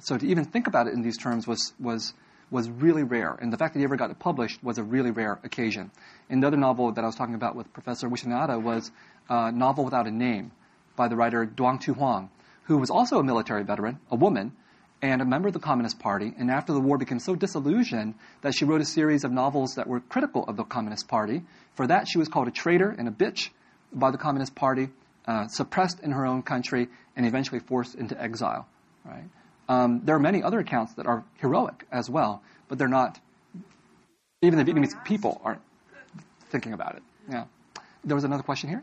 So 0.00 0.16
to 0.16 0.26
even 0.26 0.44
think 0.44 0.68
about 0.68 0.86
it 0.86 0.94
in 0.94 1.02
these 1.02 1.18
terms 1.18 1.48
was, 1.48 1.72
was, 1.80 2.14
was 2.50 2.70
really 2.70 3.02
rare. 3.02 3.36
And 3.40 3.52
the 3.52 3.56
fact 3.56 3.74
that 3.74 3.80
he 3.80 3.84
ever 3.84 3.96
got 3.96 4.10
it 4.10 4.20
published 4.20 4.62
was 4.62 4.78
a 4.78 4.84
really 4.84 5.10
rare 5.10 5.40
occasion. 5.42 5.90
And 6.30 6.42
the 6.42 6.46
other 6.46 6.56
novel 6.56 6.92
that 6.92 7.02
I 7.02 7.06
was 7.06 7.16
talking 7.16 7.34
about 7.34 7.56
with 7.56 7.72
Professor 7.72 8.08
Vishwanadha 8.08 8.62
was 8.62 8.92
a 9.28 9.50
novel 9.50 9.84
without 9.84 10.06
a 10.06 10.12
name 10.12 10.52
by 10.94 11.08
the 11.08 11.16
writer 11.16 11.44
Duong 11.44 11.82
Thu 11.82 11.94
Huong, 11.94 12.28
who 12.64 12.78
was 12.78 12.90
also 12.90 13.18
a 13.18 13.24
military 13.24 13.64
veteran, 13.64 13.98
a 14.10 14.16
woman, 14.16 14.52
and 15.00 15.22
a 15.22 15.24
member 15.24 15.48
of 15.48 15.54
the 15.54 15.60
Communist 15.60 15.98
Party, 15.98 16.34
and 16.38 16.50
after 16.50 16.72
the 16.72 16.80
war 16.80 16.98
became 16.98 17.20
so 17.20 17.34
disillusioned 17.34 18.14
that 18.42 18.54
she 18.54 18.64
wrote 18.64 18.80
a 18.80 18.84
series 18.84 19.24
of 19.24 19.30
novels 19.30 19.74
that 19.76 19.86
were 19.86 20.00
critical 20.00 20.44
of 20.44 20.56
the 20.56 20.64
Communist 20.64 21.06
Party. 21.08 21.42
For 21.74 21.86
that, 21.86 22.08
she 22.08 22.18
was 22.18 22.28
called 22.28 22.48
a 22.48 22.50
traitor 22.50 22.90
and 22.90 23.06
a 23.06 23.10
bitch 23.10 23.50
by 23.92 24.10
the 24.10 24.18
Communist 24.18 24.54
Party, 24.54 24.88
uh, 25.26 25.46
suppressed 25.48 26.00
in 26.00 26.10
her 26.12 26.26
own 26.26 26.42
country, 26.42 26.88
and 27.16 27.26
eventually 27.26 27.60
forced 27.60 27.94
into 27.94 28.20
exile. 28.20 28.66
Right? 29.04 29.24
Um, 29.68 30.00
there 30.04 30.16
are 30.16 30.20
many 30.20 30.42
other 30.42 30.58
accounts 30.58 30.94
that 30.94 31.06
are 31.06 31.24
heroic 31.36 31.86
as 31.92 32.10
well, 32.10 32.42
but 32.68 32.78
they're 32.78 32.88
not. 32.88 33.20
Even 34.42 34.64
the 34.64 34.70
Vietnamese 34.70 35.04
people 35.04 35.40
aren't 35.44 35.60
thinking 36.50 36.72
about 36.72 36.96
it. 36.96 37.02
Yeah. 37.30 37.44
There 38.04 38.14
was 38.14 38.24
another 38.24 38.42
question 38.42 38.68
here. 38.68 38.82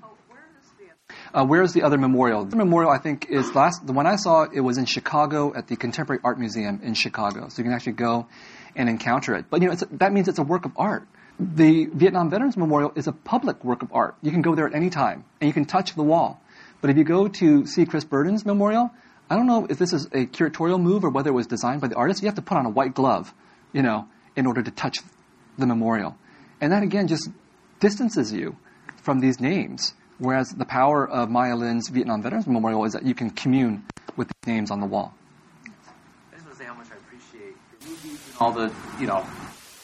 Uh, 1.35 1.43
where 1.43 1.61
is 1.63 1.73
the 1.73 1.83
other 1.83 1.97
memorial? 1.97 2.45
The 2.45 2.55
memorial, 2.55 2.89
I 2.89 2.97
think, 2.97 3.27
is 3.29 3.53
last. 3.53 3.85
The 3.85 3.91
one 3.91 4.07
I 4.07 4.15
saw, 4.15 4.43
it 4.43 4.61
was 4.61 4.77
in 4.77 4.85
Chicago 4.85 5.53
at 5.53 5.67
the 5.67 5.75
Contemporary 5.75 6.21
Art 6.23 6.39
Museum 6.39 6.79
in 6.81 6.93
Chicago. 6.93 7.49
So 7.49 7.57
you 7.57 7.65
can 7.65 7.73
actually 7.73 7.93
go 7.93 8.27
and 8.73 8.87
encounter 8.87 9.35
it. 9.35 9.47
But 9.49 9.61
you 9.61 9.67
know, 9.67 9.75
that 9.99 10.13
means 10.13 10.29
it's 10.29 10.39
a 10.39 10.43
work 10.43 10.63
of 10.63 10.71
art. 10.77 11.05
The 11.37 11.87
Vietnam 11.87 12.29
Veterans 12.29 12.55
Memorial 12.55 12.93
is 12.95 13.07
a 13.07 13.11
public 13.11 13.65
work 13.65 13.81
of 13.81 13.91
art. 13.91 14.15
You 14.21 14.31
can 14.31 14.41
go 14.41 14.55
there 14.55 14.65
at 14.65 14.73
any 14.73 14.89
time 14.89 15.25
and 15.41 15.49
you 15.49 15.53
can 15.53 15.65
touch 15.65 15.93
the 15.93 16.03
wall. 16.03 16.39
But 16.79 16.89
if 16.89 16.97
you 16.97 17.03
go 17.03 17.27
to 17.27 17.65
see 17.65 17.85
Chris 17.85 18.05
Burden's 18.05 18.45
memorial, 18.45 18.91
I 19.29 19.35
don't 19.35 19.45
know 19.45 19.67
if 19.69 19.77
this 19.77 19.91
is 19.91 20.05
a 20.13 20.27
curatorial 20.27 20.81
move 20.81 21.03
or 21.03 21.09
whether 21.09 21.31
it 21.31 21.33
was 21.33 21.47
designed 21.47 21.81
by 21.81 21.89
the 21.89 21.95
artist. 21.95 22.21
You 22.21 22.29
have 22.29 22.35
to 22.35 22.41
put 22.41 22.57
on 22.57 22.65
a 22.65 22.69
white 22.69 22.93
glove, 22.93 23.33
you 23.73 23.81
know, 23.81 24.07
in 24.37 24.45
order 24.45 24.63
to 24.63 24.71
touch 24.71 24.99
the 25.57 25.67
memorial. 25.67 26.15
And 26.61 26.71
that 26.71 26.83
again 26.83 27.09
just 27.09 27.29
distances 27.81 28.31
you 28.31 28.55
from 29.03 29.19
these 29.19 29.41
names 29.41 29.93
Whereas 30.17 30.49
the 30.51 30.65
power 30.65 31.07
of 31.07 31.29
Maya 31.29 31.55
Lin's 31.55 31.89
Vietnam 31.89 32.21
Veterans 32.21 32.47
Memorial 32.47 32.85
is 32.85 32.93
that 32.93 33.03
you 33.03 33.13
can 33.13 33.29
commune 33.29 33.83
with 34.15 34.29
the 34.29 34.51
names 34.51 34.71
on 34.71 34.79
the 34.79 34.85
wall. 34.85 35.13
I 35.65 36.35
just 36.35 36.45
want 36.45 36.57
to 36.57 36.63
say 36.63 36.65
how 36.65 36.73
much 36.73 36.87
I 36.89 36.95
appreciate 36.95 37.55
the 37.79 37.89
movies 37.89 38.21
and 38.27 38.37
all 38.39 38.51
the, 38.53 38.73
you 38.99 39.07
know, 39.07 39.25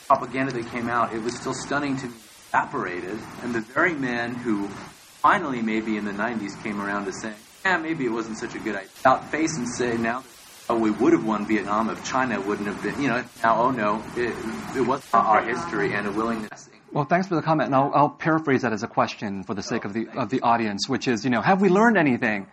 propaganda 0.07 0.53
that 0.53 0.67
came 0.67 0.87
out. 0.87 1.13
It 1.13 1.21
was 1.21 1.35
still 1.35 1.53
stunning 1.53 1.97
to 1.97 2.07
be 2.07 2.13
evaporated. 2.49 3.19
And 3.43 3.53
the 3.53 3.59
very 3.59 3.93
men 3.93 4.35
who 4.35 4.67
finally, 4.67 5.61
maybe 5.61 5.97
in 5.97 6.05
the 6.05 6.11
90s, 6.11 6.61
came 6.63 6.79
around 6.79 7.05
to 7.05 7.13
saying, 7.13 7.35
yeah, 7.65 7.77
maybe 7.77 8.05
it 8.05 8.11
wasn't 8.11 8.37
such 8.37 8.55
a 8.55 8.59
good 8.59 8.75
idea. 8.75 8.89
Out 9.05 9.29
face 9.29 9.57
and 9.57 9.67
say 9.67 9.97
now, 9.97 10.23
oh, 10.69 10.79
we 10.79 10.91
would 10.91 11.11
have 11.11 11.25
won 11.25 11.45
Vietnam 11.45 11.89
if 11.89 12.03
China 12.05 12.39
wouldn't 12.39 12.67
have 12.67 12.81
been, 12.81 13.01
you 13.01 13.09
know, 13.09 13.23
now, 13.43 13.61
oh 13.61 13.71
no, 13.71 14.01
it, 14.15 14.33
it 14.77 14.87
was 14.87 15.05
our 15.13 15.43
history 15.43 15.93
and 15.93 16.07
a 16.07 16.11
willingness 16.11 16.69
well, 16.91 17.05
thanks 17.05 17.27
for 17.27 17.35
the 17.35 17.41
comment, 17.41 17.67
and 17.67 17.75
I'll, 17.75 17.91
I'll, 17.93 18.09
paraphrase 18.09 18.63
that 18.63 18.73
as 18.73 18.83
a 18.83 18.87
question 18.87 19.43
for 19.43 19.53
the 19.53 19.63
sake 19.63 19.85
of 19.85 19.93
the 19.93 20.07
of 20.09 20.29
the 20.29 20.41
audience, 20.41 20.89
which 20.89 21.07
is, 21.07 21.23
you 21.23 21.29
know, 21.29 21.41
have 21.41 21.61
we 21.61 21.69
learned 21.69 21.97
anything 21.97 22.47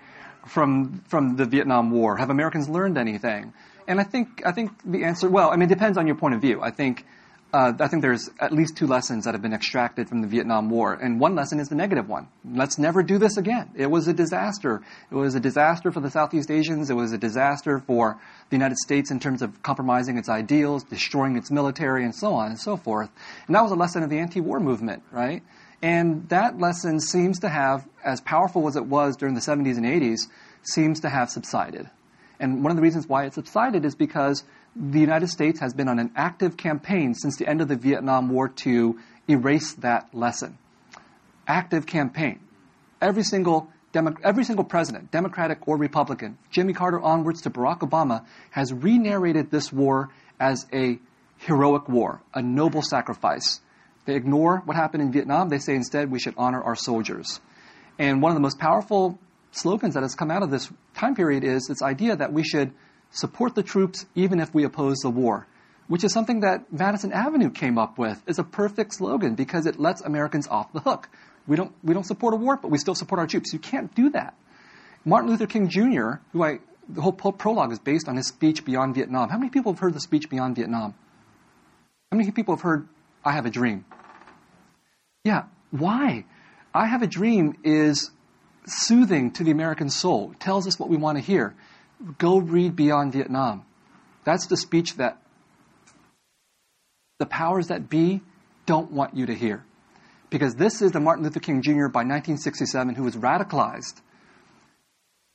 from 0.46 1.02
from 1.08 1.36
the 1.36 1.44
Vietnam 1.44 1.90
War? 1.90 2.16
Have 2.16 2.30
Americans 2.30 2.68
learned 2.68 2.98
anything? 2.98 3.52
And 3.86 4.00
I 4.00 4.04
think 4.04 4.42
I 4.46 4.52
think 4.52 4.72
the 4.84 5.04
answer, 5.04 5.28
well, 5.28 5.50
I 5.50 5.56
mean, 5.56 5.70
it 5.70 5.74
depends 5.74 5.98
on 5.98 6.06
your 6.06 6.16
point 6.16 6.34
of 6.34 6.40
view. 6.40 6.60
I 6.62 6.70
think 6.70 7.04
uh, 7.52 7.72
I 7.80 7.88
think 7.88 8.02
there's 8.02 8.28
at 8.40 8.52
least 8.52 8.76
two 8.76 8.86
lessons 8.86 9.24
that 9.24 9.32
have 9.32 9.40
been 9.40 9.54
extracted 9.54 10.08
from 10.08 10.20
the 10.20 10.28
Vietnam 10.28 10.68
War, 10.68 10.92
and 10.92 11.18
one 11.18 11.34
lesson 11.34 11.60
is 11.60 11.68
the 11.68 11.74
negative 11.74 12.06
one. 12.06 12.28
Let's 12.44 12.78
never 12.78 13.02
do 13.02 13.16
this 13.16 13.38
again. 13.38 13.70
It 13.74 13.90
was 13.90 14.06
a 14.06 14.12
disaster. 14.12 14.82
It 15.10 15.14
was 15.14 15.34
a 15.34 15.40
disaster 15.40 15.90
for 15.90 16.00
the 16.00 16.10
Southeast 16.10 16.50
Asians. 16.50 16.90
It 16.90 16.94
was 16.94 17.12
a 17.12 17.18
disaster 17.18 17.78
for 17.78 18.20
the 18.50 18.56
United 18.56 18.76
States 18.76 19.10
in 19.10 19.18
terms 19.18 19.40
of 19.40 19.62
compromising 19.62 20.18
its 20.18 20.28
ideals, 20.28 20.84
destroying 20.84 21.36
its 21.36 21.50
military, 21.50 22.04
and 22.04 22.14
so 22.14 22.34
on 22.34 22.50
and 22.50 22.60
so 22.60 22.76
forth. 22.76 23.10
And 23.46 23.56
that 23.56 23.62
was 23.62 23.72
a 23.72 23.76
lesson 23.76 24.02
of 24.02 24.10
the 24.10 24.18
anti-war 24.18 24.60
movement, 24.60 25.02
right? 25.10 25.42
And 25.80 26.28
that 26.28 26.58
lesson 26.58 27.00
seems 27.00 27.38
to 27.40 27.48
have, 27.48 27.86
as 28.04 28.20
powerful 28.20 28.68
as 28.68 28.76
it 28.76 28.84
was 28.84 29.16
during 29.16 29.34
the 29.34 29.40
70s 29.40 29.76
and 29.76 29.86
80s, 29.86 30.20
seems 30.62 31.00
to 31.00 31.08
have 31.08 31.30
subsided. 31.30 31.88
And 32.40 32.62
one 32.62 32.70
of 32.70 32.76
the 32.76 32.82
reasons 32.82 33.06
why 33.06 33.24
it 33.24 33.34
subsided 33.34 33.84
is 33.84 33.94
because 33.94 34.44
the 34.78 35.00
United 35.00 35.28
States 35.28 35.58
has 35.60 35.74
been 35.74 35.88
on 35.88 35.98
an 35.98 36.12
active 36.14 36.56
campaign 36.56 37.14
since 37.14 37.36
the 37.36 37.48
end 37.48 37.60
of 37.60 37.68
the 37.68 37.76
Vietnam 37.76 38.28
War 38.28 38.48
to 38.48 38.98
erase 39.28 39.74
that 39.74 40.14
lesson. 40.14 40.56
Active 41.46 41.86
campaign. 41.86 42.40
Every 43.00 43.24
single 43.24 43.70
Demo- 43.90 44.14
every 44.22 44.44
single 44.44 44.64
president, 44.64 45.10
Democratic 45.10 45.66
or 45.66 45.78
Republican, 45.78 46.36
Jimmy 46.50 46.74
Carter 46.74 47.00
onwards 47.00 47.40
to 47.42 47.50
Barack 47.50 47.78
Obama, 47.78 48.26
has 48.50 48.70
re 48.70 48.98
narrated 48.98 49.50
this 49.50 49.72
war 49.72 50.10
as 50.38 50.66
a 50.74 50.98
heroic 51.38 51.88
war, 51.88 52.20
a 52.34 52.42
noble 52.42 52.82
sacrifice. 52.82 53.60
They 54.04 54.14
ignore 54.14 54.58
what 54.66 54.76
happened 54.76 55.02
in 55.02 55.12
Vietnam. 55.12 55.48
They 55.48 55.58
say 55.58 55.74
instead 55.74 56.10
we 56.10 56.18
should 56.18 56.34
honor 56.36 56.62
our 56.62 56.76
soldiers. 56.76 57.40
And 57.98 58.20
one 58.20 58.30
of 58.30 58.36
the 58.36 58.42
most 58.42 58.58
powerful 58.58 59.18
slogans 59.52 59.94
that 59.94 60.02
has 60.02 60.14
come 60.14 60.30
out 60.30 60.42
of 60.42 60.50
this 60.50 60.70
time 60.94 61.14
period 61.14 61.42
is 61.42 61.66
this 61.66 61.80
idea 61.80 62.14
that 62.14 62.32
we 62.32 62.44
should 62.44 62.72
support 63.10 63.54
the 63.54 63.62
troops 63.62 64.06
even 64.14 64.40
if 64.40 64.54
we 64.54 64.64
oppose 64.64 64.98
the 64.98 65.10
war, 65.10 65.46
which 65.86 66.04
is 66.04 66.12
something 66.12 66.40
that 66.40 66.72
Madison 66.72 67.12
Avenue 67.12 67.50
came 67.50 67.78
up 67.78 67.98
with. 67.98 68.22
is 68.26 68.38
a 68.38 68.44
perfect 68.44 68.94
slogan 68.94 69.34
because 69.34 69.66
it 69.66 69.78
lets 69.78 70.00
Americans 70.00 70.46
off 70.48 70.72
the 70.72 70.80
hook. 70.80 71.08
We 71.46 71.56
don't, 71.56 71.72
we 71.82 71.94
don't 71.94 72.04
support 72.04 72.34
a 72.34 72.36
war, 72.36 72.58
but 72.60 72.70
we 72.70 72.78
still 72.78 72.94
support 72.94 73.18
our 73.18 73.26
troops. 73.26 73.52
You 73.52 73.58
can't 73.58 73.94
do 73.94 74.10
that. 74.10 74.34
Martin 75.04 75.30
Luther 75.30 75.46
King 75.46 75.68
Jr., 75.68 76.20
who 76.32 76.42
I, 76.42 76.58
the 76.88 77.00
whole 77.00 77.12
prologue 77.12 77.72
is 77.72 77.78
based 77.78 78.08
on 78.08 78.16
his 78.16 78.28
speech 78.28 78.64
Beyond 78.64 78.94
Vietnam. 78.94 79.30
How 79.30 79.38
many 79.38 79.50
people 79.50 79.72
have 79.72 79.78
heard 79.78 79.94
the 79.94 80.00
speech 80.00 80.28
Beyond 80.28 80.56
Vietnam? 80.56 80.94
How 82.10 82.18
many 82.18 82.30
people 82.30 82.54
have 82.54 82.62
heard 82.62 82.88
I 83.24 83.32
Have 83.32 83.46
a 83.46 83.50
Dream? 83.50 83.84
Yeah, 85.24 85.44
why? 85.70 86.24
I 86.74 86.86
Have 86.86 87.02
a 87.02 87.06
Dream 87.06 87.56
is 87.64 88.10
soothing 88.66 89.30
to 89.32 89.44
the 89.44 89.50
American 89.50 89.88
soul, 89.88 90.32
it 90.32 90.40
tells 90.40 90.66
us 90.66 90.78
what 90.78 90.88
we 90.88 90.96
want 90.96 91.16
to 91.16 91.24
hear. 91.24 91.54
Go 92.18 92.38
read 92.38 92.76
Beyond 92.76 93.12
Vietnam. 93.12 93.64
That's 94.24 94.46
the 94.46 94.56
speech 94.56 94.96
that 94.96 95.20
the 97.18 97.26
powers 97.26 97.68
that 97.68 97.90
be 97.90 98.22
don't 98.66 98.92
want 98.92 99.16
you 99.16 99.26
to 99.26 99.34
hear. 99.34 99.64
Because 100.30 100.54
this 100.54 100.82
is 100.82 100.92
the 100.92 101.00
Martin 101.00 101.24
Luther 101.24 101.40
King 101.40 101.62
Jr. 101.62 101.88
by 101.88 102.04
1967 102.04 102.94
who 102.94 103.02
was 103.02 103.16
radicalized 103.16 104.00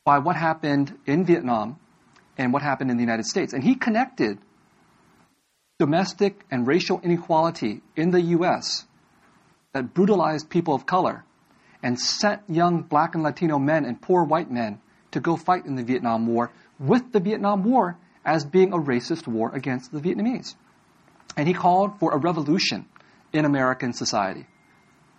by 0.06 0.20
what 0.20 0.36
happened 0.36 0.98
in 1.06 1.26
Vietnam 1.26 1.80
and 2.38 2.54
what 2.54 2.62
happened 2.62 2.92
in 2.92 2.98
the 2.98 3.04
United 3.04 3.26
States. 3.26 3.54
And 3.54 3.64
he 3.64 3.76
connected 3.76 4.38
domestic 5.80 6.46
and 6.52 6.68
racial 6.68 7.02
inequality 7.04 7.82
in 7.96 8.12
the 8.12 8.22
U.S. 8.22 8.86
that 9.74 9.94
brutalized 9.94 10.50
people 10.50 10.76
of 10.76 10.86
color 10.86 11.26
and 11.82 12.00
sent 12.00 12.42
young 12.48 12.84
black 12.84 13.16
and 13.16 13.24
Latino 13.24 13.60
men 13.60 13.84
and 13.84 14.02
poor 14.02 14.24
white 14.24 14.50
men 14.50 14.80
to 15.14 15.20
go 15.20 15.36
fight 15.38 15.66
in 15.66 15.76
the 15.76 15.84
Vietnam 15.84 16.28
War 16.28 16.52
with 16.80 17.12
the 17.12 17.20
Vietnam 17.20 17.64
War 17.64 17.98
as 18.26 18.46
being 18.46 18.74
a 18.74 18.78
racist 18.78 19.28
war 19.28 19.54
against 19.54 19.92
the 19.92 20.00
Vietnamese. 20.00 20.56
And 21.36 21.48
he 21.48 21.54
called 21.54 22.00
for 22.00 22.12
a 22.12 22.18
revolution 22.18 22.86
in 23.32 23.46
American 23.46 23.94
society. 23.94 24.46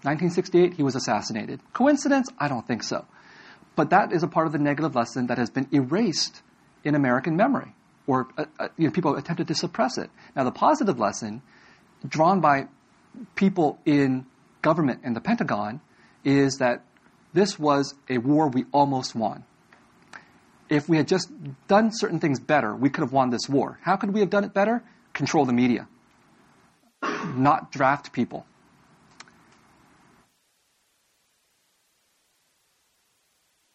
1968, 0.03 0.75
he 0.75 0.83
was 0.83 0.95
assassinated. 0.95 1.61
Coincidence? 1.73 2.29
I 2.39 2.49
don't 2.49 2.67
think 2.67 2.83
so. 2.83 3.07
But 3.77 3.91
that 3.91 4.13
is 4.13 4.23
a 4.23 4.29
part 4.29 4.47
of 4.47 4.53
the 4.53 4.59
negative 4.59 4.95
lesson 4.95 5.27
that 5.29 5.39
has 5.39 5.51
been 5.51 5.69
erased 5.73 6.43
in 6.85 6.95
American 6.95 7.37
memory, 7.37 7.75
or 8.07 8.29
uh, 8.37 8.45
uh, 8.59 8.69
you 8.77 8.87
know, 8.87 8.93
people 8.93 9.17
attempted 9.17 9.49
to 9.49 9.55
suppress 9.55 9.99
it. 9.99 10.11
Now, 10.37 10.45
the 10.45 10.53
positive 10.53 10.99
lesson, 10.99 11.43
drawn 12.07 12.41
by 12.41 12.69
people 13.35 13.79
in 13.85 14.27
government 14.63 15.01
and 15.03 15.17
the 15.17 15.21
Pentagon, 15.21 15.81
is 16.25 16.59
that 16.59 16.85
this 17.33 17.59
was 17.59 17.95
a 18.09 18.19
war 18.19 18.49
we 18.49 18.67
almost 18.73 19.15
won. 19.15 19.45
If 20.75 20.89
we 20.89 20.97
had 20.97 21.07
just 21.07 21.31
done 21.69 21.91
certain 21.93 22.19
things 22.19 22.41
better, 22.41 22.75
we 22.75 22.91
could 22.91 23.03
have 23.03 23.13
won 23.13 23.31
this 23.31 23.49
war. 23.49 23.79
How 23.83 23.95
could 23.95 24.13
we 24.13 24.21
have 24.21 24.31
done 24.31 24.43
it 24.43 24.53
better? 24.53 24.83
Control 25.13 25.45
the 25.45 25.53
media, 25.53 25.87
not 27.37 27.71
draft 27.71 28.13
people. 28.13 28.45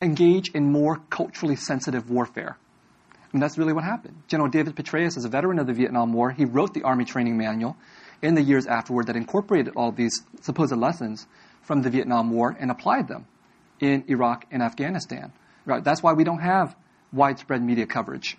Engage 0.02 0.50
in 0.50 0.72
more 0.72 0.98
culturally 1.10 1.56
sensitive 1.56 2.10
warfare. 2.10 2.58
And 3.32 3.42
that's 3.42 3.58
really 3.58 3.74
what 3.74 3.86
happened. 3.86 4.24
General 4.28 4.50
David 4.50 4.76
Petraeus 4.76 5.16
is 5.16 5.24
a 5.24 5.30
veteran 5.30 5.60
of 5.60 5.68
the 5.68 5.74
Vietnam 5.74 6.12
War. 6.12 6.32
He 6.32 6.44
wrote 6.46 6.74
the 6.74 6.84
Army 6.84 7.06
Training 7.06 7.38
Manual 7.38 7.78
in 8.22 8.36
the 8.36 8.42
years 8.42 8.66
afterward 8.66 9.08
that 9.08 9.16
incorporated 9.16 9.74
all 9.76 9.92
these 9.94 10.22
supposed 10.42 10.76
lessons 10.76 11.28
from 11.62 11.82
the 11.82 11.90
Vietnam 11.90 12.32
War 12.32 12.58
and 12.60 12.72
applied 12.72 13.08
them 13.08 13.26
in 13.80 14.04
Iraq 14.08 14.46
and 14.52 14.62
Afghanistan. 14.62 15.32
Right? 15.66 15.84
That's 15.84 16.02
why 16.04 16.14
we 16.14 16.24
don't 16.24 16.42
have 16.42 16.76
widespread 17.12 17.62
media 17.62 17.86
coverage 17.86 18.38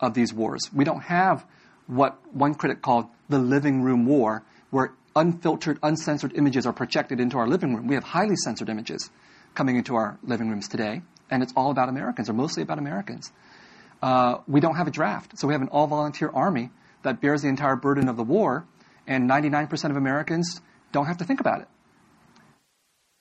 of 0.00 0.14
these 0.14 0.32
wars. 0.32 0.60
We 0.72 0.84
don't 0.84 1.02
have 1.02 1.44
what 1.86 2.18
one 2.34 2.54
critic 2.54 2.82
called 2.82 3.06
the 3.28 3.38
living 3.38 3.82
room 3.82 4.06
war, 4.06 4.42
where 4.70 4.92
unfiltered, 5.14 5.78
uncensored 5.82 6.32
images 6.34 6.66
are 6.66 6.72
projected 6.72 7.20
into 7.20 7.38
our 7.38 7.46
living 7.46 7.74
room. 7.74 7.86
We 7.86 7.94
have 7.94 8.04
highly 8.04 8.36
censored 8.36 8.68
images 8.68 9.10
coming 9.54 9.76
into 9.76 9.94
our 9.94 10.18
living 10.22 10.50
rooms 10.50 10.68
today, 10.68 11.02
and 11.30 11.42
it's 11.42 11.52
all 11.56 11.70
about 11.70 11.88
Americans, 11.88 12.28
or 12.28 12.34
mostly 12.34 12.62
about 12.62 12.78
Americans. 12.78 13.32
Uh, 14.02 14.38
we 14.46 14.60
don't 14.60 14.76
have 14.76 14.86
a 14.86 14.90
draft, 14.90 15.38
so 15.38 15.46
we 15.46 15.54
have 15.54 15.62
an 15.62 15.68
all 15.68 15.86
volunteer 15.86 16.30
army 16.34 16.70
that 17.02 17.20
bears 17.20 17.42
the 17.42 17.48
entire 17.48 17.76
burden 17.76 18.08
of 18.08 18.16
the 18.16 18.24
war, 18.24 18.66
and 19.06 19.30
99% 19.30 19.90
of 19.90 19.96
Americans 19.96 20.60
don't 20.92 21.06
have 21.06 21.18
to 21.18 21.24
think 21.24 21.40
about 21.40 21.60
it 21.60 21.68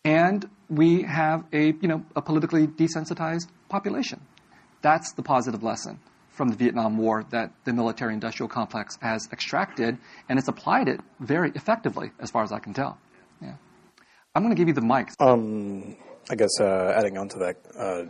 and 0.06 0.48
we 0.70 1.02
have 1.02 1.44
a, 1.52 1.74
you 1.82 1.88
know, 1.88 2.06
a 2.16 2.22
politically 2.22 2.68
desensitized 2.68 3.48
population. 3.68 4.22
That's 4.86 5.14
the 5.14 5.24
positive 5.24 5.64
lesson 5.64 6.00
from 6.30 6.50
the 6.50 6.56
Vietnam 6.56 6.96
War 7.00 7.24
that 7.32 7.52
the 7.64 7.74
military 7.74 8.14
industrial 8.14 8.48
complex 8.48 9.00
has 9.02 9.28
extracted, 9.32 9.98
and 10.30 10.38
it's 10.38 10.48
applied 10.48 10.88
it 10.88 11.00
very 11.20 11.52
effectively, 11.56 12.12
as 12.20 12.30
far 12.30 12.44
as 12.44 12.52
I 12.52 12.60
can 12.60 12.76
tell. 12.76 13.00
Yeah. 13.42 13.56
I'm 14.36 14.44
going 14.44 14.56
to 14.56 14.60
give 14.60 14.68
you 14.68 14.76
the 14.76 14.86
mic. 14.86 15.10
Um, 15.20 15.96
I 16.30 16.36
guess 16.36 16.52
uh, 16.62 16.94
adding 16.96 17.18
on 17.18 17.30
to 17.30 17.40
that, 17.40 17.56
uh, 17.76 18.04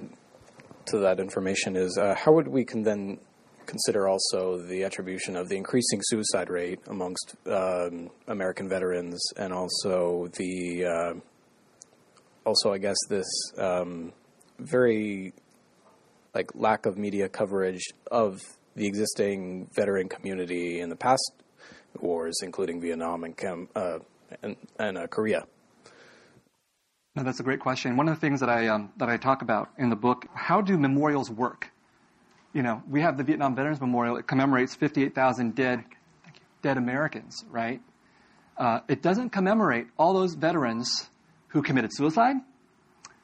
to 0.88 0.98
that 0.98 1.22
information 1.22 1.78
is 1.78 1.98
uh, 1.98 2.14
how 2.14 2.34
would 2.34 2.50
we 2.50 2.66
can 2.66 2.84
then 2.84 3.20
consider 3.68 4.10
also 4.10 4.58
the 4.58 4.84
attribution 4.84 5.38
of 5.38 5.48
the 5.48 5.56
increasing 5.56 6.02
suicide 6.04 6.50
rate 6.50 6.82
amongst 6.88 7.38
um, 7.48 8.10
American 8.28 8.68
veterans 8.68 9.24
and 9.38 9.54
also 9.54 10.28
the 10.34 10.84
uh, 10.84 11.14
also, 12.46 12.74
I 12.74 12.80
guess 12.80 12.98
this 13.08 13.28
um, 13.58 14.12
very 14.60 15.34
like 16.36 16.52
lack 16.54 16.86
of 16.86 16.98
media 16.98 17.30
coverage 17.30 17.94
of 18.12 18.42
the 18.76 18.86
existing 18.86 19.70
veteran 19.74 20.10
community 20.10 20.82
in 20.82 20.90
the 20.90 20.96
past 20.96 21.32
wars, 22.00 22.42
including 22.44 22.82
Vietnam 22.82 23.24
and 23.24 23.68
uh, 23.76 24.00
and, 24.44 24.58
and 24.78 24.98
uh, 24.98 25.08
Korea. 25.08 25.48
No, 27.16 27.24
that's 27.24 27.40
a 27.40 27.44
great 27.44 27.62
question. 27.62 27.96
One 27.96 28.10
of 28.10 28.16
the 28.16 28.20
things 28.20 28.42
that 28.42 28.50
I 28.50 28.68
um, 28.68 28.92
that 28.98 29.10
I 29.10 29.16
talk 29.16 29.42
about 29.42 29.70
in 29.78 29.90
the 29.90 29.96
book, 29.96 30.26
how 30.34 30.62
do 30.62 30.78
memorials 30.78 31.32
work? 31.32 31.72
You 32.54 32.62
know, 32.62 32.84
we 32.90 33.02
have 33.02 33.18
the 33.18 33.24
Vietnam 33.24 33.56
Veterans 33.56 33.80
Memorial. 33.80 34.18
It 34.18 34.28
commemorates 34.28 34.76
58,000 34.76 35.56
dead 35.56 35.86
dead 36.62 36.78
Americans, 36.78 37.46
right? 37.50 37.82
Uh, 38.58 38.80
it 38.88 39.02
doesn't 39.02 39.30
commemorate 39.30 39.88
all 39.98 40.14
those 40.14 40.34
veterans 40.34 41.10
who 41.50 41.62
committed 41.62 41.92
suicide, 41.94 42.36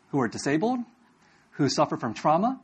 who 0.10 0.20
are 0.20 0.28
disabled, 0.28 0.80
who 1.52 1.68
suffer 1.68 1.98
from 1.98 2.14
trauma, 2.14 2.60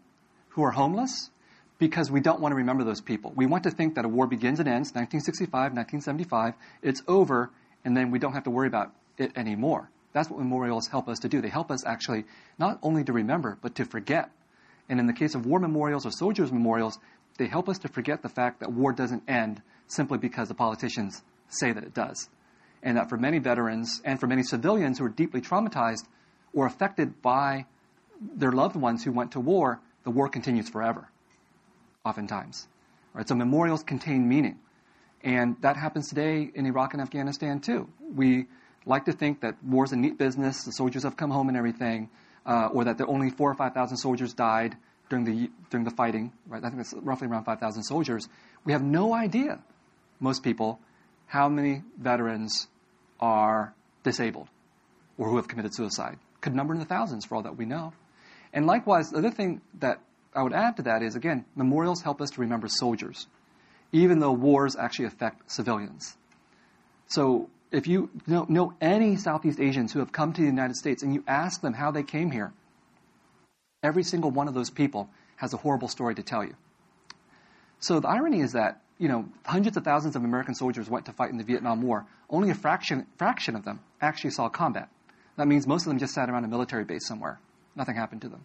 who 0.58 0.64
are 0.64 0.72
homeless, 0.72 1.30
because 1.78 2.10
we 2.10 2.20
don't 2.20 2.40
want 2.40 2.52
to 2.52 2.56
remember 2.56 2.84
those 2.84 3.00
people. 3.00 3.32
We 3.36 3.46
want 3.46 3.66
to 3.66 3.70
think 3.70 3.94
that 3.94 4.06
a 4.06 4.08
war 4.08 4.26
begins 4.26 4.60
and 4.60 4.68
ends, 4.68 4.90
1965, 4.90 5.54
1975, 5.54 6.56
it's 6.82 7.04
over, 7.08 7.52
and 7.86 7.96
then 7.96 8.10
we 8.10 8.18
don't 8.18 8.34
have 8.34 8.46
to 8.46 8.50
worry 8.50 8.68
about 8.68 8.92
it 9.20 9.38
anymore. 9.38 9.92
That's 10.14 10.32
what 10.32 10.40
memorials 10.40 10.88
help 10.88 11.08
us 11.10 11.20
to 11.20 11.30
do. 11.30 11.42
They 11.42 11.50
help 11.50 11.70
us 11.70 11.86
actually 11.86 12.26
not 12.58 12.80
only 12.82 13.04
to 13.04 13.14
remember, 13.14 13.60
but 13.62 13.76
to 13.76 13.86
forget. 13.86 14.32
And 14.90 15.00
in 15.00 15.06
the 15.06 15.14
case 15.14 15.36
of 15.36 15.46
war 15.46 15.60
memorials 15.60 16.08
or 16.08 16.12
soldiers' 16.12 16.52
memorials, 16.52 16.98
they 17.38 17.46
help 17.46 17.70
us 17.70 17.78
to 17.80 17.88
forget 17.88 18.24
the 18.24 18.30
fact 18.30 18.62
that 18.62 18.74
war 18.74 18.94
doesn't 18.94 19.30
end 19.30 19.62
simply 19.86 20.18
because 20.18 20.48
the 20.48 20.56
politicians 20.56 21.22
say 21.50 21.72
that 21.72 21.84
it 21.84 21.94
does 21.94 22.30
and 22.82 22.98
that 22.98 23.10
for 23.10 23.18
many 23.18 23.38
veterans 23.38 24.02
and 24.04 24.20
for 24.20 24.26
many 24.26 24.42
civilians 24.42 24.98
who 24.98 25.06
are 25.06 25.10
deeply 25.10 25.40
traumatized 25.40 26.08
or 26.52 26.66
affected 26.66 27.22
by 27.22 27.68
their 28.20 28.52
loved 28.52 28.76
ones 28.76 29.04
who 29.04 29.12
went 29.12 29.32
to 29.34 29.40
war, 29.40 29.80
the 30.08 30.12
war 30.12 30.30
continues 30.30 30.70
forever, 30.70 31.10
oftentimes. 32.06 32.66
Right? 33.14 33.28
So 33.28 33.36
memorials 33.36 33.84
contain 33.84 34.26
meaning. 34.30 34.58
And 35.22 35.58
that 35.60 35.76
happens 35.76 36.08
today 36.08 36.50
in 36.56 36.66
Iraq 36.66 36.94
and 36.94 37.02
Afghanistan 37.02 37.60
too. 37.60 37.90
We 38.16 38.46
like 38.86 39.04
to 39.06 39.12
think 39.12 39.42
that 39.42 39.62
war's 39.62 39.92
a 39.92 39.98
neat 39.98 40.18
business, 40.18 40.64
the 40.64 40.72
soldiers 40.72 41.04
have 41.04 41.18
come 41.18 41.30
home 41.30 41.50
and 41.50 41.58
everything, 41.58 42.10
uh, 42.46 42.70
or 42.72 42.86
that 42.86 42.98
there 42.98 43.10
only 43.10 43.32
four 43.32 43.52
or 43.52 43.56
5,000 43.56 43.98
soldiers 43.98 44.34
died 44.34 44.78
during 45.10 45.26
the, 45.26 45.52
during 45.72 45.84
the 45.84 45.92
fighting, 45.92 46.32
right? 46.48 46.64
I 46.64 46.70
think 46.70 46.80
it's 46.80 46.94
roughly 46.94 47.28
around 47.28 47.44
5,000 47.44 47.84
soldiers. 47.84 48.30
We 48.64 48.72
have 48.72 48.84
no 48.84 49.14
idea, 49.14 49.60
most 50.22 50.42
people, 50.42 50.80
how 51.26 51.50
many 51.50 51.84
veterans 51.98 52.68
are 53.20 53.74
disabled 54.04 54.48
or 55.18 55.28
who 55.28 55.36
have 55.36 55.50
committed 55.50 55.76
suicide. 55.76 56.18
Could 56.40 56.56
number 56.56 56.74
in 56.74 56.80
the 56.80 56.86
thousands 56.86 57.26
for 57.26 57.36
all 57.36 57.42
that 57.42 57.58
we 57.58 57.66
know. 57.66 57.92
And 58.54 58.66
likewise, 58.66 59.12
the 59.12 59.18
other 59.18 59.32
thing 59.32 59.62
that 59.80 60.00
I 60.34 60.42
would 60.44 60.54
add 60.54 60.78
to 60.78 60.84
that 60.84 61.02
is 61.02 61.16
again, 61.16 61.46
memorials 61.56 62.02
help 62.02 62.22
us 62.22 62.30
to 62.32 62.42
remember 62.42 62.68
soldiers, 62.68 63.28
even 63.92 64.20
though 64.20 64.32
wars 64.32 64.76
actually 64.76 65.06
affect 65.06 65.52
civilians. 65.52 66.16
So 67.08 67.50
if 67.72 67.88
you 67.88 68.10
know, 68.28 68.46
know 68.48 68.74
any 68.80 69.16
Southeast 69.16 69.60
Asians 69.60 69.92
who 69.94 70.00
have 70.00 70.12
come 70.12 70.34
to 70.34 70.42
the 70.42 70.48
United 70.48 70.76
States 70.76 71.04
and 71.04 71.14
you 71.14 71.24
ask 71.28 71.62
them 71.62 71.74
how 71.74 71.92
they 71.92 72.04
came 72.04 72.32
here, 72.32 72.54
every 73.84 74.04
single 74.04 74.32
one 74.32 74.48
of 74.48 74.54
those 74.54 74.70
people 74.70 75.10
has 75.38 75.54
a 75.54 75.58
horrible 75.58 75.88
story 75.88 76.16
to 76.16 76.24
tell 76.24 76.44
you. 76.44 76.56
So 77.80 78.00
the 78.00 78.08
irony 78.08 78.42
is 78.42 78.54
that 78.54 78.82
you 79.00 79.08
know, 79.08 79.30
hundreds 79.46 79.78
of 79.78 79.84
thousands 79.84 80.16
of 80.16 80.24
American 80.24 80.56
soldiers 80.56 80.90
went 80.90 81.06
to 81.06 81.12
fight 81.12 81.30
in 81.30 81.38
the 81.38 81.44
Vietnam 81.44 81.84
War. 81.84 82.08
Only 82.30 82.50
a 82.50 82.56
fraction, 82.56 83.06
fraction 83.18 83.56
of 83.56 83.64
them 83.64 83.80
actually 84.02 84.32
saw 84.32 84.50
combat. 84.50 84.90
That 85.36 85.48
means 85.48 85.68
most 85.68 85.84
of 85.84 85.90
them 85.90 86.00
just 86.00 86.16
sat 86.16 86.30
around 86.30 86.46
a 86.46 86.48
military 86.48 86.84
base 86.84 87.08
somewhere 87.08 87.40
Nothing 87.78 87.96
happened 87.96 88.22
to 88.24 88.30
them. 88.30 88.44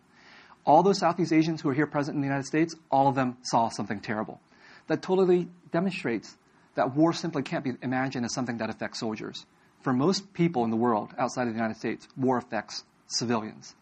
All 0.64 0.83
those 0.83 0.99
Southeast 0.99 1.33
Asians 1.33 1.61
who 1.61 1.70
are 1.70 1.74
here 1.74 1.87
present 1.87 2.14
in 2.14 2.20
the 2.20 2.26
United 2.26 2.47
States, 2.47 2.76
all 2.91 3.09
of 3.09 3.16
them 3.16 3.39
saw 3.43 3.68
something 3.68 3.99
terrible. 3.99 4.41
That 4.87 5.03
totally 5.03 5.49
demonstrates 5.72 6.37
that 6.74 6.95
war 6.95 7.12
simply 7.12 7.43
can't 7.43 7.64
be 7.64 7.72
imagined 7.83 8.24
as 8.24 8.35
something 8.35 8.59
that 8.59 8.70
affects 8.70 9.01
soldiers. 9.01 9.45
For 9.83 9.93
most 9.93 10.33
people 10.33 10.64
in 10.64 10.70
the 10.70 10.76
world 10.76 11.12
outside 11.18 11.49
of 11.49 11.55
the 11.55 11.59
United 11.59 11.76
States, 11.78 12.07
war 12.16 12.39
affects 12.39 12.85
civilians. 13.09 13.74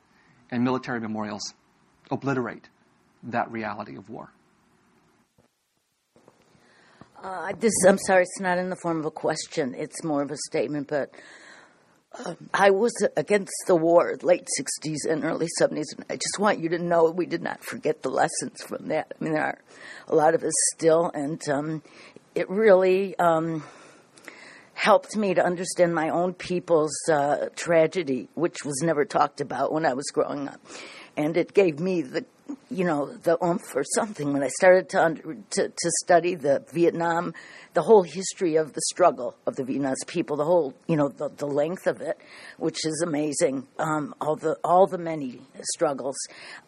And 0.51 0.65
military 0.65 1.01
memorials 1.01 1.55
obliterate 2.11 2.69
that 3.25 3.51
reality 3.51 3.97
of 3.97 4.09
war. 4.09 4.33
Uh, 7.23 7.53
this, 7.59 7.73
I'm 7.87 7.99
sorry, 7.99 8.23
it's 8.23 8.41
not 8.41 8.57
in 8.57 8.71
the 8.71 8.77
form 8.77 8.99
of 8.99 9.05
a 9.05 9.11
question. 9.11 9.75
It's 9.77 10.03
more 10.03 10.23
of 10.23 10.31
a 10.31 10.37
statement, 10.49 10.89
but 10.89 11.11
I 12.53 12.71
was 12.71 12.93
against 13.17 13.55
the 13.67 13.77
war, 13.77 14.17
late 14.23 14.49
60s 14.59 15.09
and 15.09 15.25
early 15.25 15.47
70s, 15.61 15.97
and 15.97 16.05
I 16.11 16.17
just 16.17 16.39
want 16.39 16.59
you 16.59 16.69
to 16.71 16.79
know 16.79 17.11
we 17.11 17.27
did 17.27 17.43
not 17.43 17.63
forget 17.63 18.03
the 18.03 18.09
lessons 18.09 18.63
from 18.63 18.89
that. 18.89 19.13
I 19.19 19.25
mean, 19.25 19.35
there 19.35 19.45
are 19.45 19.59
a 20.09 20.15
lot 20.17 20.35
of 20.35 20.43
us 20.43 20.53
still, 20.75 21.11
and 21.15 21.41
um, 21.49 21.83
it 22.35 22.51
really 22.51 23.17
um, 23.19 23.63
helped 24.75 25.17
me 25.17 25.35
to 25.35 25.45
understand 25.45 25.95
my 25.95 26.09
own 26.09 26.35
people's 26.35 26.97
uh, 27.09 27.47
tragedy, 27.55 28.29
which 28.35 28.65
was 28.65 28.83
never 28.83 29.05
talked 29.05 29.41
about 29.41 29.73
when 29.73 29.87
I 29.87 29.95
was 29.95 30.11
growing 30.11 30.49
up. 30.49 30.61
And 31.17 31.37
it 31.37 31.55
gave 31.55 31.79
me 31.79 32.03
the 32.03 32.25
you 32.71 32.85
know, 32.85 33.07
the 33.07 33.43
oomph 33.45 33.75
or 33.75 33.85
something 33.85 34.33
when 34.33 34.43
I 34.43 34.49
started 34.49 34.89
to, 34.91 35.03
under, 35.03 35.35
to, 35.35 35.69
to 35.69 35.91
study 36.05 36.35
the 36.35 36.65
Vietnam, 36.73 37.35
the 37.75 37.83
whole 37.83 38.03
history 38.03 38.57
of 38.57 38.73
the 38.73 38.81
struggle 38.91 39.37
of 39.47 39.57
the 39.57 39.63
Vietnamese 39.63 40.07
people, 40.07 40.37
the 40.37 40.45
whole, 40.45 40.75
you 40.87 40.97
know, 40.97 41.09
the, 41.09 41.29
the 41.29 41.47
length 41.47 41.87
of 41.87 42.01
it, 42.01 42.19
which 42.59 42.85
is 42.85 43.03
amazing. 43.07 43.67
Um, 43.79 44.15
all 44.21 44.37
the 44.37 44.57
all 44.65 44.87
the 44.87 44.99
many 44.99 45.41
struggles 45.63 46.17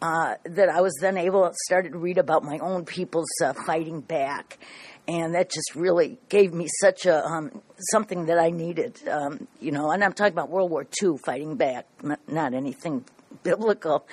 uh, 0.01 0.35
that 0.45 0.69
I 0.69 0.81
was 0.81 0.93
then 1.01 1.17
able 1.17 1.47
to 1.47 1.53
started 1.65 1.93
to 1.93 1.97
read 1.97 2.17
about 2.17 2.43
my 2.43 2.57
own 2.59 2.85
people's 2.85 3.31
uh, 3.43 3.53
fighting 3.65 4.01
back, 4.01 4.59
and 5.07 5.35
that 5.35 5.49
just 5.49 5.75
really 5.75 6.17
gave 6.29 6.53
me 6.53 6.67
such 6.81 7.05
a 7.05 7.23
um, 7.25 7.61
something 7.91 8.25
that 8.27 8.39
I 8.39 8.49
needed. 8.49 9.07
Um, 9.07 9.47
you 9.59 9.71
know, 9.71 9.91
and 9.91 10.03
I'm 10.03 10.13
talking 10.13 10.33
about 10.33 10.49
World 10.49 10.71
War 10.71 10.85
II 11.01 11.17
fighting 11.25 11.55
back, 11.55 11.85
not, 12.01 12.19
not 12.27 12.53
anything 12.53 13.05
biblical, 13.43 14.07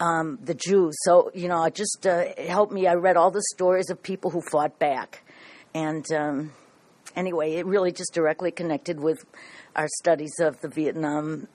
um, 0.00 0.38
the 0.42 0.54
Jews. 0.54 0.94
So, 1.02 1.30
you 1.34 1.48
know, 1.48 1.64
it 1.64 1.74
just 1.74 2.06
uh, 2.06 2.24
it 2.36 2.48
helped 2.48 2.72
me. 2.72 2.86
I 2.86 2.94
read 2.94 3.16
all 3.16 3.30
the 3.30 3.42
stories 3.54 3.90
of 3.90 4.02
people 4.02 4.30
who 4.30 4.40
fought 4.50 4.78
back. 4.78 5.24
And 5.74 6.04
um, 6.12 6.52
anyway, 7.16 7.54
it 7.54 7.66
really 7.66 7.92
just 7.92 8.12
directly 8.14 8.50
connected 8.50 9.00
with 9.00 9.24
our 9.74 9.88
studies 9.88 10.32
of 10.40 10.60
the 10.60 10.68
Vietnam 10.68 11.48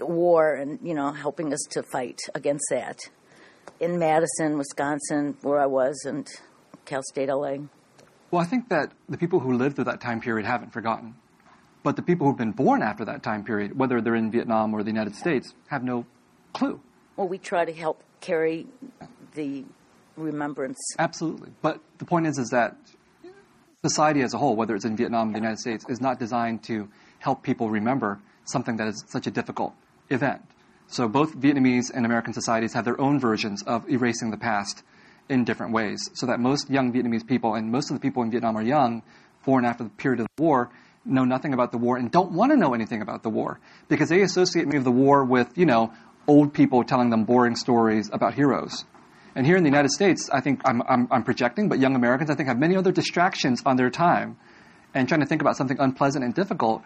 War 0.00 0.54
and, 0.54 0.78
you 0.82 0.94
know, 0.94 1.12
helping 1.12 1.52
us 1.52 1.60
to 1.70 1.82
fight 1.92 2.18
against 2.34 2.64
that 2.70 2.98
in 3.80 3.98
Madison, 3.98 4.58
Wisconsin, 4.58 5.36
where 5.42 5.58
I 5.58 5.66
was, 5.66 6.04
and 6.04 6.28
Cal 6.84 7.02
State 7.02 7.28
LA. 7.28 7.56
Well, 8.30 8.40
I 8.40 8.44
think 8.44 8.68
that 8.68 8.92
the 9.08 9.18
people 9.18 9.40
who 9.40 9.54
lived 9.54 9.76
through 9.76 9.86
that 9.86 10.00
time 10.00 10.20
period 10.20 10.46
haven't 10.46 10.72
forgotten. 10.72 11.14
But 11.82 11.96
the 11.96 12.02
people 12.02 12.26
who've 12.26 12.36
been 12.36 12.52
born 12.52 12.82
after 12.82 13.04
that 13.06 13.22
time 13.22 13.42
period, 13.42 13.76
whether 13.76 14.00
they're 14.00 14.14
in 14.14 14.30
Vietnam 14.30 14.74
or 14.74 14.82
the 14.82 14.90
United 14.90 15.16
States, 15.16 15.54
have 15.68 15.82
no 15.82 16.04
clue. 16.52 16.80
Well, 17.16 17.28
we 17.28 17.38
try 17.38 17.64
to 17.64 17.72
help 17.72 18.02
carry 18.20 18.66
the 19.34 19.64
remembrance. 20.16 20.78
Absolutely. 20.98 21.50
But 21.62 21.80
the 21.98 22.04
point 22.04 22.26
is, 22.26 22.38
is 22.38 22.50
that 22.50 22.76
society 23.82 24.22
as 24.22 24.34
a 24.34 24.38
whole, 24.38 24.56
whether 24.56 24.74
it's 24.74 24.84
in 24.84 24.96
Vietnam 24.96 25.30
or 25.30 25.32
the 25.32 25.38
United 25.38 25.58
States, 25.58 25.84
is 25.88 26.00
not 26.00 26.18
designed 26.18 26.62
to 26.64 26.88
help 27.18 27.42
people 27.42 27.70
remember 27.70 28.20
something 28.44 28.76
that 28.76 28.88
is 28.88 29.04
such 29.08 29.26
a 29.26 29.30
difficult 29.30 29.74
event. 30.10 30.42
So 30.88 31.08
both 31.08 31.36
Vietnamese 31.36 31.90
and 31.94 32.04
American 32.04 32.32
societies 32.32 32.74
have 32.74 32.84
their 32.84 33.00
own 33.00 33.20
versions 33.20 33.62
of 33.62 33.88
erasing 33.88 34.30
the 34.30 34.36
past 34.36 34.82
in 35.28 35.44
different 35.44 35.72
ways. 35.72 36.10
So 36.14 36.26
that 36.26 36.40
most 36.40 36.68
young 36.68 36.92
Vietnamese 36.92 37.26
people, 37.26 37.54
and 37.54 37.70
most 37.70 37.90
of 37.90 37.96
the 37.96 38.00
people 38.00 38.22
in 38.22 38.30
Vietnam 38.30 38.56
are 38.56 38.62
young, 38.62 39.02
born 39.44 39.64
after 39.64 39.84
the 39.84 39.90
period 39.90 40.20
of 40.20 40.26
the 40.36 40.42
war, 40.42 40.70
know 41.04 41.24
nothing 41.24 41.54
about 41.54 41.72
the 41.72 41.78
war 41.78 41.96
and 41.96 42.10
don't 42.10 42.32
want 42.32 42.52
to 42.52 42.56
know 42.56 42.74
anything 42.74 43.00
about 43.00 43.22
the 43.22 43.30
war 43.30 43.58
because 43.88 44.10
they 44.10 44.20
associate 44.20 44.66
me 44.68 44.76
of 44.76 44.84
the 44.84 44.90
war 44.90 45.24
with, 45.24 45.56
you 45.56 45.64
know, 45.64 45.92
old 46.26 46.52
people 46.52 46.84
telling 46.84 47.10
them 47.10 47.24
boring 47.24 47.56
stories 47.56 48.10
about 48.12 48.34
heroes. 48.34 48.84
And 49.34 49.46
here 49.46 49.56
in 49.56 49.62
the 49.62 49.68
United 49.68 49.90
States, 49.90 50.28
I 50.32 50.40
think 50.40 50.60
I'm, 50.64 50.82
I'm, 50.82 51.08
I'm, 51.10 51.22
projecting, 51.22 51.68
but 51.68 51.78
young 51.78 51.94
Americans, 51.94 52.30
I 52.30 52.34
think, 52.34 52.48
have 52.48 52.58
many 52.58 52.76
other 52.76 52.92
distractions 52.92 53.62
on 53.64 53.76
their 53.76 53.90
time. 53.90 54.36
And 54.92 55.08
trying 55.08 55.20
to 55.20 55.26
think 55.26 55.40
about 55.40 55.56
something 55.56 55.78
unpleasant 55.78 56.24
and 56.24 56.34
difficult 56.34 56.82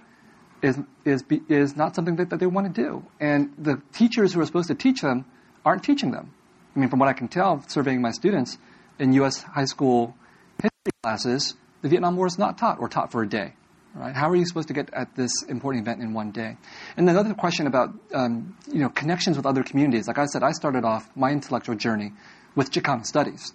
is, 0.63 0.79
is, 1.05 1.25
is 1.49 1.75
not 1.75 1.95
something 1.95 2.17
that, 2.17 2.31
that 2.31 2.41
they 2.41 2.47
want 2.47 2.75
to 2.75 2.83
do. 2.83 3.05
And 3.19 3.55
the 3.59 3.81
teachers 3.93 4.35
who 4.35 4.41
are 4.41 4.47
supposed 4.47 4.69
to 4.69 4.75
teach 4.75 5.01
them 5.01 5.25
aren't 5.65 5.83
teaching 5.83 6.11
them. 6.11 6.33
I 6.77 6.81
mean, 6.81 6.91
from 6.91 6.99
what 6.99 7.09
I 7.09 7.15
can 7.15 7.29
tell, 7.29 7.65
surveying 7.67 8.03
my 8.03 8.11
students 8.11 8.59
in 8.99 9.13
U.S. 9.15 9.43
high 9.43 9.65
school 9.65 10.15
history 10.57 10.93
classes, 11.03 11.55
the 11.83 11.89
Vietnam 11.89 12.17
War 12.17 12.27
is 12.27 12.39
not 12.39 12.59
taught 12.59 12.79
or 12.79 12.89
taught 12.89 13.11
for 13.11 13.23
a 13.23 13.29
day. 13.29 13.55
Right? 13.95 14.15
How 14.15 14.29
are 14.29 14.35
you 14.35 14.45
supposed 14.45 14.67
to 14.69 14.75
get 14.75 14.93
at 14.93 15.15
this 15.15 15.45
important 15.45 15.87
event 15.87 16.03
in 16.03 16.15
one 16.15 16.33
day? 16.33 16.57
And 16.97 17.09
another 17.09 17.33
question 17.33 17.69
about 17.69 17.95
um, 18.13 18.57
you 18.67 18.81
know 18.81 18.89
connections 18.89 19.37
with 19.37 19.47
other 19.47 19.63
communities. 19.63 20.09
Like 20.09 20.19
I 20.19 20.25
said, 20.27 20.43
I 20.43 20.51
started 20.51 20.85
off 20.85 21.09
my 21.15 21.31
intellectual 21.31 21.77
journey 21.77 22.13
with 22.57 22.73
Chicano 22.73 23.07
studies, 23.07 23.53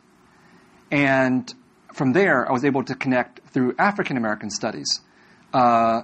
and 0.91 1.53
from 1.93 2.13
there 2.13 2.47
I 2.47 2.53
was 2.53 2.63
able 2.63 2.85
to 2.85 2.95
connect 2.95 3.49
through 3.49 3.75
African 3.77 4.15
American 4.15 4.49
studies. 4.49 5.01
Uh, 5.53 6.03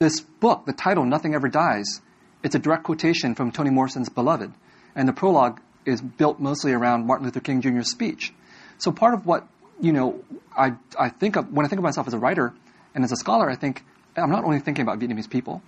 this 0.00 0.18
book, 0.20 0.66
the 0.66 0.72
title 0.72 1.04
"Nothing 1.04 1.36
Ever 1.36 1.48
Dies," 1.48 2.00
it's 2.42 2.56
a 2.56 2.58
direct 2.58 2.82
quotation 2.82 3.36
from 3.36 3.52
Toni 3.52 3.70
Morrison's 3.70 4.08
"Beloved," 4.08 4.52
and 4.96 5.08
the 5.08 5.12
prologue 5.12 5.60
is 5.86 6.00
built 6.02 6.40
mostly 6.40 6.72
around 6.72 7.06
Martin 7.06 7.26
Luther 7.26 7.40
King 7.40 7.60
Jr.'s 7.60 7.90
speech. 7.92 8.34
So 8.78 8.90
part 8.90 9.14
of 9.14 9.24
what 9.24 9.46
you 9.80 9.92
know, 9.92 10.24
I 10.56 10.72
I 10.98 11.10
think 11.10 11.36
of 11.36 11.52
when 11.52 11.64
I 11.64 11.68
think 11.68 11.78
of 11.78 11.84
myself 11.84 12.08
as 12.08 12.14
a 12.14 12.18
writer 12.18 12.54
and 12.94 13.04
as 13.04 13.12
a 13.12 13.16
scholar, 13.16 13.50
I 13.50 13.56
think 13.56 13.84
I'm 14.16 14.30
not 14.30 14.44
only 14.44 14.60
thinking 14.60 14.82
about 14.82 14.98
Vietnamese 14.98 15.30
people, 15.30 15.62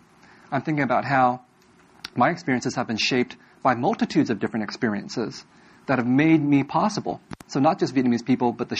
I'm 0.50 0.62
thinking 0.62 0.82
about 0.82 1.04
how 1.04 1.42
my 2.16 2.30
experiences 2.30 2.74
have 2.74 2.86
been 2.86 2.96
shaped 2.96 3.36
by 3.62 3.74
multitudes 3.74 4.30
of 4.30 4.38
different 4.38 4.64
experiences 4.64 5.44
that 5.86 5.98
have 5.98 6.06
made 6.06 6.42
me 6.42 6.64
possible. 6.64 7.20
So 7.46 7.60
not 7.60 7.78
just 7.78 7.94
Vietnamese 7.94 8.24
people, 8.24 8.52
but 8.52 8.68
the 8.68 8.76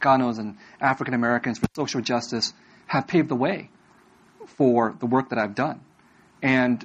Chicanos 0.00 0.38
and 0.38 0.56
African 0.80 1.14
Americans 1.14 1.58
for 1.58 1.66
social 1.74 2.00
justice 2.00 2.52
have 2.86 3.06
paved 3.06 3.28
the 3.28 3.36
way 3.36 3.70
for 4.46 4.94
the 4.98 5.06
work 5.06 5.30
that 5.30 5.38
I've 5.38 5.54
done. 5.54 5.80
And 6.42 6.84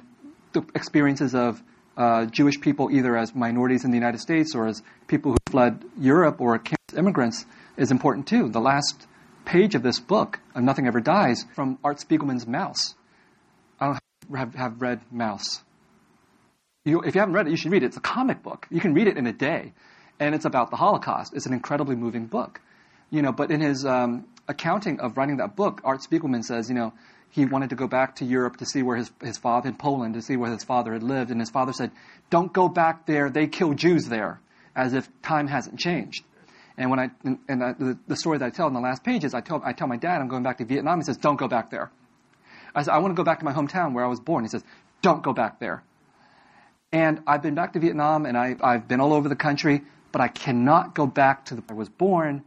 the 0.52 0.62
experiences 0.74 1.34
of 1.34 1.62
uh, 1.96 2.26
Jewish 2.26 2.60
people, 2.60 2.90
either 2.90 3.16
as 3.16 3.34
minorities 3.34 3.84
in 3.84 3.90
the 3.90 3.96
United 3.96 4.20
States 4.20 4.54
or 4.54 4.66
as 4.66 4.82
people 5.06 5.32
who 5.32 5.38
fled 5.50 5.84
Europe 5.98 6.40
or 6.40 6.62
immigrants, 6.96 7.44
is 7.76 7.90
important 7.90 8.26
too. 8.26 8.48
The 8.48 8.60
last 8.60 9.06
page 9.50 9.74
of 9.74 9.82
this 9.82 9.98
book, 9.98 10.38
of 10.54 10.62
Nothing 10.62 10.86
Ever 10.86 11.00
Dies, 11.00 11.44
from 11.56 11.76
Art 11.82 11.98
Spiegelman's 11.98 12.46
Mouse. 12.46 12.94
I 13.80 13.86
don't 13.86 14.38
have, 14.38 14.54
have 14.54 14.80
read 14.80 15.00
Mouse. 15.10 15.60
You, 16.84 17.00
if 17.00 17.16
you 17.16 17.20
haven't 17.20 17.34
read 17.34 17.48
it, 17.48 17.50
you 17.50 17.56
should 17.56 17.72
read 17.72 17.82
it. 17.82 17.86
It's 17.86 17.96
a 17.96 18.00
comic 18.00 18.44
book. 18.44 18.68
You 18.70 18.80
can 18.80 18.94
read 18.94 19.08
it 19.08 19.16
in 19.16 19.26
a 19.26 19.32
day. 19.32 19.72
And 20.20 20.36
it's 20.36 20.44
about 20.44 20.70
the 20.70 20.76
Holocaust. 20.76 21.32
It's 21.34 21.46
an 21.46 21.52
incredibly 21.52 21.96
moving 21.96 22.26
book. 22.26 22.60
You 23.10 23.22
know, 23.22 23.32
but 23.32 23.50
in 23.50 23.60
his 23.60 23.84
um, 23.84 24.28
accounting 24.46 25.00
of 25.00 25.16
writing 25.16 25.38
that 25.38 25.56
book, 25.56 25.80
Art 25.82 26.00
Spiegelman 26.08 26.44
says, 26.44 26.68
you 26.68 26.76
know, 26.76 26.92
he 27.30 27.44
wanted 27.44 27.70
to 27.70 27.76
go 27.76 27.88
back 27.88 28.16
to 28.16 28.24
Europe 28.24 28.58
to 28.58 28.66
see 28.66 28.82
where 28.84 28.98
his, 28.98 29.10
his 29.20 29.36
father, 29.36 29.68
in 29.68 29.74
Poland, 29.74 30.14
to 30.14 30.22
see 30.22 30.36
where 30.36 30.52
his 30.52 30.62
father 30.62 30.92
had 30.92 31.02
lived. 31.02 31.32
And 31.32 31.40
his 31.40 31.50
father 31.50 31.72
said, 31.72 31.90
don't 32.30 32.52
go 32.52 32.68
back 32.68 33.04
there. 33.06 33.30
They 33.30 33.48
kill 33.48 33.74
Jews 33.74 34.06
there, 34.06 34.40
as 34.76 34.94
if 34.94 35.08
time 35.22 35.48
hasn't 35.48 35.80
changed. 35.80 36.24
And 36.76 36.90
when 36.90 36.98
I 36.98 37.10
and, 37.24 37.38
and 37.48 37.62
I, 37.62 37.72
the, 37.72 37.98
the, 38.06 38.16
story 38.16 38.38
that 38.38 38.44
I 38.44 38.50
tell 38.50 38.66
in 38.68 38.74
the 38.74 38.80
last 38.80 39.04
pages, 39.04 39.34
I 39.34 39.40
tell 39.40 39.60
I 39.64 39.72
tell 39.72 39.86
my 39.86 39.96
dad 39.96 40.20
I'm 40.20 40.28
going 40.28 40.42
back 40.42 40.58
to 40.58 40.64
Vietnam. 40.64 40.98
He 40.98 41.04
says, 41.04 41.16
"Don't 41.16 41.36
go 41.36 41.48
back 41.48 41.70
there." 41.70 41.90
I 42.74 42.82
said, 42.82 42.92
"I 42.92 42.98
want 42.98 43.12
to 43.12 43.16
go 43.16 43.24
back 43.24 43.40
to 43.40 43.44
my 43.44 43.52
hometown 43.52 43.92
where 43.92 44.04
I 44.04 44.08
was 44.08 44.20
born." 44.20 44.44
He 44.44 44.48
says, 44.48 44.64
"Don't 45.02 45.22
go 45.22 45.32
back 45.32 45.58
there." 45.60 45.82
And 46.92 47.22
I've 47.26 47.42
been 47.42 47.54
back 47.54 47.74
to 47.74 47.80
Vietnam, 47.80 48.26
and 48.26 48.36
I, 48.36 48.56
I've 48.60 48.88
been 48.88 49.00
all 49.00 49.12
over 49.12 49.28
the 49.28 49.36
country, 49.36 49.82
but 50.10 50.20
I 50.20 50.28
cannot 50.28 50.94
go 50.94 51.06
back 51.06 51.44
to 51.46 51.54
the 51.54 51.62
I 51.68 51.74
was 51.74 51.88
born 51.88 52.42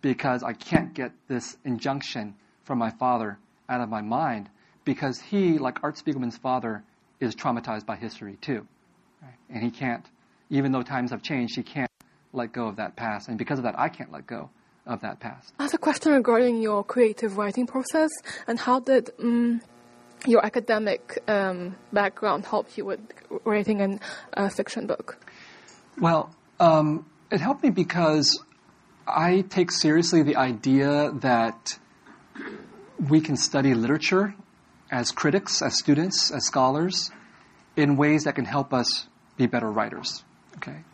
because 0.00 0.42
I 0.42 0.52
can't 0.52 0.92
get 0.94 1.12
this 1.28 1.56
injunction 1.64 2.34
from 2.64 2.78
my 2.78 2.90
father 2.90 3.38
out 3.68 3.80
of 3.80 3.88
my 3.88 4.02
mind 4.02 4.48
because 4.84 5.20
he, 5.20 5.58
like 5.58 5.82
Art 5.82 5.96
Spiegelman's 5.96 6.36
father, 6.36 6.82
is 7.20 7.34
traumatized 7.34 7.86
by 7.86 7.96
history 7.96 8.36
too, 8.40 8.66
right? 9.22 9.34
and 9.48 9.62
he 9.62 9.70
can't, 9.70 10.04
even 10.50 10.72
though 10.72 10.82
times 10.82 11.10
have 11.10 11.22
changed, 11.22 11.56
he 11.56 11.62
can't 11.62 11.88
let 12.34 12.52
go 12.52 12.66
of 12.66 12.76
that 12.76 12.96
past. 12.96 13.28
And 13.28 13.38
because 13.38 13.58
of 13.58 13.64
that, 13.64 13.78
I 13.78 13.88
can't 13.88 14.12
let 14.12 14.26
go 14.26 14.50
of 14.86 15.00
that 15.00 15.20
past. 15.20 15.52
I 15.58 15.64
have 15.64 15.74
a 15.74 15.78
question 15.78 16.12
regarding 16.12 16.60
your 16.60 16.84
creative 16.84 17.38
writing 17.38 17.66
process 17.66 18.10
and 18.46 18.58
how 18.58 18.80
did 18.80 19.10
um, 19.18 19.62
your 20.26 20.44
academic 20.44 21.22
um, 21.28 21.76
background 21.92 22.46
help 22.46 22.76
you 22.76 22.84
with 22.84 23.00
writing 23.44 24.00
a 24.34 24.50
fiction 24.50 24.86
book? 24.86 25.24
Well, 25.98 26.34
um, 26.60 27.06
it 27.30 27.40
helped 27.40 27.62
me 27.62 27.70
because 27.70 28.42
I 29.06 29.42
take 29.48 29.70
seriously 29.70 30.22
the 30.22 30.36
idea 30.36 31.12
that 31.20 31.78
we 33.08 33.20
can 33.20 33.36
study 33.36 33.74
literature 33.74 34.34
as 34.90 35.10
critics, 35.10 35.62
as 35.62 35.78
students, 35.78 36.30
as 36.30 36.44
scholars, 36.44 37.10
in 37.76 37.96
ways 37.96 38.24
that 38.24 38.34
can 38.34 38.44
help 38.44 38.72
us 38.72 39.08
be 39.36 39.46
better 39.46 39.70
writers. 39.70 40.24
Okay? 40.56 40.84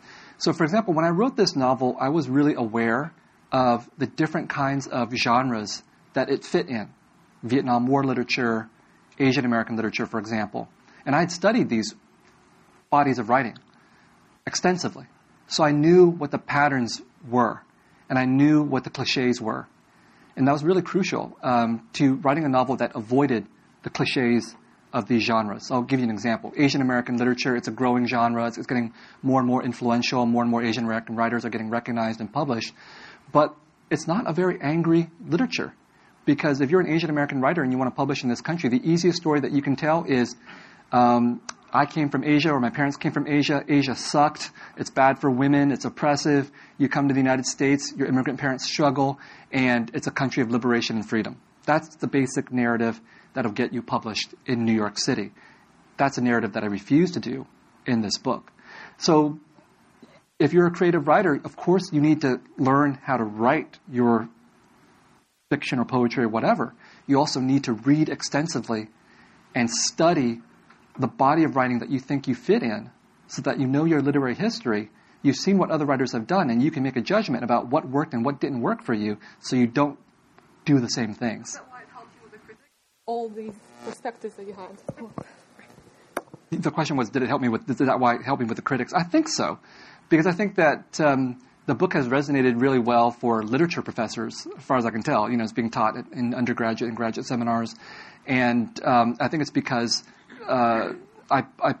So, 0.41 0.53
for 0.53 0.63
example, 0.63 0.95
when 0.95 1.05
I 1.05 1.09
wrote 1.09 1.37
this 1.37 1.55
novel, 1.55 1.95
I 1.99 2.09
was 2.09 2.27
really 2.27 2.55
aware 2.55 3.13
of 3.51 3.87
the 3.99 4.07
different 4.07 4.49
kinds 4.49 4.87
of 4.87 5.13
genres 5.13 5.83
that 6.13 6.31
it 6.31 6.43
fit 6.43 6.67
in 6.67 6.89
Vietnam 7.43 7.85
War 7.85 8.03
literature, 8.03 8.67
Asian 9.19 9.45
American 9.45 9.75
literature, 9.75 10.07
for 10.07 10.19
example. 10.19 10.67
And 11.05 11.15
I 11.15 11.19
had 11.19 11.31
studied 11.31 11.69
these 11.69 11.93
bodies 12.89 13.19
of 13.19 13.29
writing 13.29 13.55
extensively. 14.47 15.05
So 15.45 15.63
I 15.63 15.73
knew 15.73 16.07
what 16.07 16.31
the 16.31 16.39
patterns 16.39 17.03
were, 17.29 17.61
and 18.09 18.17
I 18.17 18.25
knew 18.25 18.63
what 18.63 18.83
the 18.83 18.89
cliches 18.89 19.39
were. 19.39 19.67
And 20.35 20.47
that 20.47 20.53
was 20.53 20.63
really 20.63 20.81
crucial 20.81 21.37
um, 21.43 21.87
to 21.93 22.15
writing 22.15 22.45
a 22.45 22.49
novel 22.49 22.77
that 22.77 22.95
avoided 22.95 23.45
the 23.83 23.91
cliches 23.91 24.55
of 24.93 25.07
these 25.07 25.23
genres. 25.23 25.71
I'll 25.71 25.83
give 25.83 25.99
you 25.99 26.05
an 26.05 26.11
example. 26.11 26.53
Asian 26.57 26.81
American 26.81 27.17
literature, 27.17 27.55
it's 27.55 27.67
a 27.67 27.71
growing 27.71 28.07
genre. 28.07 28.47
It's, 28.47 28.57
it's, 28.57 28.67
getting 28.67 28.93
more 29.21 29.39
and 29.39 29.47
more 29.47 29.63
influential. 29.63 30.25
More 30.25 30.43
and 30.43 30.51
more 30.51 30.63
Asian 30.63 30.83
American 30.83 31.15
writers 31.15 31.45
are 31.45 31.49
getting 31.49 31.69
recognized 31.69 32.19
and 32.19 32.31
published. 32.31 32.73
But 33.31 33.55
it's 33.89 34.07
not 34.07 34.29
a 34.29 34.33
very 34.33 34.59
angry 34.61 35.09
literature. 35.25 35.73
Because 36.25 36.61
if 36.61 36.69
you're 36.69 36.81
an 36.81 36.89
Asian 36.89 37.09
American 37.09 37.41
writer 37.41 37.63
and 37.63 37.71
you 37.71 37.77
want 37.77 37.89
to 37.89 37.95
publish 37.95 38.23
in 38.23 38.29
this 38.29 38.41
country, 38.41 38.69
the 38.69 38.81
easiest 38.83 39.17
story 39.17 39.39
that 39.39 39.51
you 39.51 39.61
can 39.61 39.75
tell 39.75 40.03
is 40.03 40.35
um, 40.91 41.41
I 41.73 41.85
came 41.85 42.09
from 42.09 42.23
Asia 42.23 42.51
or 42.51 42.59
my 42.59 42.69
parents 42.69 42.97
came 42.97 43.11
from 43.11 43.27
Asia. 43.27 43.63
Asia 43.67 43.95
sucked. 43.95 44.51
It's 44.77 44.89
bad 44.89 45.19
for 45.19 45.31
women. 45.31 45.71
It's 45.71 45.85
oppressive. 45.85 46.51
You 46.77 46.89
come 46.89 47.07
to 47.07 47.13
the 47.13 47.19
United 47.19 47.45
States, 47.45 47.93
your 47.95 48.07
immigrant 48.07 48.39
parents 48.39 48.65
struggle, 48.65 49.19
and 49.51 49.89
it's 49.93 50.07
a 50.07 50.11
country 50.11 50.43
of 50.43 50.51
liberation 50.51 50.97
and 50.97 51.07
freedom. 51.07 51.39
That's 51.65 51.95
the 51.95 52.07
basic 52.07 52.51
narrative 52.51 52.99
that'll 53.33 53.51
get 53.51 53.73
you 53.73 53.81
published 53.81 54.33
in 54.45 54.65
New 54.65 54.73
York 54.73 54.97
City. 54.97 55.31
That's 55.97 56.17
a 56.17 56.21
narrative 56.21 56.53
that 56.53 56.63
I 56.63 56.67
refuse 56.67 57.11
to 57.11 57.19
do 57.19 57.45
in 57.85 58.01
this 58.01 58.17
book. 58.17 58.51
So, 58.97 59.39
if 60.39 60.53
you're 60.53 60.65
a 60.65 60.71
creative 60.71 61.07
writer, 61.07 61.39
of 61.43 61.55
course 61.55 61.91
you 61.93 62.01
need 62.01 62.21
to 62.21 62.41
learn 62.57 62.97
how 63.03 63.17
to 63.17 63.23
write 63.23 63.77
your 63.91 64.27
fiction 65.49 65.77
or 65.79 65.85
poetry 65.85 66.23
or 66.23 66.29
whatever. 66.29 66.73
You 67.05 67.19
also 67.19 67.39
need 67.39 67.65
to 67.65 67.73
read 67.73 68.09
extensively 68.09 68.87
and 69.53 69.69
study 69.69 70.41
the 70.97 71.07
body 71.07 71.43
of 71.43 71.55
writing 71.55 71.79
that 71.79 71.89
you 71.89 71.99
think 71.99 72.27
you 72.27 72.33
fit 72.33 72.63
in 72.63 72.89
so 73.27 73.41
that 73.43 73.59
you 73.59 73.67
know 73.67 73.85
your 73.85 74.01
literary 74.01 74.33
history. 74.33 74.89
You've 75.21 75.35
seen 75.35 75.57
what 75.57 75.69
other 75.69 75.85
writers 75.85 76.13
have 76.13 76.25
done, 76.25 76.49
and 76.49 76.63
you 76.63 76.71
can 76.71 76.81
make 76.81 76.95
a 76.95 77.01
judgment 77.01 77.43
about 77.43 77.67
what 77.67 77.87
worked 77.87 78.13
and 78.13 78.25
what 78.25 78.39
didn't 78.39 78.61
work 78.61 78.81
for 78.83 78.93
you 78.93 79.17
so 79.39 79.55
you 79.55 79.67
don't 79.67 79.99
do 80.65 80.79
the 80.79 80.89
same 80.89 81.13
things 81.13 81.59
all 83.05 83.29
these 83.29 83.53
perspectives 83.85 84.35
that 84.35 84.47
you 84.47 84.53
had? 84.53 84.77
The 86.51 86.71
question 86.71 86.97
was, 86.97 87.09
did 87.09 87.23
it 87.23 87.27
help 87.27 87.41
me 87.41 87.49
with? 87.49 87.65
Did 87.65 87.87
that 87.87 87.99
why 87.99 88.21
help 88.21 88.39
me 88.39 88.45
with 88.45 88.57
the 88.57 88.61
critics? 88.61 88.93
I 88.93 89.03
think 89.03 89.27
so, 89.27 89.59
because 90.09 90.27
I 90.27 90.33
think 90.33 90.55
that 90.55 90.99
um, 90.99 91.41
the 91.65 91.73
book 91.73 91.93
has 91.93 92.07
resonated 92.07 92.61
really 92.61 92.79
well 92.79 93.11
for 93.11 93.43
literature 93.43 93.81
professors, 93.81 94.45
as 94.57 94.63
far 94.63 94.77
as 94.77 94.85
I 94.85 94.91
can 94.91 95.01
tell. 95.01 95.29
You 95.29 95.37
know, 95.37 95.43
it's 95.43 95.53
being 95.53 95.71
taught 95.71 95.95
in 96.11 96.33
undergraduate 96.33 96.89
and 96.89 96.97
graduate 96.97 97.25
seminars, 97.25 97.73
and 98.27 98.67
um, 98.83 99.17
I 99.19 99.29
think 99.29 99.41
it's 99.41 99.51
because 99.51 100.03
uh, 100.47 100.89
I, 101.29 101.45
I 101.63 101.75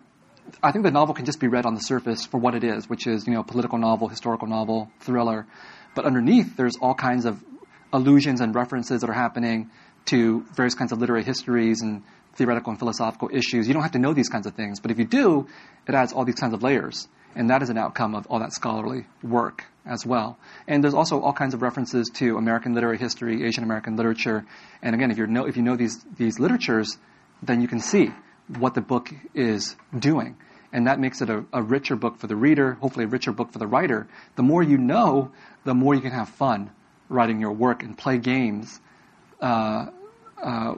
I 0.63 0.71
think 0.71 0.85
the 0.85 0.91
novel 0.91 1.13
can 1.13 1.25
just 1.25 1.39
be 1.39 1.47
read 1.47 1.65
on 1.65 1.75
the 1.75 1.81
surface 1.81 2.25
for 2.25 2.37
what 2.37 2.55
it 2.55 2.63
is, 2.63 2.89
which 2.89 3.05
is 3.07 3.27
you 3.27 3.33
know 3.33 3.43
political 3.43 3.77
novel, 3.77 4.07
historical 4.07 4.47
novel, 4.47 4.89
thriller, 5.01 5.45
but 5.95 6.05
underneath 6.05 6.55
there's 6.55 6.77
all 6.81 6.95
kinds 6.95 7.25
of 7.25 7.43
allusions 7.93 8.39
and 8.39 8.55
references 8.55 9.01
that 9.01 9.09
are 9.09 9.13
happening 9.13 9.69
to 10.05 10.45
various 10.55 10.75
kinds 10.75 10.91
of 10.91 10.99
literary 10.99 11.23
histories 11.23 11.81
and 11.81 12.03
theoretical 12.35 12.71
and 12.71 12.79
philosophical 12.79 13.29
issues. 13.31 13.67
You 13.67 13.73
don't 13.73 13.83
have 13.83 13.91
to 13.91 13.99
know 13.99 14.13
these 14.13 14.29
kinds 14.29 14.47
of 14.47 14.55
things, 14.55 14.79
but 14.79 14.91
if 14.91 14.99
you 14.99 15.05
do, 15.05 15.47
it 15.87 15.95
adds 15.95 16.13
all 16.13 16.25
these 16.25 16.35
kinds 16.35 16.53
of 16.53 16.63
layers. 16.63 17.07
And 17.35 17.49
that 17.49 17.61
is 17.61 17.69
an 17.69 17.77
outcome 17.77 18.13
of 18.13 18.27
all 18.27 18.39
that 18.39 18.51
scholarly 18.51 19.05
work 19.23 19.65
as 19.85 20.05
well. 20.05 20.37
And 20.67 20.83
there's 20.83 20.93
also 20.93 21.21
all 21.21 21.33
kinds 21.33 21.53
of 21.53 21.61
references 21.61 22.09
to 22.15 22.37
American 22.37 22.73
literary 22.73 22.97
history, 22.97 23.45
Asian 23.45 23.63
American 23.63 23.95
literature. 23.95 24.45
And 24.81 24.95
again, 24.95 25.11
if, 25.11 25.17
you 25.17 25.27
know, 25.27 25.45
if 25.45 25.55
you 25.55 25.63
know 25.63 25.75
these, 25.77 26.03
these 26.17 26.39
literatures, 26.39 26.97
then 27.41 27.61
you 27.61 27.67
can 27.67 27.79
see 27.79 28.11
what 28.59 28.73
the 28.73 28.81
book 28.81 29.09
is 29.33 29.75
doing. 29.97 30.35
And 30.73 30.87
that 30.87 30.99
makes 30.99 31.21
it 31.21 31.29
a, 31.29 31.45
a 31.53 31.61
richer 31.61 31.95
book 31.95 32.17
for 32.17 32.27
the 32.27 32.35
reader, 32.35 32.73
hopefully 32.75 33.05
a 33.05 33.07
richer 33.07 33.31
book 33.31 33.51
for 33.51 33.59
the 33.59 33.67
writer. 33.67 34.07
The 34.35 34.43
more 34.43 34.63
you 34.63 34.77
know, 34.77 35.31
the 35.63 35.73
more 35.73 35.95
you 35.95 36.01
can 36.01 36.11
have 36.11 36.29
fun 36.29 36.71
writing 37.09 37.41
your 37.41 37.51
work 37.51 37.83
and 37.83 37.97
play 37.97 38.17
games 38.17 38.79
uh, 39.41 39.87
uh, 40.41 40.75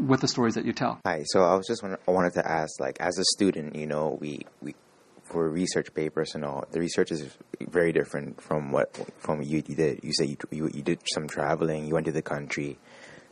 with 0.00 0.20
the 0.20 0.28
stories 0.28 0.54
that 0.54 0.64
you 0.64 0.72
tell. 0.72 1.00
Hi. 1.06 1.22
So 1.26 1.42
I 1.42 1.54
was 1.54 1.66
just 1.66 1.82
I 1.84 2.10
wanted 2.10 2.34
to 2.34 2.46
ask, 2.46 2.80
like, 2.80 3.00
as 3.00 3.18
a 3.18 3.24
student, 3.24 3.76
you 3.76 3.86
know, 3.86 4.18
we 4.20 4.46
we 4.60 4.74
for 5.22 5.48
research 5.50 5.92
papers 5.92 6.34
and 6.34 6.44
all, 6.44 6.64
the 6.70 6.78
research 6.78 7.10
is 7.10 7.36
very 7.60 7.92
different 7.92 8.40
from 8.40 8.70
what 8.70 8.94
from 9.18 9.42
you, 9.42 9.60
did. 9.60 10.00
You 10.02 10.12
said 10.12 10.28
you, 10.28 10.36
you, 10.50 10.70
you 10.72 10.82
did 10.82 11.00
some 11.12 11.26
traveling. 11.26 11.86
You 11.86 11.94
went 11.94 12.06
to 12.06 12.12
the 12.12 12.22
country, 12.22 12.78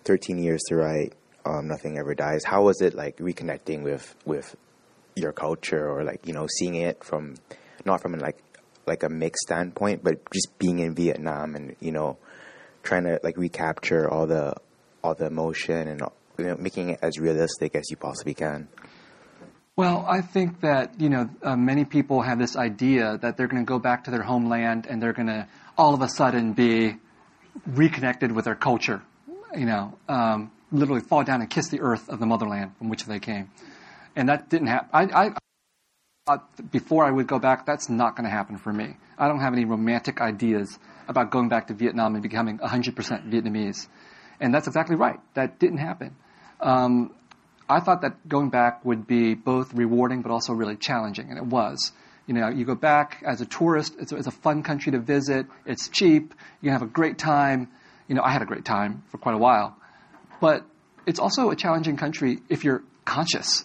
thirteen 0.04 0.38
years 0.38 0.62
to 0.68 0.76
write. 0.76 1.14
Um, 1.46 1.68
nothing 1.68 1.98
ever 1.98 2.14
dies. 2.14 2.42
How 2.44 2.62
was 2.62 2.80
it 2.80 2.94
like 2.94 3.18
reconnecting 3.18 3.82
with 3.82 4.14
with 4.24 4.56
your 5.14 5.32
culture 5.32 5.88
or 5.88 6.02
like 6.02 6.26
you 6.26 6.32
know 6.32 6.46
seeing 6.58 6.74
it 6.74 7.04
from 7.04 7.34
not 7.84 8.00
from 8.00 8.12
like 8.14 8.42
like 8.86 9.02
a 9.02 9.08
mixed 9.08 9.42
standpoint, 9.42 10.02
but 10.02 10.18
just 10.32 10.58
being 10.58 10.78
in 10.80 10.94
Vietnam 10.94 11.54
and 11.54 11.76
you 11.80 11.92
know 11.92 12.18
trying 12.82 13.04
to 13.04 13.20
like 13.22 13.36
recapture 13.36 14.10
all 14.10 14.26
the 14.26 14.54
all 15.04 15.14
the 15.14 15.26
emotion 15.26 15.88
and 15.88 16.02
you 16.38 16.44
know, 16.46 16.56
making 16.56 16.88
it 16.90 16.98
as 17.02 17.18
realistic 17.18 17.76
as 17.76 17.84
you 17.90 17.96
possibly 17.96 18.34
can? 18.34 18.68
Well, 19.76 20.04
I 20.08 20.20
think 20.20 20.60
that 20.60 21.00
you 21.00 21.08
know 21.08 21.28
uh, 21.42 21.56
many 21.56 21.84
people 21.84 22.22
have 22.22 22.38
this 22.38 22.56
idea 22.56 23.18
that 23.18 23.36
they're 23.36 23.48
going 23.48 23.64
to 23.64 23.68
go 23.68 23.78
back 23.78 24.04
to 24.04 24.10
their 24.10 24.22
homeland 24.22 24.86
and 24.86 25.02
they're 25.02 25.12
going 25.12 25.28
to 25.28 25.48
all 25.76 25.94
of 25.94 26.00
a 26.00 26.08
sudden 26.08 26.52
be 26.52 26.96
reconnected 27.66 28.32
with 28.32 28.44
their 28.44 28.54
culture. 28.54 29.02
You 29.54 29.66
know, 29.66 29.98
um, 30.08 30.52
literally 30.70 31.02
fall 31.02 31.24
down 31.24 31.40
and 31.40 31.50
kiss 31.50 31.68
the 31.68 31.80
earth 31.80 32.08
of 32.08 32.18
the 32.18 32.26
motherland 32.26 32.76
from 32.78 32.88
which 32.88 33.04
they 33.04 33.18
came, 33.18 33.50
and 34.16 34.28
that 34.28 34.48
didn't 34.48 34.68
happen. 34.68 34.88
I, 34.92 35.26
I 35.26 35.30
thought 36.26 36.70
before 36.70 37.04
I 37.04 37.10
would 37.10 37.26
go 37.26 37.38
back, 37.38 37.66
that's 37.66 37.88
not 37.90 38.16
going 38.16 38.24
to 38.24 38.30
happen 38.30 38.56
for 38.56 38.72
me. 38.72 38.96
I 39.18 39.28
don't 39.28 39.40
have 39.40 39.52
any 39.52 39.64
romantic 39.64 40.20
ideas 40.20 40.78
about 41.08 41.30
going 41.30 41.48
back 41.48 41.66
to 41.66 41.74
Vietnam 41.74 42.14
and 42.14 42.22
becoming 42.22 42.58
100% 42.58 42.94
Vietnamese. 43.30 43.88
And 44.40 44.54
that's 44.54 44.66
exactly 44.66 44.96
right. 44.96 45.20
That 45.34 45.58
didn't 45.58 45.78
happen. 45.78 46.16
Um, 46.60 47.14
I 47.68 47.80
thought 47.80 48.02
that 48.02 48.28
going 48.28 48.50
back 48.50 48.84
would 48.84 49.06
be 49.06 49.34
both 49.34 49.72
rewarding 49.72 50.22
but 50.22 50.30
also 50.30 50.52
really 50.52 50.76
challenging, 50.76 51.30
and 51.30 51.38
it 51.38 51.46
was. 51.46 51.92
You 52.26 52.34
know, 52.34 52.48
you 52.48 52.64
go 52.64 52.74
back 52.74 53.22
as 53.26 53.40
a 53.40 53.46
tourist, 53.46 53.94
it's 53.98 54.12
a, 54.12 54.16
it's 54.16 54.26
a 54.26 54.32
fun 54.32 54.62
country 54.62 54.92
to 54.92 54.98
visit, 54.98 55.46
it's 55.66 55.88
cheap, 55.88 56.34
you 56.60 56.70
have 56.70 56.82
a 56.82 56.86
great 56.86 57.18
time. 57.18 57.68
You 58.08 58.14
know, 58.14 58.22
I 58.22 58.30
had 58.30 58.42
a 58.42 58.46
great 58.46 58.64
time 58.64 59.02
for 59.10 59.18
quite 59.18 59.34
a 59.34 59.38
while. 59.38 59.76
But 60.40 60.64
it's 61.06 61.18
also 61.18 61.50
a 61.50 61.56
challenging 61.56 61.96
country 61.96 62.40
if 62.48 62.64
you're 62.64 62.82
conscious. 63.04 63.64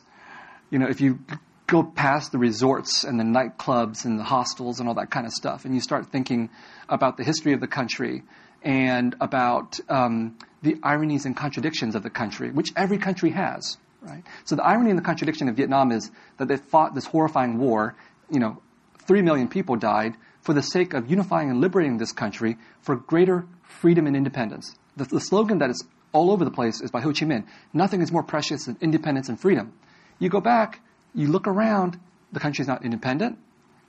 You 0.69 0.79
know, 0.79 0.87
if 0.87 1.01
you 1.01 1.19
go 1.67 1.83
past 1.83 2.31
the 2.31 2.37
resorts 2.37 3.03
and 3.03 3.19
the 3.19 3.23
nightclubs 3.23 4.05
and 4.05 4.19
the 4.19 4.23
hostels 4.23 4.79
and 4.79 4.89
all 4.89 4.95
that 4.95 5.11
kind 5.11 5.25
of 5.25 5.33
stuff, 5.33 5.65
and 5.65 5.73
you 5.73 5.81
start 5.81 6.07
thinking 6.07 6.49
about 6.87 7.17
the 7.17 7.23
history 7.23 7.53
of 7.53 7.59
the 7.59 7.67
country 7.67 8.23
and 8.61 9.15
about 9.21 9.79
um, 9.89 10.37
the 10.61 10.77
ironies 10.83 11.25
and 11.25 11.35
contradictions 11.35 11.95
of 11.95 12.03
the 12.03 12.09
country, 12.09 12.51
which 12.51 12.71
every 12.75 12.97
country 12.97 13.31
has. 13.31 13.77
Right? 14.01 14.23
So 14.45 14.55
the 14.55 14.63
irony 14.63 14.89
and 14.91 14.99
the 14.99 15.03
contradiction 15.03 15.49
of 15.49 15.55
Vietnam 15.55 15.91
is 15.91 16.09
that 16.37 16.47
they 16.47 16.57
fought 16.57 16.95
this 16.95 17.05
horrifying 17.05 17.57
war. 17.57 17.95
You 18.29 18.39
know, 18.39 18.61
three 19.05 19.21
million 19.21 19.47
people 19.47 19.75
died 19.75 20.15
for 20.41 20.53
the 20.53 20.61
sake 20.61 20.93
of 20.93 21.09
unifying 21.09 21.49
and 21.49 21.59
liberating 21.59 21.97
this 21.97 22.11
country 22.11 22.57
for 22.81 22.95
greater 22.95 23.45
freedom 23.61 24.07
and 24.07 24.15
independence. 24.15 24.75
The, 24.95 25.05
the 25.05 25.19
slogan 25.19 25.59
that 25.59 25.69
is 25.69 25.83
all 26.11 26.31
over 26.31 26.45
the 26.45 26.51
place 26.51 26.81
is 26.81 26.91
by 26.91 27.01
Ho 27.01 27.09
Chi 27.09 27.25
Minh: 27.25 27.45
"Nothing 27.73 28.01
is 28.01 28.11
more 28.11 28.23
precious 28.23 28.65
than 28.65 28.77
independence 28.81 29.29
and 29.29 29.39
freedom." 29.39 29.73
You 30.17 30.29
go 30.29 30.41
back, 30.41 30.81
you 31.13 31.27
look 31.27 31.47
around, 31.47 31.99
the 32.31 32.39
country 32.39 32.63
is 32.63 32.67
not 32.67 32.83
independent, 32.83 33.37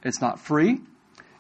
it's 0.03 0.21
not 0.21 0.41
free, 0.41 0.81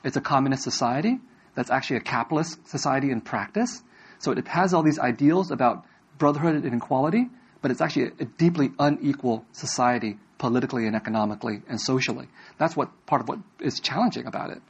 it's 0.05 0.16
a 0.16 0.20
communist 0.20 0.62
society 0.62 1.20
that's 1.55 1.70
actually 1.70 1.97
a 1.97 2.01
capitalist 2.01 2.66
society 2.68 3.11
in 3.11 3.20
practice. 3.20 3.83
So 4.21 4.33
it 4.33 4.47
has 4.47 4.73
all 4.73 4.83
these 4.83 4.99
ideals 4.99 5.51
about 5.51 5.85
brotherhood 6.18 6.62
and 6.64 6.75
equality, 6.75 7.29
but 7.62 7.71
it's 7.71 7.81
actually 7.81 8.12
a, 8.21 8.25
deeply 8.25 8.71
unequal 8.79 9.45
society 9.53 10.18
politically 10.39 10.87
and 10.87 10.95
economically 10.95 11.62
and 11.68 11.81
socially. 11.81 12.29
That's 12.59 12.77
what 12.77 12.89
part 13.07 13.23
of 13.23 13.29
what 13.29 13.39
is 13.61 13.81
challenging 13.81 14.27
about 14.27 14.51
it. 14.51 14.62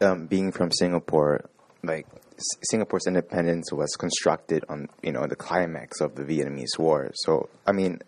Um, 0.00 0.26
being 0.26 0.50
from 0.50 0.72
Singapore, 0.72 1.48
like 1.82 2.06
Singapore's 2.70 3.06
independence 3.06 3.70
was 3.72 3.94
constructed 3.96 4.64
on 4.68 4.88
you 5.02 5.12
know 5.12 5.26
the 5.26 5.36
climax 5.36 6.00
of 6.00 6.16
the 6.16 6.22
Vietnamese 6.22 6.78
War. 6.78 7.10
So 7.14 7.48
I 7.66 7.72
mean, 7.72 8.00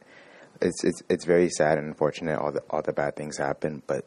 it's 0.61 0.85
it's 0.85 1.03
it's 1.09 1.25
very 1.25 1.51
sad 1.51 1.79
and 1.79 1.87
unfortunate 1.87 2.39
all 2.39 2.53
the 2.53 2.63
all 2.71 2.83
the 2.83 2.93
bad 2.93 3.17
things 3.17 3.37
happen, 3.37 3.83
but 3.87 4.07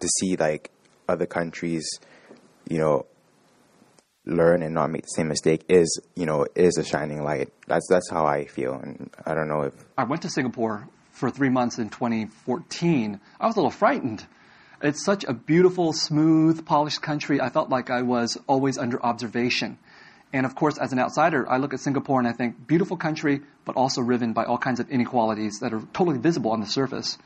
to 0.00 0.08
see 0.20 0.36
like 0.36 0.70
other 1.08 1.26
countries, 1.26 1.88
you 2.68 2.78
know, 2.78 3.06
learn 4.24 4.62
and 4.62 4.74
not 4.74 4.90
make 4.90 5.02
the 5.02 5.08
same 5.08 5.28
mistake 5.28 5.64
is 5.68 6.00
you 6.14 6.26
know 6.26 6.46
is 6.54 6.76
a 6.78 6.84
shining 6.84 7.22
light. 7.24 7.52
That's 7.66 7.86
that's 7.88 8.10
how 8.10 8.26
I 8.26 8.46
feel, 8.46 8.74
and 8.74 9.10
I 9.26 9.34
don't 9.34 9.48
know 9.48 9.62
if 9.62 9.74
I 9.98 10.04
went 10.04 10.22
to 10.22 10.30
Singapore 10.30 10.88
for 11.10 11.30
three 11.30 11.48
months 11.50 11.78
in 11.78 11.90
2014. 11.90 13.20
I 13.40 13.46
was 13.46 13.56
a 13.56 13.58
little 13.58 13.70
frightened 13.70 14.26
It's 14.82 15.04
such 15.04 15.24
a 15.24 15.32
beautiful, 15.32 15.92
smooth, 15.92 16.66
polished 16.66 17.02
country. 17.02 17.40
I 17.40 17.50
felt 17.50 17.70
like 17.70 17.90
I 17.90 18.02
was 18.02 18.36
always 18.48 18.78
under 18.78 19.00
observation. 19.04 19.78
And 20.32 20.46
of 20.46 20.56
course, 20.56 20.78
as 20.78 20.92
an 20.92 20.98
outsider, 20.98 21.48
I 21.48 21.58
look 21.58 21.74
at 21.74 21.80
Singapore 21.80 22.18
and 22.18 22.26
I 22.26 22.32
think 22.32 22.66
beautiful 22.66 22.96
country, 22.96 23.42
but 23.64 23.76
also 23.76 24.00
riven 24.00 24.32
by 24.32 24.44
all 24.44 24.58
kinds 24.58 24.80
of 24.80 24.90
inequalities 24.90 25.58
that 25.60 25.72
are 25.72 25.82
totally 25.92 26.18
visible 26.18 26.50
on 26.50 26.60
the 26.60 26.66
surface 26.66 27.18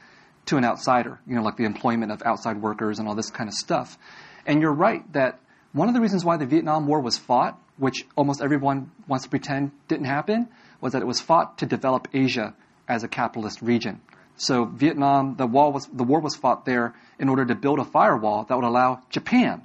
to 0.47 0.59
an 0.59 0.64
outsider, 0.64 1.18
you 1.26 1.34
know, 1.34 1.42
like 1.42 1.57
the 1.57 1.64
employment 1.64 2.12
of 2.12 2.22
outside 2.24 2.61
workers 2.61 2.99
and 2.99 3.09
all 3.09 3.14
this 3.14 3.30
kind 3.30 3.49
of 3.49 3.55
stuff. 3.55 3.97
And 4.44 4.61
you're 4.61 4.72
right 4.72 5.11
that 5.12 5.38
one 5.77 5.89
of 5.89 5.95
the 5.95 6.01
reasons 6.01 6.24
why 6.24 6.39
the 6.39 6.47
Vietnam 6.47 6.87
War 6.87 7.03
was 7.03 7.18
fought, 7.18 7.61
which 7.77 8.07
almost 8.16 8.41
everyone 8.41 8.91
wants 9.07 9.24
to 9.24 9.31
pretend 9.31 9.72
didn't 9.89 10.07
happen, 10.07 10.49
was 10.81 10.95
that 10.95 11.03
it 11.03 11.07
was 11.07 11.20
fought 11.20 11.59
to 11.59 11.66
develop 11.66 12.09
Asia 12.14 12.55
as 12.89 13.05
a 13.05 13.09
capitalist 13.09 13.61
region. 13.61 14.01
So 14.37 14.64
Vietnam, 14.64 15.37
the, 15.37 15.47
was, 15.47 15.87
the 15.93 16.03
war 16.03 16.20
was 16.20 16.35
fought 16.35 16.64
there 16.64 16.95
in 17.18 17.29
order 17.29 17.45
to 17.45 17.55
build 17.55 17.79
a 17.79 17.85
firewall 17.85 18.45
that 18.45 18.57
would 18.57 18.64
allow 18.64 19.03
Japan 19.11 19.64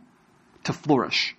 to 0.65 0.73
flourish, 0.73 1.33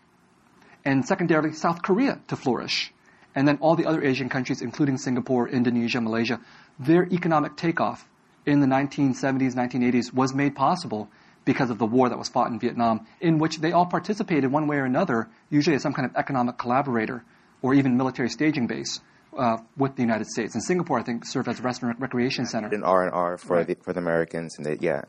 and 0.87 1.05
secondarily 1.05 1.53
South 1.53 1.83
Korea 1.83 2.18
to 2.29 2.37
flourish, 2.37 2.95
and 3.35 3.47
then 3.47 3.59
all 3.61 3.77
the 3.77 3.85
other 3.85 4.03
Asian 4.03 4.31
countries, 4.31 4.62
including 4.62 4.97
Singapore, 4.97 5.51
Indonesia, 5.51 6.01
Malaysia, 6.01 6.41
their 6.79 7.07
economic 7.12 7.57
takeoff 7.57 8.09
in 8.47 8.61
the 8.61 8.66
1970s, 8.66 9.55
1980s 9.55 10.14
was 10.14 10.35
made 10.35 10.55
possible 10.57 11.11
because 11.45 11.70
of 11.70 11.78
the 11.78 11.86
war 11.86 12.09
that 12.09 12.18
was 12.18 12.28
fought 12.28 12.51
in 12.51 12.59
Vietnam, 12.59 13.07
in 13.20 13.38
which 13.38 13.59
they 13.59 13.72
all 13.72 13.86
participated 13.86 14.51
one 14.53 14.66
way 14.66 14.76
or 14.76 14.84
another, 14.84 15.28
usually 15.51 15.76
as 15.76 15.82
some 15.82 15.93
kind 15.93 16.09
of 16.09 16.14
economic 16.16 16.59
collaborator 16.59 17.24
or 17.62 17.74
even 17.74 17.97
military 17.97 18.28
staging 18.28 18.66
base. 18.66 19.01
Uh, 19.34 19.57
with 19.78 19.97
the 19.97 20.03
United 20.03 20.26
States, 20.26 20.55
and 20.55 20.62
Singapore, 20.62 20.99
I 20.99 21.03
think, 21.03 21.24
served 21.24 21.49
as 21.49 21.59
a 21.59 21.62
rest 21.62 21.82
restaurant 21.82 21.99
recreation 22.01 22.45
center. 22.45 22.68
An 22.68 22.82
R 22.84 23.05
and 23.05 23.14
R 23.14 23.38
for 23.38 23.57
Right. 23.57 23.66
the 23.66 23.76
for 23.82 23.95
the 23.95 23.99
Americans, 23.99 24.57
and 24.59 24.66
they, 24.66 24.76
yeah. 24.78 25.05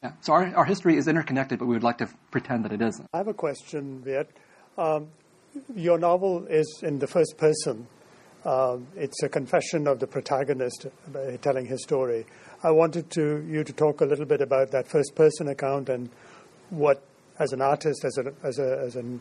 Yeah. 0.00 0.12
So 0.20 0.32
our, 0.32 0.54
our 0.54 0.64
history 0.64 0.96
is 0.96 1.08
interconnected, 1.08 1.58
but 1.58 1.66
we 1.66 1.74
would 1.74 1.82
like 1.82 1.98
to 1.98 2.08
pretend 2.30 2.64
that 2.66 2.72
it 2.72 2.80
isn't. 2.80 3.08
I 3.12 3.16
have 3.18 3.26
a 3.26 3.34
question, 3.34 4.00
Viet. 4.04 4.30
Um, 4.78 5.08
your 5.74 5.98
novel 5.98 6.46
is 6.46 6.68
in 6.84 7.00
the 7.00 7.08
first 7.08 7.36
person. 7.36 7.88
Um, 8.44 8.86
it's 8.94 9.20
a 9.24 9.28
confession 9.28 9.88
of 9.88 9.98
the 9.98 10.06
protagonist 10.06 10.86
uh, 10.86 11.36
telling 11.42 11.66
his 11.66 11.82
story. 11.82 12.26
I 12.62 12.70
wanted 12.70 13.10
to 13.10 13.44
you 13.48 13.64
to 13.64 13.72
talk 13.72 14.00
a 14.00 14.04
little 14.04 14.24
bit 14.24 14.40
about 14.40 14.70
that 14.70 14.88
first 14.88 15.14
person 15.14 15.48
account 15.48 15.88
and 15.88 16.08
what, 16.70 17.02
as 17.38 17.52
an 17.52 17.60
artist, 17.60 18.04
as 18.04 18.18
a 18.18 18.32
as 18.42 18.58
a 18.58 18.78
as 18.78 18.96
an 18.96 19.20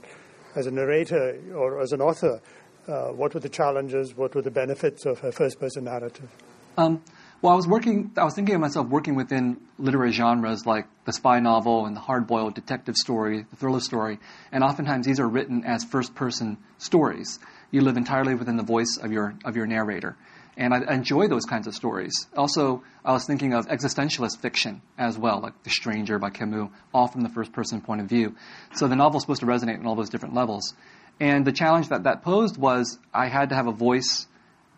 as 0.55 0.67
a 0.67 0.71
narrator 0.71 1.37
or 1.53 1.81
as 1.81 1.91
an 1.91 2.01
author, 2.01 2.41
uh, 2.87 3.07
what 3.07 3.33
were 3.33 3.39
the 3.39 3.49
challenges? 3.49 4.15
What 4.15 4.35
were 4.35 4.41
the 4.41 4.51
benefits 4.51 5.05
of 5.05 5.23
a 5.23 5.31
first 5.31 5.59
person 5.59 5.83
narrative? 5.83 6.29
Um, 6.77 7.01
well, 7.41 7.53
I 7.53 7.55
was 7.55 7.67
working. 7.67 8.11
I 8.17 8.23
was 8.23 8.35
thinking 8.35 8.55
of 8.55 8.61
myself 8.61 8.87
working 8.87 9.15
within 9.15 9.57
literary 9.77 10.11
genres 10.11 10.65
like 10.65 10.87
the 11.05 11.13
spy 11.13 11.39
novel 11.39 11.85
and 11.85 11.95
the 11.95 11.99
hard-boiled 11.99 12.55
detective 12.55 12.95
story, 12.95 13.45
the 13.49 13.55
thriller 13.55 13.79
story, 13.81 14.19
and 14.51 14.63
oftentimes 14.63 15.05
these 15.05 15.19
are 15.19 15.27
written 15.27 15.63
as 15.65 15.83
first-person 15.83 16.57
stories. 16.77 17.39
You 17.71 17.81
live 17.81 17.97
entirely 17.97 18.35
within 18.35 18.55
the 18.55 18.63
voice 18.63 18.97
of 19.01 19.11
your 19.11 19.35
of 19.43 19.55
your 19.55 19.67
narrator, 19.67 20.15
and 20.57 20.73
I 20.73 20.93
enjoy 20.93 21.27
those 21.27 21.45
kinds 21.45 21.67
of 21.67 21.75
stories. 21.75 22.27
Also, 22.35 22.83
I 23.03 23.11
was 23.11 23.25
thinking 23.25 23.53
of 23.53 23.67
existentialist 23.67 24.39
fiction 24.39 24.81
as 24.97 25.17
well, 25.17 25.41
like 25.41 25.63
The 25.63 25.69
Stranger 25.69 26.17
by 26.17 26.29
Camus, 26.29 26.69
all 26.93 27.07
from 27.07 27.21
the 27.21 27.29
first-person 27.29 27.81
point 27.81 28.01
of 28.01 28.07
view. 28.07 28.35
So 28.73 28.87
the 28.87 28.95
novel's 28.95 29.23
supposed 29.23 29.41
to 29.41 29.47
resonate 29.47 29.79
on 29.79 29.85
all 29.85 29.95
those 29.95 30.09
different 30.09 30.33
levels. 30.33 30.73
And 31.19 31.45
the 31.45 31.51
challenge 31.51 31.89
that 31.89 32.03
that 32.03 32.23
posed 32.23 32.57
was 32.57 32.99
I 33.13 33.27
had 33.27 33.49
to 33.49 33.55
have 33.55 33.67
a 33.67 33.71
voice 33.71 34.27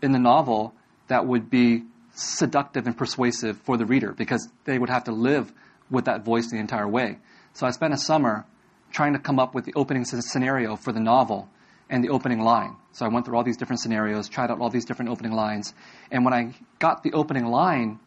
in 0.02 0.12
the 0.12 0.20
novel 0.20 0.74
that 1.08 1.26
would 1.26 1.50
be 1.50 1.84
seductive 2.14 2.88
and 2.88 2.98
persuasive 2.98 3.58
for 3.62 3.78
the 3.78 3.86
reader 3.86 4.14
because 4.14 4.48
they 4.66 4.78
would 4.78 4.90
have 4.90 5.06
to 5.06 5.12
live 5.12 5.52
with 5.90 6.06
that 6.06 6.26
voice 6.26 6.50
the 6.50 6.58
entire 6.58 6.88
way. 6.88 7.18
So 7.54 7.66
I 7.66 7.72
spent 7.72 7.94
a 7.94 7.98
summer 7.98 8.46
trying 8.92 9.14
to 9.14 9.20
come 9.20 9.40
up 9.40 9.54
with 9.54 9.66
the 9.66 9.74
opening 9.76 10.06
scenario 10.06 10.76
for 10.76 10.92
the 10.92 11.00
novel 11.00 11.50
and 11.90 12.04
the 12.04 12.10
opening 12.10 12.42
line. 12.42 12.76
So 12.92 13.06
I 13.06 13.10
went 13.10 13.26
through 13.26 13.38
all 13.38 13.44
these 13.44 13.58
different 13.58 13.80
scenarios, 13.80 14.28
tried 14.28 14.52
out 14.52 14.60
all 14.60 14.70
these 14.70 14.86
different 14.86 15.12
opening 15.12 15.34
lines, 15.34 15.74
and 16.12 16.26
when 16.26 16.34
I 16.34 16.54
got 16.80 17.04
the 17.04 17.14
opening 17.14 17.46
line 17.46 18.00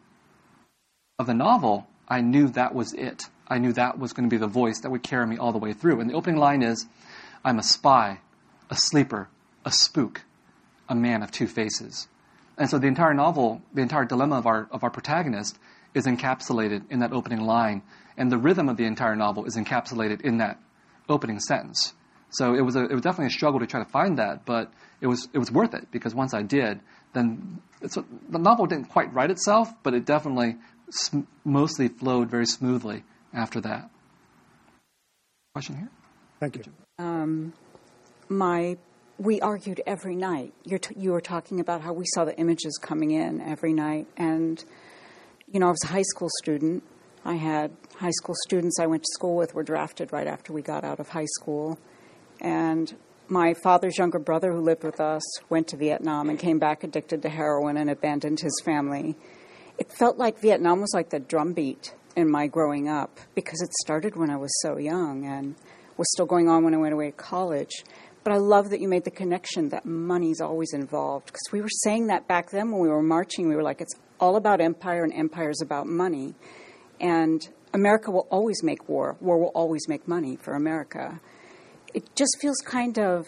of 1.17 1.27
the 1.27 1.33
novel, 1.33 1.87
I 2.07 2.21
knew 2.21 2.49
that 2.49 2.75
was 2.75 2.93
it. 2.93 3.23
I 3.47 3.57
knew 3.57 3.73
that 3.73 3.99
was 3.99 4.13
going 4.13 4.29
to 4.29 4.33
be 4.33 4.39
the 4.39 4.47
voice 4.47 4.79
that 4.79 4.91
would 4.91 5.03
carry 5.03 5.27
me 5.27 5.37
all 5.37 5.51
the 5.51 5.57
way 5.57 5.73
through. 5.73 5.99
And 5.99 6.09
the 6.09 6.13
opening 6.13 6.39
line 6.39 6.61
is 6.63 6.85
I'm 7.43 7.59
a 7.59 7.63
spy, 7.63 8.19
a 8.69 8.75
sleeper, 8.75 9.29
a 9.65 9.71
spook, 9.71 10.21
a 10.89 10.95
man 10.95 11.21
of 11.21 11.31
two 11.31 11.47
faces. 11.47 12.07
And 12.57 12.69
so 12.69 12.79
the 12.79 12.87
entire 12.87 13.13
novel, 13.13 13.61
the 13.73 13.81
entire 13.81 14.05
dilemma 14.05 14.37
of 14.37 14.45
our, 14.45 14.67
of 14.71 14.83
our 14.83 14.89
protagonist 14.89 15.57
is 15.93 16.05
encapsulated 16.05 16.83
in 16.89 16.99
that 16.99 17.11
opening 17.11 17.41
line. 17.41 17.81
And 18.17 18.31
the 18.31 18.37
rhythm 18.37 18.69
of 18.69 18.77
the 18.77 18.85
entire 18.85 19.15
novel 19.15 19.45
is 19.45 19.57
encapsulated 19.57 20.21
in 20.21 20.37
that 20.37 20.59
opening 21.09 21.39
sentence. 21.39 21.93
So 22.31 22.53
it 22.53 22.61
was, 22.61 22.75
a, 22.75 22.83
it 22.85 22.93
was 22.93 23.01
definitely 23.01 23.27
a 23.27 23.31
struggle 23.31 23.59
to 23.59 23.67
try 23.67 23.83
to 23.83 23.89
find 23.89 24.17
that, 24.17 24.45
but 24.45 24.71
it 25.01 25.07
was, 25.07 25.27
it 25.33 25.37
was 25.37 25.51
worth 25.51 25.73
it 25.73 25.91
because 25.91 26.15
once 26.15 26.33
I 26.33 26.43
did, 26.43 26.79
then 27.13 27.61
it's, 27.81 27.95
the 28.29 28.39
novel 28.39 28.65
didn't 28.65 28.89
quite 28.89 29.13
write 29.13 29.31
itself, 29.31 29.69
but 29.83 29.93
it 29.93 30.05
definitely 30.05 30.55
sm- 30.89 31.21
mostly 31.43 31.87
flowed 31.87 32.29
very 32.29 32.45
smoothly 32.45 33.03
after 33.33 33.59
that. 33.61 33.89
Question 35.53 35.77
here? 35.77 35.89
Thank 36.39 36.55
you. 36.55 36.63
um, 36.97 37.53
my 38.29 38.77
we 39.17 39.39
argued 39.41 39.81
every 39.85 40.15
night. 40.15 40.53
You're 40.63 40.79
t- 40.79 40.95
you 40.97 41.11
were 41.11 41.21
talking 41.21 41.59
about 41.59 41.81
how 41.81 41.93
we 41.93 42.05
saw 42.15 42.25
the 42.25 42.35
images 42.37 42.79
coming 42.81 43.11
in 43.11 43.39
every 43.41 43.73
night, 43.73 44.07
and 44.17 44.63
you 45.51 45.59
know 45.59 45.67
I 45.67 45.71
was 45.71 45.83
a 45.83 45.87
high 45.87 46.01
school 46.03 46.29
student. 46.41 46.83
I 47.23 47.35
had 47.35 47.71
high 47.97 48.11
school 48.11 48.33
students 48.47 48.79
I 48.79 48.87
went 48.87 49.03
to 49.03 49.09
school 49.13 49.35
with 49.35 49.53
were 49.53 49.63
drafted 49.63 50.11
right 50.11 50.25
after 50.25 50.53
we 50.53 50.63
got 50.63 50.83
out 50.83 50.99
of 50.99 51.09
high 51.09 51.27
school, 51.37 51.77
and 52.41 52.93
my 53.29 53.53
father's 53.63 53.97
younger 53.97 54.19
brother, 54.19 54.51
who 54.51 54.59
lived 54.59 54.83
with 54.83 54.99
us, 54.99 55.21
went 55.49 55.69
to 55.69 55.77
Vietnam 55.77 56.29
and 56.29 56.37
came 56.37 56.59
back 56.59 56.83
addicted 56.83 57.21
to 57.21 57.29
heroin 57.29 57.77
and 57.77 57.89
abandoned 57.89 58.41
his 58.41 58.61
family. 58.65 59.15
It 59.77 59.91
felt 59.97 60.17
like 60.17 60.41
Vietnam 60.41 60.81
was 60.81 60.91
like 60.93 61.11
the 61.11 61.19
drumbeat 61.19 61.93
in 62.15 62.29
my 62.29 62.47
growing 62.47 62.89
up 62.89 63.19
because 63.35 63.61
it 63.61 63.71
started 63.81 64.17
when 64.17 64.29
I 64.29 64.35
was 64.35 64.51
so 64.61 64.77
young 64.77 65.25
and 65.25 65.55
was 65.95 66.11
still 66.11 66.25
going 66.25 66.49
on 66.49 66.63
when 66.65 66.73
I 66.73 66.77
went 66.77 66.93
away 66.93 67.11
to 67.11 67.15
college. 67.15 67.71
But 68.23 68.33
I 68.33 68.37
love 68.37 68.69
that 68.71 68.81
you 68.81 68.87
made 68.87 69.05
the 69.05 69.11
connection 69.11 69.69
that 69.69 69.85
money's 69.85 70.41
always 70.41 70.73
involved 70.73 71.27
because 71.27 71.47
we 71.51 71.61
were 71.61 71.69
saying 71.83 72.07
that 72.07 72.27
back 72.27 72.51
then 72.51 72.71
when 72.71 72.81
we 72.81 72.89
were 72.89 73.01
marching. 73.01 73.47
We 73.47 73.55
were 73.55 73.63
like, 73.63 73.81
it's 73.81 73.95
all 74.19 74.35
about 74.35 74.61
empire 74.61 75.03
and 75.03 75.13
empire 75.13 75.49
is 75.49 75.61
about 75.61 75.87
money. 75.87 76.35
And 76.99 77.47
America 77.73 78.11
will 78.11 78.27
always 78.29 78.61
make 78.61 78.89
war. 78.89 79.15
War 79.21 79.39
will 79.39 79.51
always 79.55 79.87
make 79.87 80.07
money 80.07 80.35
for 80.35 80.53
America. 80.53 81.19
It 81.93 82.15
just 82.15 82.37
feels 82.39 82.57
kind 82.57 82.97
of, 82.99 83.27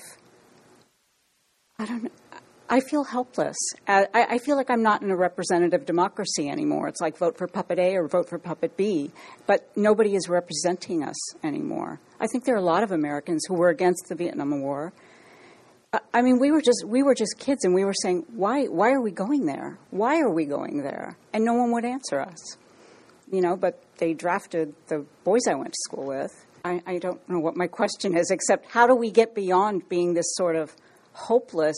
I 1.79 1.85
don't 1.85 2.03
know. 2.03 2.09
I 2.69 2.79
feel 2.79 3.03
helpless. 3.03 3.57
I, 3.87 4.07
I 4.13 4.37
feel 4.39 4.55
like 4.55 4.71
I'm 4.71 4.81
not 4.81 5.03
in 5.03 5.11
a 5.11 5.15
representative 5.15 5.85
democracy 5.85 6.49
anymore. 6.49 6.87
It's 6.87 7.01
like 7.01 7.17
vote 7.17 7.37
for 7.37 7.47
puppet 7.47 7.77
A 7.77 7.95
or 7.97 8.07
vote 8.07 8.29
for 8.29 8.39
puppet 8.39 8.77
B, 8.77 9.11
but 9.45 9.69
nobody 9.75 10.15
is 10.15 10.27
representing 10.27 11.03
us 11.03 11.35
anymore. 11.43 11.99
I 12.19 12.25
think 12.27 12.45
there 12.45 12.55
are 12.55 12.59
a 12.59 12.63
lot 12.63 12.81
of 12.81 12.91
Americans 12.91 13.45
who 13.47 13.55
were 13.55 13.69
against 13.69 14.05
the 14.09 14.15
Vietnam 14.15 14.61
War. 14.61 14.91
I- 16.13 16.23
mean, 16.23 16.39
we 16.39 16.51
were 16.51 16.61
just 16.61 16.83
we 16.87 17.03
were 17.03 17.13
just 17.13 17.37
kids, 17.37 17.63
and 17.63 17.75
we 17.75 17.85
were 17.85 17.93
saying, 17.93 18.25
"Why? 18.33 18.65
Why 18.65 18.91
are 18.91 19.01
we 19.01 19.11
going 19.11 19.45
there? 19.45 19.77
Why 19.91 20.19
are 20.19 20.31
we 20.31 20.45
going 20.45 20.81
there?" 20.81 21.17
And 21.33 21.45
no 21.45 21.53
one 21.53 21.71
would 21.73 21.85
answer 21.85 22.19
us, 22.19 22.57
you 23.31 23.41
know. 23.41 23.55
But 23.55 23.83
they 23.97 24.13
drafted 24.13 24.73
the 24.87 25.05
boys 25.23 25.41
I 25.47 25.53
went 25.53 25.73
to 25.73 25.79
school 25.83 26.07
with. 26.07 26.42
I, 26.65 26.81
I 26.87 26.97
don't 26.97 27.27
know 27.27 27.39
what 27.39 27.57
my 27.57 27.67
question 27.67 28.15
is, 28.15 28.31
except 28.31 28.71
how 28.71 28.87
do 28.87 28.95
we 28.95 29.11
get 29.11 29.35
beyond 29.35 29.89
being 29.89 30.13
this 30.13 30.33
sort 30.35 30.55
of 30.55 30.73
hopeless 31.11 31.75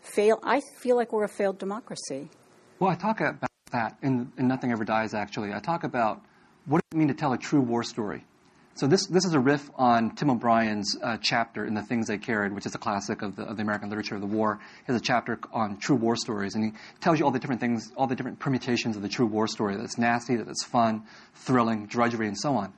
fail? 0.00 0.40
I 0.42 0.62
feel 0.78 0.96
like 0.96 1.12
we're 1.12 1.24
a 1.24 1.28
failed 1.28 1.58
democracy. 1.58 2.30
Well, 2.78 2.90
I 2.90 2.94
talk 2.94 3.20
about 3.20 3.50
that 3.70 3.98
in, 4.00 4.32
in 4.38 4.48
Nothing 4.48 4.72
Ever 4.72 4.84
Dies, 4.84 5.12
actually. 5.12 5.52
I 5.52 5.60
talk 5.60 5.84
about 5.84 6.22
what 6.64 6.78
does 6.78 6.96
it 6.96 6.98
mean 6.98 7.08
to 7.08 7.14
tell 7.14 7.34
a 7.34 7.38
true 7.38 7.60
war 7.60 7.82
story. 7.82 8.24
So 8.76 8.86
this, 8.86 9.06
this 9.08 9.26
is 9.26 9.34
a 9.34 9.40
riff 9.40 9.68
on 9.74 10.14
Tim 10.14 10.30
O'Brien's 10.30 10.96
uh, 11.02 11.18
chapter 11.20 11.66
in 11.66 11.74
The 11.74 11.82
Things 11.82 12.06
They 12.06 12.16
Carried, 12.16 12.54
which 12.54 12.64
is 12.64 12.74
a 12.74 12.78
classic 12.78 13.20
of 13.20 13.36
the, 13.36 13.42
of 13.42 13.56
the 13.56 13.62
American 13.62 13.90
literature 13.90 14.14
of 14.14 14.22
the 14.22 14.26
war. 14.26 14.58
He 14.86 14.92
has 14.92 14.98
a 14.98 15.04
chapter 15.04 15.38
on 15.52 15.76
true 15.78 15.96
war 15.96 16.16
stories, 16.16 16.54
and 16.54 16.64
he 16.64 16.72
tells 17.00 17.18
you 17.18 17.26
all 17.26 17.30
the 17.30 17.40
different 17.40 17.60
things, 17.60 17.92
all 17.94 18.06
the 18.06 18.14
different 18.14 18.38
permutations 18.38 18.96
of 18.96 19.02
the 19.02 19.08
true 19.08 19.26
war 19.26 19.48
story, 19.48 19.76
that 19.76 19.82
it's 19.82 19.98
nasty, 19.98 20.36
that 20.36 20.48
it's 20.48 20.64
fun, 20.64 21.02
thrilling, 21.34 21.86
drudgery, 21.86 22.26
and 22.26 22.38
so 22.38 22.54
on. 22.54 22.72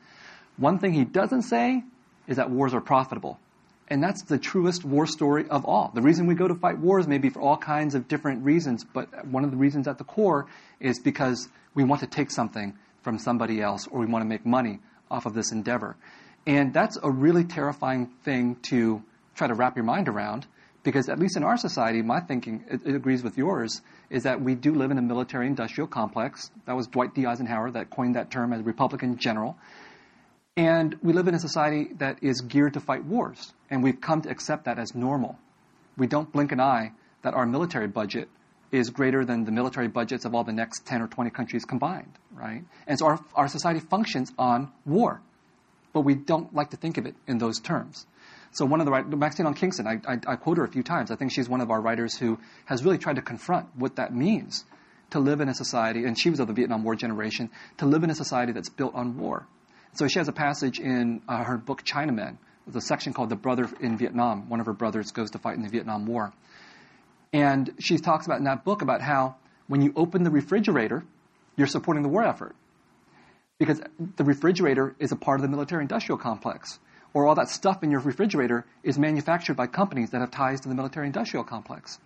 One 0.60 0.78
thing 0.78 0.92
he 0.92 1.04
doesn't 1.04 1.42
say 1.42 1.82
is 2.28 2.36
that 2.36 2.50
wars 2.50 2.74
are 2.74 2.82
profitable. 2.82 3.40
And 3.88 4.02
that's 4.02 4.22
the 4.22 4.38
truest 4.38 4.84
war 4.84 5.06
story 5.06 5.48
of 5.48 5.64
all. 5.64 5.90
The 5.94 6.02
reason 6.02 6.26
we 6.26 6.34
go 6.34 6.46
to 6.46 6.54
fight 6.54 6.78
wars 6.78 7.08
may 7.08 7.18
be 7.18 7.30
for 7.30 7.40
all 7.40 7.56
kinds 7.56 7.94
of 7.94 8.06
different 8.06 8.44
reasons, 8.44 8.84
but 8.84 9.26
one 9.26 9.42
of 9.42 9.50
the 9.50 9.56
reasons 9.56 9.88
at 9.88 9.98
the 9.98 10.04
core 10.04 10.46
is 10.78 11.00
because 11.00 11.48
we 11.74 11.82
want 11.82 12.02
to 12.02 12.06
take 12.06 12.30
something 12.30 12.76
from 13.02 13.18
somebody 13.18 13.60
else 13.60 13.88
or 13.88 14.00
we 14.00 14.06
want 14.06 14.22
to 14.22 14.28
make 14.28 14.44
money 14.44 14.78
off 15.10 15.24
of 15.24 15.32
this 15.32 15.50
endeavor. 15.50 15.96
And 16.46 16.74
that's 16.74 16.98
a 17.02 17.10
really 17.10 17.44
terrifying 17.44 18.08
thing 18.22 18.56
to 18.68 19.02
try 19.34 19.48
to 19.48 19.54
wrap 19.54 19.76
your 19.76 19.84
mind 19.84 20.08
around 20.08 20.46
Because 20.82 21.10
at 21.10 21.18
least 21.18 21.36
in 21.36 21.44
our 21.44 21.58
society, 21.58 22.00
my 22.00 22.20
thinking, 22.20 22.64
it, 22.70 22.80
it 22.86 22.94
agrees 22.94 23.22
with 23.22 23.36
yours, 23.36 23.82
is 24.08 24.22
that 24.22 24.40
we 24.40 24.54
do 24.54 24.74
live 24.74 24.90
in 24.90 24.96
a 24.96 25.02
military 25.02 25.46
industrial 25.46 25.86
complex. 25.86 26.50
That 26.64 26.74
was 26.74 26.86
Dwight 26.86 27.14
D. 27.14 27.26
Eisenhower 27.26 27.70
that 27.72 27.90
coined 27.90 28.14
that 28.16 28.30
term 28.30 28.52
as 28.52 28.62
Republican 28.62 29.18
general. 29.18 29.58
And 30.56 30.96
we 31.02 31.12
live 31.12 31.28
in 31.28 31.34
a 31.34 31.38
society 31.38 31.88
that 31.98 32.22
is 32.22 32.40
geared 32.40 32.74
to 32.74 32.80
fight 32.80 33.04
wars. 33.04 33.52
And 33.70 33.82
we've 33.82 34.00
come 34.00 34.22
to 34.22 34.30
accept 34.30 34.64
that 34.64 34.78
as 34.78 34.94
normal. 34.94 35.38
We 35.96 36.06
don't 36.06 36.30
blink 36.32 36.52
an 36.52 36.60
eye 36.60 36.92
that 37.22 37.34
our 37.34 37.46
military 37.46 37.86
budget 37.86 38.28
is 38.72 38.90
greater 38.90 39.24
than 39.24 39.44
the 39.44 39.52
military 39.52 39.88
budgets 39.88 40.24
of 40.24 40.34
all 40.34 40.44
the 40.44 40.52
next 40.52 40.86
10 40.86 41.02
or 41.02 41.08
20 41.08 41.30
countries 41.30 41.64
combined, 41.64 42.12
right? 42.32 42.62
And 42.86 42.98
so 42.98 43.06
our, 43.06 43.20
our 43.34 43.48
society 43.48 43.80
functions 43.80 44.32
on 44.38 44.72
war. 44.86 45.20
But 45.92 46.02
we 46.02 46.14
don't 46.14 46.54
like 46.54 46.70
to 46.70 46.76
think 46.76 46.98
of 46.98 47.06
it 47.06 47.16
in 47.26 47.38
those 47.38 47.58
terms. 47.58 48.06
So 48.52 48.64
one 48.64 48.80
of 48.80 48.86
the 48.86 49.16
Maxine 49.16 49.46
Hong 49.46 49.54
Kingston, 49.54 49.86
I, 49.86 50.00
I, 50.06 50.18
I 50.26 50.36
quote 50.36 50.58
her 50.58 50.64
a 50.64 50.70
few 50.70 50.82
times. 50.82 51.10
I 51.10 51.16
think 51.16 51.32
she's 51.32 51.48
one 51.48 51.60
of 51.60 51.70
our 51.70 51.80
writers 51.80 52.16
who 52.16 52.38
has 52.66 52.84
really 52.84 52.98
tried 52.98 53.16
to 53.16 53.22
confront 53.22 53.66
what 53.76 53.96
that 53.96 54.14
means 54.14 54.64
to 55.10 55.18
live 55.20 55.40
in 55.40 55.48
a 55.48 55.54
society, 55.54 56.04
and 56.04 56.18
she 56.18 56.30
was 56.30 56.38
of 56.38 56.46
the 56.46 56.52
Vietnam 56.52 56.84
War 56.84 56.94
generation, 56.94 57.50
to 57.78 57.86
live 57.86 58.04
in 58.04 58.10
a 58.10 58.14
society 58.14 58.52
that's 58.52 58.68
built 58.68 58.94
on 58.94 59.18
war. 59.18 59.46
So 59.94 60.06
she 60.08 60.18
has 60.18 60.28
a 60.28 60.32
passage 60.32 60.78
in 60.78 61.22
uh, 61.28 61.44
her 61.44 61.58
book 61.58 61.82
China 61.84 62.12
Men, 62.12 62.38
there's 62.66 62.84
a 62.84 62.86
section 62.86 63.12
called 63.12 63.30
The 63.30 63.36
Brother 63.36 63.68
in 63.80 63.96
Vietnam. 63.96 64.48
One 64.48 64.60
of 64.60 64.66
her 64.66 64.72
brothers 64.72 65.10
goes 65.10 65.32
to 65.32 65.38
fight 65.38 65.56
in 65.56 65.62
the 65.62 65.68
Vietnam 65.68 66.06
War. 66.06 66.32
And 67.32 67.70
she 67.78 67.98
talks 67.98 68.26
about 68.26 68.38
in 68.38 68.44
that 68.44 68.64
book 68.64 68.82
about 68.82 69.00
how 69.00 69.36
when 69.66 69.82
you 69.82 69.92
open 69.96 70.22
the 70.22 70.30
refrigerator, 70.30 71.04
you're 71.56 71.66
supporting 71.66 72.02
the 72.02 72.08
war 72.08 72.22
effort. 72.24 72.54
Because 73.58 73.80
the 74.16 74.24
refrigerator 74.24 74.94
is 74.98 75.12
a 75.12 75.16
part 75.16 75.38
of 75.38 75.42
the 75.42 75.48
military 75.48 75.82
industrial 75.82 76.18
complex. 76.18 76.78
Or 77.12 77.26
all 77.26 77.34
that 77.34 77.48
stuff 77.48 77.82
in 77.82 77.90
your 77.90 78.00
refrigerator 78.00 78.64
is 78.82 78.98
manufactured 78.98 79.54
by 79.54 79.66
companies 79.66 80.10
that 80.10 80.20
have 80.20 80.30
ties 80.30 80.60
to 80.60 80.68
the 80.68 80.74
military 80.74 81.06
industrial 81.06 81.44
complex. 81.44 81.98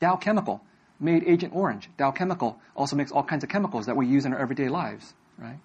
Dow 0.00 0.16
Chemical 0.16 0.62
made 0.98 1.24
Agent 1.24 1.54
Orange. 1.54 1.88
Dow 1.96 2.10
Chemical 2.10 2.58
also 2.74 2.96
makes 2.96 3.12
all 3.12 3.22
kinds 3.22 3.44
of 3.44 3.50
chemicals 3.50 3.86
that 3.86 3.96
we 3.96 4.06
use 4.06 4.24
in 4.26 4.32
our 4.32 4.40
everyday 4.40 4.68
lives, 4.68 5.14
right? 5.38 5.58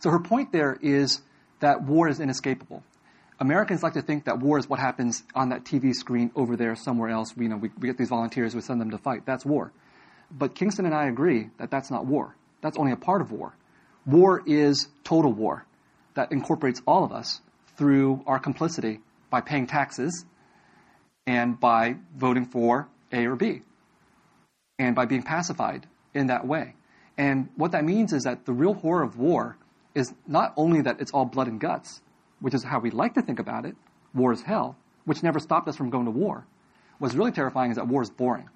So 0.00 0.10
her 0.10 0.18
point 0.18 0.52
there 0.52 0.78
is 0.80 1.20
that 1.60 1.82
war 1.82 2.08
is 2.08 2.20
inescapable. 2.20 2.82
Americans 3.38 3.82
like 3.82 3.94
to 3.94 4.02
think 4.02 4.24
that 4.24 4.38
war 4.38 4.58
is 4.58 4.68
what 4.68 4.78
happens 4.78 5.22
on 5.34 5.50
that 5.50 5.64
TV 5.64 5.94
screen 5.94 6.30
over 6.34 6.56
there 6.56 6.74
somewhere 6.74 7.08
else. 7.08 7.34
We, 7.36 7.44
you 7.44 7.50
know, 7.50 7.56
we, 7.56 7.70
we 7.78 7.88
get 7.88 7.96
these 7.96 8.08
volunteers, 8.08 8.54
we 8.54 8.60
send 8.60 8.80
them 8.80 8.90
to 8.90 8.98
fight. 8.98 9.24
That's 9.24 9.46
war. 9.46 9.72
But 10.30 10.54
Kingston 10.54 10.84
and 10.84 10.94
I 10.94 11.06
agree 11.06 11.48
that 11.58 11.70
that's 11.70 11.90
not 11.90 12.06
war. 12.06 12.34
That's 12.62 12.76
only 12.76 12.92
a 12.92 12.96
part 12.96 13.22
of 13.22 13.32
war. 13.32 13.54
War 14.06 14.42
is 14.46 14.88
total 15.04 15.32
war 15.32 15.64
that 16.14 16.32
incorporates 16.32 16.82
all 16.86 17.04
of 17.04 17.12
us 17.12 17.40
through 17.76 18.22
our 18.26 18.38
complicity 18.38 19.00
by 19.30 19.40
paying 19.40 19.66
taxes 19.66 20.24
and 21.26 21.58
by 21.58 21.96
voting 22.16 22.46
for 22.46 22.88
A 23.12 23.26
or 23.26 23.36
B 23.36 23.62
and 24.78 24.94
by 24.94 25.06
being 25.06 25.22
pacified 25.22 25.86
in 26.14 26.26
that 26.28 26.46
way. 26.46 26.74
And 27.16 27.48
what 27.56 27.72
that 27.72 27.84
means 27.84 28.12
is 28.12 28.24
that 28.24 28.46
the 28.46 28.52
real 28.52 28.74
horror 28.74 29.02
of 29.02 29.18
war 29.18 29.56
is 29.94 30.12
not 30.26 30.52
only 30.56 30.82
that 30.82 31.00
it's 31.00 31.10
all 31.12 31.24
blood 31.24 31.48
and 31.48 31.60
guts, 31.60 32.00
which 32.40 32.54
is 32.54 32.64
how 32.64 32.78
we 32.78 32.90
like 32.90 33.14
to 33.14 33.22
think 33.22 33.38
about 33.38 33.64
it, 33.64 33.76
war 34.14 34.32
is 34.32 34.42
hell, 34.42 34.76
which 35.04 35.22
never 35.22 35.38
stopped 35.38 35.68
us 35.68 35.76
from 35.76 35.90
going 35.90 36.04
to 36.04 36.10
war. 36.10 36.46
What's 36.98 37.14
really 37.14 37.32
terrifying 37.32 37.70
is 37.70 37.76
that 37.76 37.88
war 37.88 38.02
is 38.02 38.10
boring. 38.10 38.48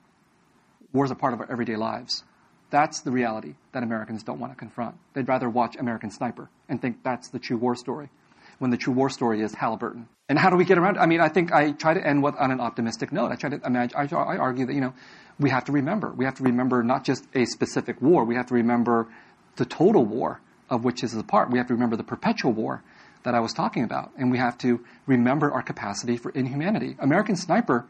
War 0.93 1.05
is 1.05 1.11
a 1.11 1.15
part 1.15 1.35
of 1.35 1.41
our 1.41 1.51
everyday 1.51 1.77
lives. 1.77 2.23
That's 2.71 3.01
the 3.01 3.11
reality 3.11 3.55
that 3.73 3.83
Americans 3.83 4.23
don't 4.23 4.39
want 4.39 4.53
to 4.53 4.59
confront. 4.59 4.97
They'd 5.13 5.29
rather 5.29 5.49
watch 5.49 5.77
American 5.77 6.11
Sniper 6.11 6.51
and 6.69 6.81
think 6.81 7.03
that's 7.03 7.29
the 7.29 7.39
true 7.39 7.57
war 7.57 7.75
story, 7.75 8.11
when 8.59 8.71
the 8.71 8.77
true 8.77 8.93
war 8.93 9.11
story 9.11 9.43
is 9.43 9.55
Halliburton. 9.55 10.09
And 10.29 10.39
how 10.39 10.51
do 10.51 10.57
we 10.57 10.65
get 10.65 10.79
around? 10.79 10.99
I 10.99 11.07
mean, 11.07 11.21
I 11.21 11.29
think 11.29 11.53
I 11.53 11.73
try 11.73 11.95
to 11.95 12.05
end 12.05 12.23
with 12.23 12.35
on 12.37 12.51
an 12.51 12.61
optimistic 12.61 13.13
note. 13.13 13.31
I 13.31 13.37
try 13.37 13.51
to. 13.51 13.61
I 13.65 13.69
mean, 13.69 13.91
I, 13.95 14.05
I 14.05 14.37
argue 14.39 14.67
that 14.67 14.75
you 14.75 14.81
know 14.81 14.95
we 15.39 15.51
have 15.51 15.65
to 15.67 15.73
remember. 15.73 16.13
We 16.13 16.25
have 16.25 16.35
to 16.37 16.43
remember 16.43 16.83
not 16.83 17.05
just 17.05 17.25
a 17.35 17.45
specific 17.45 18.01
war. 18.01 18.25
We 18.25 18.35
have 18.37 18.47
to 18.47 18.55
remember 18.55 19.09
the 19.57 19.67
total 19.67 20.05
war 20.05 20.41
of 20.71 20.85
which 20.85 21.01
this 21.03 21.13
is 21.13 21.19
a 21.19 21.25
part. 21.25 21.51
We 21.51 21.59
have 21.59 21.69
to 21.69 21.75
remember 21.75 21.97
the 21.97 22.05
perpetual 22.05 22.53
war 22.53 22.83
that 23.25 23.35
I 23.35 23.41
was 23.41 23.53
talking 23.53 23.85
about. 23.85 24.13
And 24.17 24.31
we 24.31 24.39
have 24.39 24.57
to 24.59 24.85
remember 25.07 25.51
our 25.53 25.63
capacity 25.63 26.17
for 26.17 26.31
inhumanity. 26.31 26.97
American 26.99 27.37
Sniper, 27.37 27.87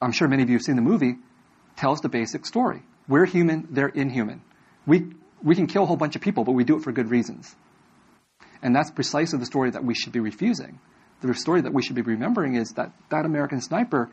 I'm 0.00 0.12
sure 0.12 0.28
many 0.28 0.42
of 0.42 0.48
you 0.48 0.56
have 0.56 0.62
seen 0.62 0.76
the 0.76 0.82
movie, 0.82 1.16
tells 1.76 2.00
the 2.00 2.08
basic 2.08 2.46
story. 2.46 2.82
We're 3.08 3.26
human, 3.26 3.68
they're 3.70 3.88
inhuman. 3.88 4.42
We, 4.86 5.12
we 5.42 5.54
can 5.54 5.66
kill 5.66 5.84
a 5.84 5.86
whole 5.86 5.96
bunch 5.96 6.16
of 6.16 6.22
people, 6.22 6.44
but 6.44 6.52
we 6.52 6.64
do 6.64 6.76
it 6.76 6.82
for 6.82 6.92
good 6.92 7.10
reasons. 7.10 7.54
And 8.62 8.74
that's 8.74 8.90
precisely 8.90 9.38
the 9.38 9.46
story 9.46 9.70
that 9.70 9.84
we 9.84 9.94
should 9.94 10.12
be 10.12 10.20
refusing. 10.20 10.80
The 11.20 11.34
story 11.34 11.62
that 11.62 11.72
we 11.72 11.82
should 11.82 11.96
be 11.96 12.02
remembering 12.02 12.56
is 12.56 12.70
that 12.72 12.92
that 13.10 13.24
American 13.24 13.60
sniper, 13.60 14.10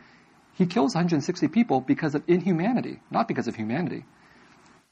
he 0.53 0.66
kills 0.66 0.95
160 0.95 1.47
people 1.49 1.82
because 1.82 2.16
of 2.16 2.24
inhumanity, 2.28 2.99
not 3.11 3.28
because 3.28 3.47
of 3.47 3.55
humanity. 3.55 4.05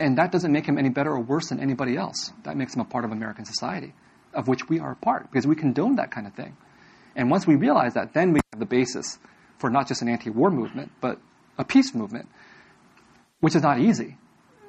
And 0.02 0.18
that 0.18 0.32
doesn't 0.32 0.52
make 0.52 0.66
him 0.66 0.78
any 0.78 0.89
better 0.89 1.12
or 1.12 1.22
worse 1.22 1.49
than 1.49 1.60
anybody 1.60 1.95
else. 1.95 2.34
That 2.43 2.58
makes 2.58 2.74
him 2.76 2.82
a 2.82 2.86
part 2.86 3.06
of 3.06 3.12
American 3.12 3.45
society 3.45 3.93
of 4.34 4.47
which 4.47 4.68
we 4.70 4.80
are 4.80 4.91
a 4.91 4.95
part 4.95 5.30
because 5.32 5.45
we 5.47 5.56
condone 5.56 5.95
that 5.95 6.12
kind 6.12 6.28
of 6.28 6.34
thing. 6.34 6.56
And 7.16 7.30
once 7.30 7.45
we 7.45 7.56
realize 7.56 7.93
that, 7.95 8.14
then 8.14 8.34
we 8.34 8.39
have 8.54 8.60
the 8.60 8.66
basis 8.66 9.20
for 9.58 9.70
not 9.70 9.88
just 9.88 10.02
an 10.02 10.10
anti 10.10 10.30
war 10.30 10.49
movement, 10.49 10.91
but 11.02 11.20
a 11.58 11.66
peace 11.66 11.93
movement, 11.93 12.30
which 13.41 13.56
is 13.56 13.62
not 13.62 13.80
easy. 13.80 14.18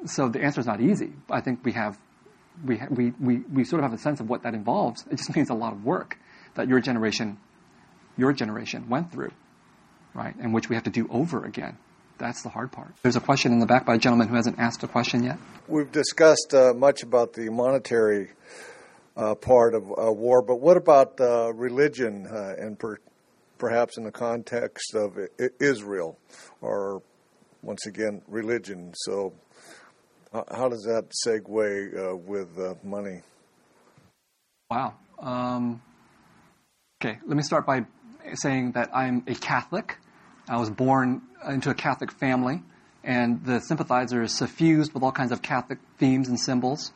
So 0.07 0.29
the 0.29 0.43
answer 0.43 0.61
is 0.61 0.67
not 0.67 0.81
easy. 0.81 1.13
I 1.31 1.41
think 1.41 1.65
we 1.65 1.73
have, 1.73 1.97
we, 2.65 2.81
we, 2.91 3.13
we, 3.21 3.37
we 3.53 3.65
sort 3.65 3.83
of 3.83 3.91
have 3.91 3.99
a 3.99 4.03
sense 4.03 4.21
of 4.21 4.29
what 4.29 4.43
that 4.43 4.55
involves. 4.55 5.05
It 5.11 5.17
just 5.17 5.35
means 5.37 5.51
a 5.51 5.55
lot 5.55 5.73
of 5.73 5.85
work 5.85 6.19
that 6.55 6.69
your 6.69 6.81
generation, 6.81 7.39
your 8.17 8.33
generation 8.33 8.89
went 8.89 9.13
through, 9.13 9.31
right? 10.15 10.35
And 10.37 10.53
which 10.53 10.69
we 10.69 10.75
have 10.75 10.85
to 10.85 10.91
do 10.91 11.07
over 11.11 11.45
again. 11.45 11.79
That's 12.19 12.43
the 12.43 12.49
hard 12.49 12.73
part. 12.73 12.95
There's 13.03 13.17
a 13.17 13.21
question 13.21 13.53
in 13.53 13.59
the 13.59 13.67
back 13.67 13.87
by 13.87 13.97
a 13.97 13.99
gentleman 13.99 14.29
who 14.29 14.37
hasn't 14.37 14.59
asked 14.59 14.83
a 14.83 14.89
question 14.89 15.25
yet. 15.25 15.39
We've 15.67 15.91
discussed 15.91 16.55
uh, 16.55 16.73
much 16.75 17.03
about 17.03 17.33
the 17.33 17.51
monetary 17.51 18.31
uh, 19.17 19.35
part 19.35 19.75
of 19.75 19.91
uh, 19.91 20.13
war. 20.13 20.43
But 20.43 20.57
what 20.57 20.77
about 20.77 21.21
uh, 21.21 21.53
religion 21.53 22.27
uh, 22.27 22.55
and 22.59 22.79
per- 22.79 22.99
perhaps 23.59 23.99
in 23.99 24.05
the 24.05 24.13
context 24.13 24.95
of 24.95 25.19
Israel 25.61 26.19
or 26.61 27.03
once 27.63 27.87
again 27.87 28.23
religion? 28.27 28.93
So, 28.95 29.35
how 30.33 30.69
does 30.69 30.83
that 30.85 31.13
segue 31.27 32.13
uh, 32.13 32.17
with 32.17 32.59
uh, 32.59 32.75
money? 32.83 33.21
Wow. 34.71 34.95
Um, 35.19 35.83
okay, 37.03 37.19
let 37.27 37.37
me 37.37 37.43
start 37.43 37.67
by 37.67 37.85
saying 38.35 38.73
that 38.73 38.91
I'm 38.95 39.25
a 39.27 39.35
Catholic. 39.35 39.99
I 40.49 40.59
was 40.59 40.71
born 40.71 41.23
into 41.49 41.71
a 41.71 41.75
Catholic 41.75 42.11
family, 42.11 42.63
and 43.05 43.45
the 43.45 43.61
sympathizer 43.61 44.23
is 44.23 44.37
suffused 44.37 44.93
with 44.93 45.03
all 45.03 45.13
kinds 45.13 45.33
of 45.33 45.41
Catholic 45.41 45.79
themes 45.99 46.29
and 46.29 46.39
symbols. 46.39 46.93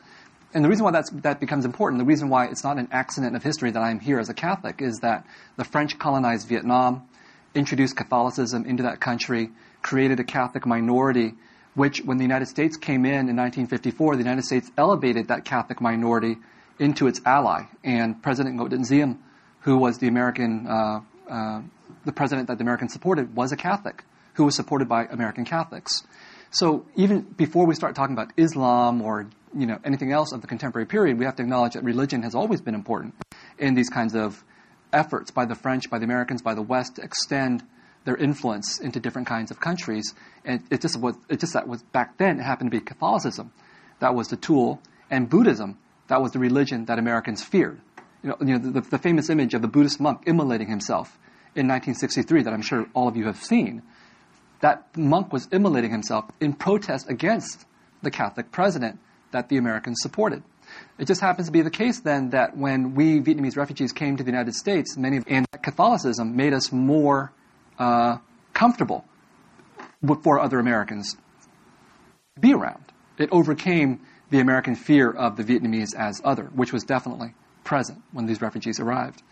And 0.52 0.64
the 0.64 0.68
reason 0.68 0.84
why 0.84 0.92
that 0.92 1.38
becomes 1.38 1.64
important, 1.64 1.98
the 1.98 2.04
reason 2.04 2.28
why 2.28 2.46
it's 2.46 2.64
not 2.64 2.78
an 2.78 2.88
accident 2.90 3.36
of 3.36 3.42
history 3.42 3.70
that 3.70 3.80
I'm 3.80 4.00
here 4.00 4.18
as 4.18 4.28
a 4.28 4.34
Catholic, 4.34 4.80
is 4.80 4.98
that 5.00 5.26
the 5.56 5.64
French 5.64 5.98
colonized 5.98 6.48
Vietnam, 6.48 7.08
introduced 7.54 7.96
Catholicism 7.96 8.64
into 8.64 8.82
that 8.82 9.00
country, 9.00 9.50
created 9.82 10.18
a 10.18 10.24
Catholic 10.24 10.66
minority, 10.66 11.34
which, 11.74 12.00
when 12.04 12.16
the 12.16 12.24
United 12.24 12.46
States 12.46 12.76
came 12.76 13.04
in 13.04 13.28
in 13.28 13.36
1954, 13.36 14.16
the 14.16 14.22
United 14.22 14.44
States 14.44 14.70
elevated 14.76 15.28
that 15.28 15.44
Catholic 15.44 15.80
minority 15.80 16.36
into 16.78 17.06
its 17.06 17.20
ally. 17.24 17.62
And 17.84 18.20
President 18.22 18.58
Ngo 18.58 18.70
Dinh 18.70 18.88
Diem, 18.88 19.18
who 19.60 19.78
was 19.78 19.98
the 19.98 20.08
American, 20.08 20.66
uh, 20.66 21.00
uh, 21.28 21.62
the 22.04 22.12
president 22.12 22.48
that 22.48 22.58
the 22.58 22.62
Americans 22.62 22.92
supported, 22.92 23.34
was 23.34 23.52
a 23.52 23.56
Catholic, 23.56 24.04
who 24.34 24.44
was 24.44 24.54
supported 24.54 24.88
by 24.88 25.04
American 25.06 25.44
Catholics. 25.44 26.02
So 26.50 26.86
even 26.94 27.22
before 27.22 27.66
we 27.66 27.74
start 27.74 27.94
talking 27.94 28.14
about 28.14 28.32
Islam 28.36 29.02
or 29.02 29.28
you 29.56 29.66
know 29.66 29.78
anything 29.84 30.12
else 30.12 30.32
of 30.32 30.40
the 30.40 30.46
contemporary 30.46 30.86
period, 30.86 31.18
we 31.18 31.24
have 31.24 31.36
to 31.36 31.42
acknowledge 31.42 31.74
that 31.74 31.84
religion 31.84 32.22
has 32.22 32.34
always 32.34 32.60
been 32.60 32.74
important 32.74 33.14
in 33.58 33.74
these 33.74 33.88
kinds 33.88 34.14
of 34.14 34.44
efforts 34.92 35.30
by 35.30 35.44
the 35.44 35.54
French, 35.54 35.90
by 35.90 35.98
the 35.98 36.04
Americans, 36.04 36.42
by 36.42 36.54
the 36.54 36.62
West 36.62 36.96
to 36.96 37.02
extend 37.02 37.62
their 38.04 38.16
influence 38.16 38.78
into 38.78 39.00
different 39.00 39.26
kinds 39.26 39.50
of 39.50 39.60
countries. 39.60 40.14
And 40.44 40.62
it 40.70 40.80
just 40.80 40.98
was 40.98 41.16
it 41.28 41.40
just 41.40 41.54
that 41.54 41.66
was 41.66 41.82
back 41.82 42.18
then 42.18 42.38
it 42.38 42.42
happened 42.42 42.70
to 42.70 42.78
be 42.78 42.84
Catholicism 42.84 43.52
that 43.98 44.14
was 44.14 44.28
the 44.28 44.36
tool, 44.36 44.80
and 45.10 45.28
Buddhism 45.28 45.78
that 46.08 46.22
was 46.22 46.32
the 46.32 46.38
religion 46.38 46.84
that 46.84 46.98
Americans 46.98 47.42
feared. 47.42 47.80
You 48.22 48.30
know, 48.30 48.36
you 48.40 48.58
know 48.58 48.58
the, 48.58 48.80
the 48.80 48.98
famous 48.98 49.28
image 49.28 49.54
of 49.54 49.62
the 49.62 49.68
Buddhist 49.68 50.00
monk 50.00 50.22
immolating 50.26 50.68
himself 50.68 51.18
in 51.56 51.66
1963 51.66 52.42
that 52.42 52.52
I'm 52.52 52.62
sure 52.62 52.86
all 52.94 53.08
of 53.08 53.16
you 53.16 53.24
have 53.24 53.42
seen 53.42 53.82
that 54.60 54.96
monk 54.96 55.32
was 55.32 55.48
immolating 55.52 55.90
himself 55.90 56.24
in 56.40 56.52
protest 56.52 57.08
against 57.10 57.66
the 58.02 58.10
Catholic 58.10 58.50
president 58.52 58.98
that 59.32 59.48
the 59.48 59.56
Americans 59.56 59.98
supported. 60.00 60.42
It 60.98 61.06
just 61.06 61.20
happens 61.20 61.46
to 61.46 61.52
be 61.52 61.62
the 61.62 61.70
case 61.70 62.00
then 62.00 62.30
that 62.30 62.56
when 62.56 62.94
we 62.94 63.20
Vietnamese 63.20 63.56
refugees 63.56 63.92
came 63.92 64.16
to 64.16 64.22
the 64.22 64.30
United 64.30 64.54
States, 64.54 64.96
many 64.96 65.18
of, 65.18 65.24
and 65.28 65.46
Catholicism 65.62 66.36
made 66.36 66.52
us 66.52 66.72
more 66.72 67.32
uh, 67.78 68.18
comfortable 68.52 69.04
for 70.22 70.40
other 70.40 70.58
Americans 70.58 71.16
to 72.34 72.40
be 72.40 72.52
around. 72.52 72.84
It 73.18 73.28
overcame 73.32 74.00
the 74.30 74.40
American 74.40 74.74
fear 74.74 75.10
of 75.10 75.36
the 75.36 75.44
Vietnamese 75.44 75.94
as 75.96 76.20
other, 76.24 76.44
which 76.54 76.72
was 76.72 76.84
definitely 76.84 77.34
present 77.64 78.02
when 78.12 78.26
these 78.26 78.40
refugees 78.40 78.80
arrived. 78.80 79.22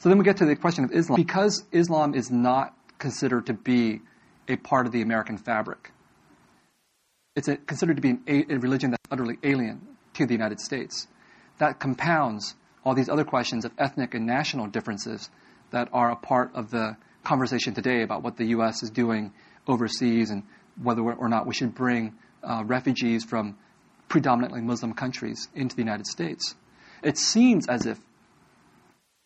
So 0.00 0.08
then 0.08 0.16
we 0.16 0.24
get 0.24 0.38
to 0.38 0.46
the 0.46 0.56
question 0.56 0.84
of 0.84 0.92
Islam. 0.92 1.16
Because 1.16 1.62
Islam 1.72 2.14
is 2.14 2.30
not 2.30 2.74
considered 2.98 3.46
to 3.46 3.54
be 3.54 4.00
a 4.48 4.56
part 4.56 4.86
of 4.86 4.92
the 4.92 5.02
American 5.02 5.36
fabric. 5.36 5.92
It's 7.36 7.48
a, 7.48 7.56
considered 7.56 7.96
to 7.96 8.02
be 8.02 8.10
an, 8.10 8.22
a, 8.26 8.56
religion 8.56 8.90
that's 8.90 9.06
utterly 9.10 9.36
alien 9.42 9.86
to 10.14 10.26
the 10.26 10.32
United 10.32 10.58
States. 10.58 11.06
That 11.58 11.78
compounds 11.78 12.54
all 12.82 12.94
these 12.94 13.10
other 13.10 13.24
questions 13.24 13.66
of 13.66 13.72
ethnic 13.78 14.14
and 14.14 14.26
national 14.26 14.68
differences 14.68 15.28
that 15.70 15.90
are 15.92 16.10
a 16.10 16.16
part 16.16 16.50
of 16.54 16.70
the 16.70 16.96
conversation 17.22 17.74
today 17.74 18.02
about 18.02 18.22
what 18.22 18.38
the 18.38 18.46
U.S. 18.46 18.82
is 18.82 18.88
doing 18.88 19.34
overseas 19.68 20.30
and 20.30 20.44
whether 20.82 21.02
or 21.02 21.28
not 21.28 21.46
we 21.46 21.52
should 21.52 21.74
bring 21.74 22.14
uh, 22.42 22.62
refugees 22.64 23.22
from 23.22 23.58
predominantly 24.08 24.62
Muslim 24.62 24.94
countries 24.94 25.48
into 25.54 25.76
the 25.76 25.82
United 25.82 26.06
States. 26.06 26.54
It 27.02 27.18
seems 27.18 27.68
as 27.68 27.84
if 27.84 27.98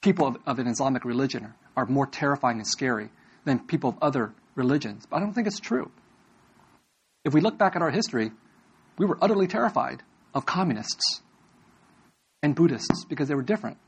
people 0.04 0.26
of, 0.26 0.36
of 0.46 0.58
an 0.58 0.66
Islamic 0.66 1.04
religion 1.04 1.54
are 1.76 1.86
more 1.86 2.06
terrifying 2.06 2.58
and 2.58 2.66
scary 2.66 3.08
than 3.44 3.58
people 3.58 3.90
of 3.90 3.96
other 4.02 4.34
religions. 4.54 5.06
But 5.08 5.16
I 5.16 5.20
don't 5.20 5.32
think 5.32 5.46
it's 5.46 5.58
true. 5.58 5.90
If 7.24 7.32
we 7.32 7.40
look 7.40 7.56
back 7.56 7.74
at 7.74 7.80
our 7.80 7.90
history, 7.90 8.30
we 8.98 9.06
were 9.06 9.18
utterly 9.22 9.46
terrified 9.46 10.02
of 10.34 10.44
communists 10.44 11.22
and 12.42 12.54
Buddhists 12.54 13.06
because 13.08 13.28
they 13.28 13.34
were 13.34 13.42
different. 13.42 13.78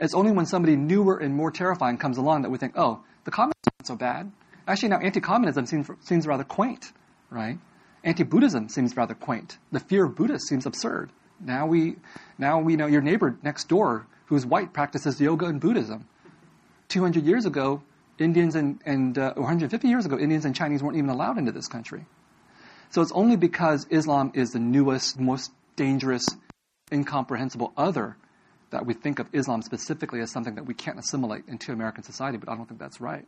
It's 0.00 0.12
only 0.12 0.32
when 0.32 0.46
somebody 0.46 0.74
newer 0.74 1.18
and 1.18 1.34
more 1.34 1.52
terrifying 1.52 1.98
comes 1.98 2.18
along 2.18 2.42
that 2.42 2.50
we 2.50 2.58
think, 2.58 2.72
oh, 2.76 3.04
the 3.24 3.30
communists 3.30 3.68
aren't 3.78 3.86
so 3.86 3.94
bad. 3.94 4.32
Actually, 4.66 4.88
now 4.88 4.98
anti-communism 4.98 5.66
seems, 5.66 5.88
seems 6.00 6.26
rather 6.26 6.42
quaint, 6.42 6.92
right? 7.30 7.58
Anti-Buddhism 8.02 8.70
seems 8.70 8.96
rather 8.96 9.14
quaint. 9.14 9.58
The 9.70 9.80
fear 9.80 10.06
of 10.06 10.16
Buddhists 10.16 10.48
seems 10.48 10.66
absurd. 10.66 11.10
Now 11.40 11.66
we, 11.66 11.96
now 12.38 12.60
we 12.60 12.76
know 12.76 12.86
your 12.86 13.00
neighbor 13.00 13.36
next 13.42 13.68
door 13.68 14.06
who's 14.26 14.46
white 14.46 14.72
practices 14.72 15.20
yoga 15.20 15.46
and 15.46 15.60
Buddhism. 15.60 16.06
200 16.88 17.24
years 17.24 17.46
ago, 17.46 17.82
Indians 18.18 18.54
and, 18.54 18.80
and 18.84 19.18
uh, 19.18 19.34
150 19.34 19.88
years 19.88 20.06
ago, 20.06 20.18
Indians 20.18 20.44
and 20.44 20.54
Chinese 20.54 20.82
weren't 20.82 20.96
even 20.96 21.10
allowed 21.10 21.38
into 21.38 21.52
this 21.52 21.66
country. 21.66 22.04
So 22.90 23.02
it's 23.02 23.12
only 23.12 23.36
because 23.36 23.86
Islam 23.90 24.32
is 24.34 24.50
the 24.50 24.58
newest, 24.58 25.18
most 25.18 25.52
dangerous, 25.76 26.36
incomprehensible 26.92 27.72
other 27.76 28.16
that 28.70 28.86
we 28.86 28.94
think 28.94 29.18
of 29.18 29.28
Islam 29.32 29.62
specifically 29.62 30.20
as 30.20 30.30
something 30.30 30.54
that 30.56 30.66
we 30.66 30.74
can't 30.74 30.98
assimilate 30.98 31.44
into 31.48 31.72
American 31.72 32.02
society, 32.02 32.38
but 32.38 32.48
I 32.48 32.56
don't 32.56 32.66
think 32.66 32.80
that's 32.80 33.00
right. 33.00 33.26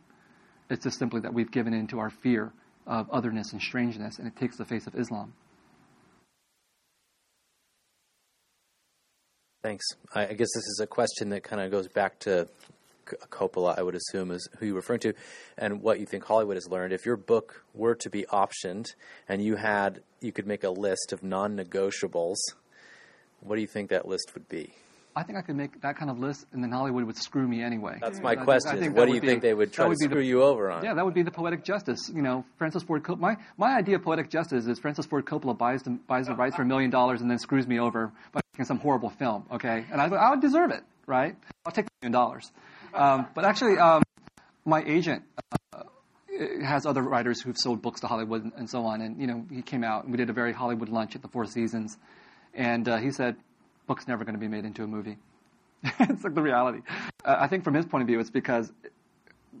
It's 0.69 0.83
just 0.83 0.99
simply 0.99 1.21
that 1.21 1.33
we've 1.33 1.51
given 1.51 1.73
in 1.73 1.87
to 1.87 1.99
our 1.99 2.09
fear 2.09 2.53
of 2.85 3.09
otherness 3.09 3.51
and 3.51 3.61
strangeness, 3.61 4.19
and 4.19 4.27
it 4.27 4.35
takes 4.35 4.57
the 4.57 4.65
face 4.65 4.87
of 4.87 4.95
Islam. 4.95 5.33
Thanks. 9.63 9.85
I 10.13 10.25
guess 10.25 10.49
this 10.53 10.65
is 10.65 10.81
a 10.83 10.87
question 10.87 11.29
that 11.29 11.43
kind 11.43 11.61
of 11.61 11.71
goes 11.71 11.87
back 11.87 12.19
to 12.19 12.49
Coppola, 13.05 13.79
I 13.79 13.81
would 13.81 13.95
assume, 13.95 14.31
is 14.31 14.49
who 14.57 14.65
you're 14.65 14.75
referring 14.75 14.99
to, 14.99 15.13
and 15.57 15.81
what 15.81 16.01
you 16.01 16.05
think 16.05 16.25
Hollywood 16.25 16.57
has 16.57 16.67
learned. 16.69 16.91
If 16.91 17.05
your 17.05 17.15
book 17.15 17.63
were 17.73 17.95
to 17.95 18.09
be 18.09 18.23
optioned 18.23 18.87
and 19.29 19.41
you 19.41 19.55
had, 19.55 20.01
you 20.19 20.33
could 20.33 20.47
make 20.47 20.65
a 20.65 20.69
list 20.69 21.13
of 21.13 21.23
non-negotiables, 21.23 22.35
what 23.39 23.55
do 23.55 23.61
you 23.61 23.67
think 23.67 23.89
that 23.89 24.05
list 24.05 24.31
would 24.33 24.49
be? 24.49 24.73
I 25.15 25.23
think 25.23 25.37
I 25.37 25.41
could 25.41 25.55
make 25.55 25.81
that 25.81 25.97
kind 25.97 26.09
of 26.09 26.17
list, 26.19 26.45
and 26.51 26.63
then 26.63 26.71
Hollywood 26.71 27.03
would 27.03 27.17
screw 27.17 27.47
me 27.47 27.61
anyway. 27.61 27.97
That's 28.01 28.19
my 28.19 28.35
question. 28.35 28.83
I 28.83 28.87
what 28.89 29.07
do 29.07 29.13
you 29.13 29.21
be, 29.21 29.27
think 29.27 29.41
they 29.41 29.53
would 29.53 29.71
try 29.71 29.87
would 29.87 29.99
to 29.99 30.05
screw 30.05 30.21
the, 30.21 30.25
you 30.25 30.41
over 30.41 30.71
on? 30.71 30.83
Yeah, 30.83 30.95
that 30.95 31.05
would 31.05 31.13
be 31.13 31.21
the 31.21 31.31
poetic 31.31 31.63
justice. 31.63 32.09
You 32.13 32.21
know, 32.21 32.45
Francis 32.57 32.83
Ford 32.83 33.03
Coppola. 33.03 33.19
My, 33.19 33.35
my 33.57 33.77
idea 33.77 33.97
of 33.97 34.03
poetic 34.03 34.29
justice 34.29 34.65
is 34.65 34.79
Francis 34.79 35.05
Ford 35.05 35.25
Coppola 35.25 35.57
buys 35.57 35.83
the, 35.83 35.91
buys 35.91 36.27
the 36.27 36.35
rights 36.35 36.55
for 36.55 36.63
a 36.63 36.65
million 36.65 36.89
dollars 36.89 37.21
and 37.21 37.29
then 37.29 37.37
screws 37.37 37.67
me 37.67 37.79
over 37.79 38.11
by 38.31 38.41
making 38.53 38.65
some 38.65 38.79
horrible 38.79 39.09
film, 39.09 39.45
okay? 39.51 39.85
And 39.91 40.01
I, 40.01 40.07
I 40.07 40.29
would 40.31 40.41
deserve 40.41 40.71
it, 40.71 40.81
right? 41.05 41.35
I'll 41.65 41.71
take 41.71 41.85
the 41.85 41.91
million 42.01 42.13
dollars. 42.13 42.51
Um, 42.93 43.27
but 43.35 43.45
actually, 43.45 43.77
um, 43.77 44.01
my 44.65 44.83
agent 44.85 45.23
uh, 45.73 45.83
has 46.63 46.85
other 46.85 47.01
writers 47.01 47.41
who've 47.41 47.57
sold 47.57 47.81
books 47.81 48.01
to 48.01 48.07
Hollywood 48.07 48.43
and, 48.43 48.53
and, 48.57 48.69
so 48.69 48.85
on. 48.85 49.01
And, 49.01 49.19
you 49.19 49.27
know, 49.27 49.45
he 49.51 49.61
came 49.61 49.83
out 49.83 50.03
and 50.03 50.11
we 50.11 50.17
did 50.17 50.29
a 50.29 50.33
very 50.33 50.53
Hollywood 50.53 50.89
lunch 50.89 51.15
at 51.15 51.21
the 51.21 51.27
Four 51.27 51.45
Seasons. 51.45 51.97
And 52.53 52.87
uh, 52.87 52.97
he 52.97 53.11
said, 53.11 53.35
book's 53.87 54.07
never 54.07 54.23
going 54.23 54.35
to 54.35 54.39
be 54.39 54.47
made 54.47 54.65
into 54.65 54.83
a 54.83 54.87
movie. 54.87 55.17
it's 55.83 56.23
like 56.23 56.33
the 56.33 56.41
reality. 56.41 56.79
Uh, 57.25 57.37
I 57.39 57.47
think 57.47 57.63
from 57.63 57.73
his 57.73 57.85
point 57.85 58.01
of 58.01 58.07
view, 58.07 58.19
it's 58.19 58.29
because 58.29 58.71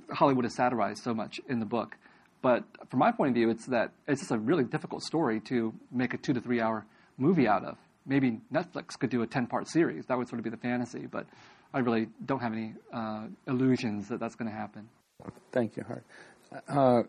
Hollywood 0.09 0.45
is 0.45 0.55
satirized 0.55 1.03
so 1.03 1.13
much 1.13 1.39
in 1.49 1.59
the 1.59 1.65
book. 1.65 1.97
But 2.41 2.63
from 2.89 2.99
my 2.99 3.11
point 3.11 3.29
of 3.29 3.35
view, 3.35 3.49
it's 3.49 3.65
that 3.67 3.91
it's 4.07 4.21
just 4.21 4.31
a 4.31 4.37
really 4.37 4.63
difficult 4.63 5.01
story 5.03 5.39
to 5.47 5.73
make 5.91 6.13
a 6.13 6.17
two 6.17 6.33
to 6.33 6.41
three 6.41 6.61
hour 6.61 6.85
movie 7.17 7.47
out 7.47 7.63
of. 7.63 7.77
Maybe 8.05 8.41
Netflix 8.53 8.99
could 8.99 9.09
do 9.09 9.21
a 9.21 9.27
10 9.27 9.47
part 9.47 9.69
series. 9.69 10.05
That 10.07 10.17
would 10.17 10.27
sort 10.27 10.39
of 10.39 10.43
be 10.43 10.49
the 10.49 10.57
fantasy. 10.57 11.07
But 11.09 11.25
I 11.73 11.79
really 11.79 12.07
don't 12.25 12.41
have 12.41 12.51
any 12.51 12.73
uh, 12.93 13.27
illusions 13.47 14.09
that 14.09 14.19
that's 14.19 14.35
going 14.35 14.51
to 14.51 14.55
happen. 14.55 14.89
Thank 15.51 15.77
you, 15.77 15.83
Hart. 15.83 16.03
Uh, 16.67 17.03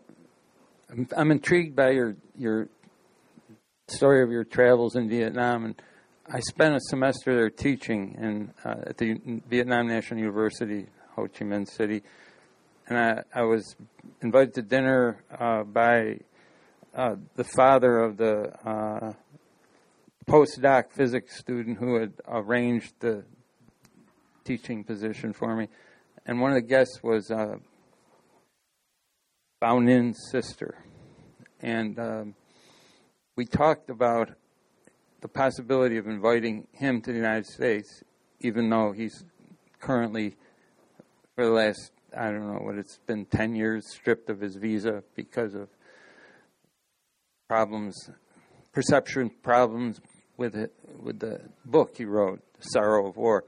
I'm, 0.89 1.07
I'm 1.17 1.31
intrigued 1.31 1.75
by 1.75 1.91
your 1.91 2.15
your 2.37 2.69
story 3.87 4.23
of 4.23 4.31
your 4.31 4.43
travels 4.43 4.95
in 4.95 5.09
Vietnam 5.09 5.65
and 5.65 5.81
I 6.27 6.39
spent 6.39 6.75
a 6.75 6.79
semester 6.79 7.35
there 7.35 7.51
teaching 7.51 8.17
in, 8.19 8.53
uh, 8.65 8.87
at 8.87 8.97
the 8.97 9.41
Vietnam 9.47 9.87
National 9.87 10.21
University, 10.21 10.87
Ho 11.15 11.27
Chi 11.27 11.45
Minh 11.45 11.69
City, 11.69 12.01
and 12.87 12.97
I, 12.97 13.41
I 13.41 13.43
was 13.43 13.75
invited 14.23 14.55
to 14.55 14.63
dinner 14.63 15.23
uh, 15.39 15.61
by 15.61 16.17
uh, 16.95 17.17
the 17.35 17.43
father 17.43 17.99
of 17.99 18.17
the 18.17 18.51
uh, 18.67 19.13
postdoc 20.27 20.91
physics 20.93 21.37
student 21.37 21.77
who 21.77 21.99
had 21.99 22.13
arranged 22.27 22.93
the 23.01 23.23
teaching 24.45 24.83
position 24.83 25.31
for 25.31 25.55
me, 25.55 25.67
and 26.25 26.41
one 26.41 26.49
of 26.49 26.55
the 26.55 26.67
guests 26.67 27.03
was 27.03 27.29
uh, 27.29 27.57
Bao 29.61 29.79
Ninh's 29.79 30.31
sister, 30.31 30.83
and 31.61 31.99
um, 31.99 32.35
we 33.35 33.45
talked 33.45 33.91
about 33.91 34.31
the 35.21 35.27
possibility 35.27 35.97
of 35.97 36.07
inviting 36.07 36.67
him 36.71 37.01
to 37.01 37.11
the 37.11 37.17
United 37.17 37.45
States, 37.45 38.03
even 38.41 38.69
though 38.69 38.91
he's 38.91 39.23
currently, 39.79 40.35
for 41.35 41.45
the 41.45 41.51
last, 41.51 41.91
I 42.15 42.25
don't 42.25 42.47
know 42.47 42.59
what 42.59 42.75
it's 42.75 42.99
been, 43.07 43.25
10 43.25 43.55
years, 43.55 43.83
stripped 43.89 44.29
of 44.29 44.39
his 44.39 44.55
visa 44.55 45.03
because 45.15 45.53
of 45.53 45.69
problems, 47.47 48.09
perception 48.71 49.31
problems 49.43 49.99
with 50.37 50.55
it, 50.55 50.73
with 51.01 51.19
the 51.19 51.41
book 51.65 51.95
he 51.97 52.05
wrote, 52.05 52.41
The 52.59 52.67
Sorrow 52.69 53.07
of 53.07 53.17
War. 53.17 53.45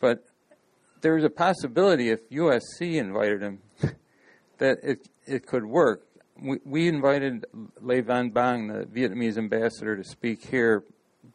But 0.00 0.24
there's 1.00 1.24
a 1.24 1.30
possibility 1.30 2.10
if 2.10 2.28
USC 2.30 2.94
invited 2.94 3.42
him 3.42 3.58
that 4.58 4.78
it, 4.82 5.08
it 5.26 5.46
could 5.46 5.64
work. 5.64 6.06
We, 6.40 6.58
we 6.64 6.88
invited 6.88 7.44
Le 7.80 8.02
Van 8.02 8.30
Bang, 8.30 8.68
the 8.68 8.86
Vietnamese 8.86 9.36
ambassador, 9.36 9.96
to 9.96 10.04
speak 10.04 10.44
here 10.44 10.84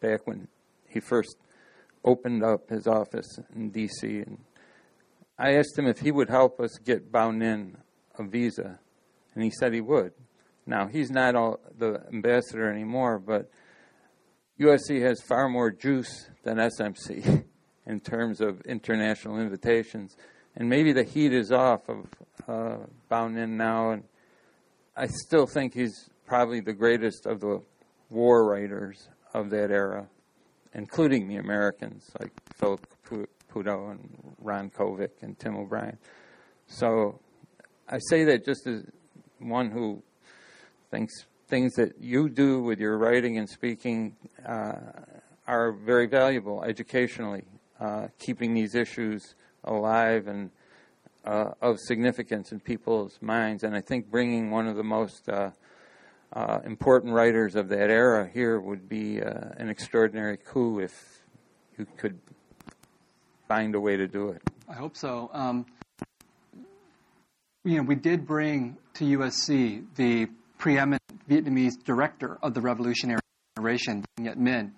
back 0.02 0.26
when 0.26 0.48
he 0.88 1.00
first 1.00 1.38
opened 2.04 2.44
up 2.44 2.70
his 2.70 2.88
office 2.88 3.40
in 3.56 3.70
D.C. 3.70 4.20
And 4.20 4.40
I 5.38 5.56
asked 5.56 5.78
him 5.78 5.88
if 5.88 6.00
he 6.00 6.12
would 6.12 6.30
help 6.30 6.60
us 6.60 6.78
get 6.84 7.12
Ninh 7.12 7.76
a 8.18 8.24
visa, 8.24 8.80
and 9.36 9.44
he 9.44 9.52
said 9.52 9.74
he 9.74 9.82
would. 9.82 10.14
Now 10.66 10.88
he's 10.88 11.12
not 11.12 11.36
all, 11.36 11.60
the 11.78 12.04
ambassador 12.12 12.72
anymore, 12.72 13.20
but 13.20 13.50
USC 14.60 15.02
has 15.02 15.22
far 15.22 15.48
more 15.48 15.72
juice 15.72 16.30
than 16.44 16.58
SMC 16.58 17.44
in 17.86 18.00
terms 18.00 18.42
of 18.42 18.62
international 18.62 19.40
invitations, 19.40 20.18
and 20.56 20.68
maybe 20.68 20.92
the 20.94 21.04
heat 21.04 21.34
is 21.34 21.52
off 21.52 21.88
of 21.88 22.08
uh, 22.48 22.78
now, 23.10 23.92
and 23.92 24.04
I 24.96 25.08
still 25.08 25.46
think 25.46 25.74
he's 25.74 26.10
probably 26.26 26.60
the 26.60 26.74
greatest 26.74 27.26
of 27.26 27.40
the 27.40 27.62
war 28.10 28.46
writers 28.46 29.08
of 29.38 29.50
that 29.52 29.72
era, 29.72 30.08
including 30.74 31.28
the 31.28 31.38
Americans 31.38 32.10
like 32.20 32.32
Philip 32.56 32.86
Caputo 33.06 33.92
and 33.92 34.36
Ron 34.40 34.70
Kovic 34.70 35.22
and 35.22 35.38
Tim 35.40 35.56
O'Brien. 35.56 35.98
So 36.68 37.20
I 37.88 38.00
say 38.10 38.24
that 38.26 38.44
just 38.44 38.68
as 38.68 38.84
one 39.40 39.72
who 39.72 40.02
thinks 40.92 41.14
things 41.48 41.76
that 41.76 41.94
you 42.00 42.30
do 42.30 42.62
with 42.62 42.80
your 42.80 42.98
writing 42.98 43.38
and 43.38 43.48
speaking 43.48 44.16
uh, 44.46 44.74
are 45.48 45.72
very 45.72 46.08
valuable 46.08 46.64
educationally, 46.64 47.46
uh, 47.80 48.08
keeping 48.20 48.54
these 48.54 48.76
issues 48.76 49.36
alive 49.64 50.28
and 50.28 50.50
uh, 51.24 51.52
of 51.62 51.80
significance 51.80 52.52
in 52.52 52.60
people's 52.60 53.18
minds. 53.22 53.64
And 53.64 53.76
I 53.76 53.82
think 53.82 54.10
bringing 54.10 54.50
one 54.50 54.68
of 54.68 54.76
the 54.76 54.84
most 54.84 55.30
uh, 56.34 56.60
important 56.66 57.14
writers 57.14 57.56
of 57.56 57.70
that 57.70 57.90
era 57.90 58.30
here 58.32 58.60
would 58.60 58.90
be 58.90 59.22
uh, 59.22 59.32
an 59.58 59.70
extraordinary 59.70 60.38
coup 60.38 60.80
if 60.80 61.22
you 61.78 61.86
could 61.98 62.20
find 63.48 63.76
a 63.76 63.80
way 63.80 63.96
to 63.96 64.08
do 64.08 64.30
it. 64.30 64.42
I 64.68 64.74
hope 64.74 64.98
so. 64.98 65.30
Um, 65.34 65.66
you 67.64 67.78
know, 67.78 67.84
we 67.84 67.96
did 67.96 68.26
bring 68.26 68.78
to 68.96 69.06
USC 69.18 69.86
the 69.96 70.28
preeminent 70.58 71.02
Vietnamese 71.30 71.82
director 71.84 72.38
of 72.42 72.54
the 72.54 72.62
Revolutionary 72.62 73.20
Generation, 73.56 74.04
Nhat 74.20 74.38
Minh, 74.38 74.72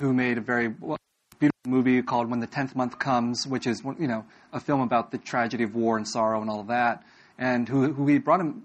who 0.00 0.12
made 0.12 0.38
a 0.38 0.40
very 0.40 0.68
beautiful 0.68 1.50
movie 1.66 2.02
called 2.02 2.30
When 2.30 2.40
the 2.40 2.46
Tenth 2.46 2.74
Month 2.76 2.98
Comes, 2.98 3.46
which 3.46 3.66
is 3.66 3.82
you 3.98 4.06
know 4.06 4.24
a 4.52 4.60
film 4.60 4.80
about 4.80 5.10
the 5.10 5.18
tragedy 5.18 5.64
of 5.64 5.74
war 5.74 5.96
and 5.96 6.06
sorrow 6.06 6.40
and 6.40 6.50
all 6.50 6.60
of 6.60 6.68
that. 6.68 7.02
and 7.38 7.68
who, 7.68 7.92
who 7.92 8.04
we 8.04 8.18
brought 8.18 8.40
him 8.40 8.62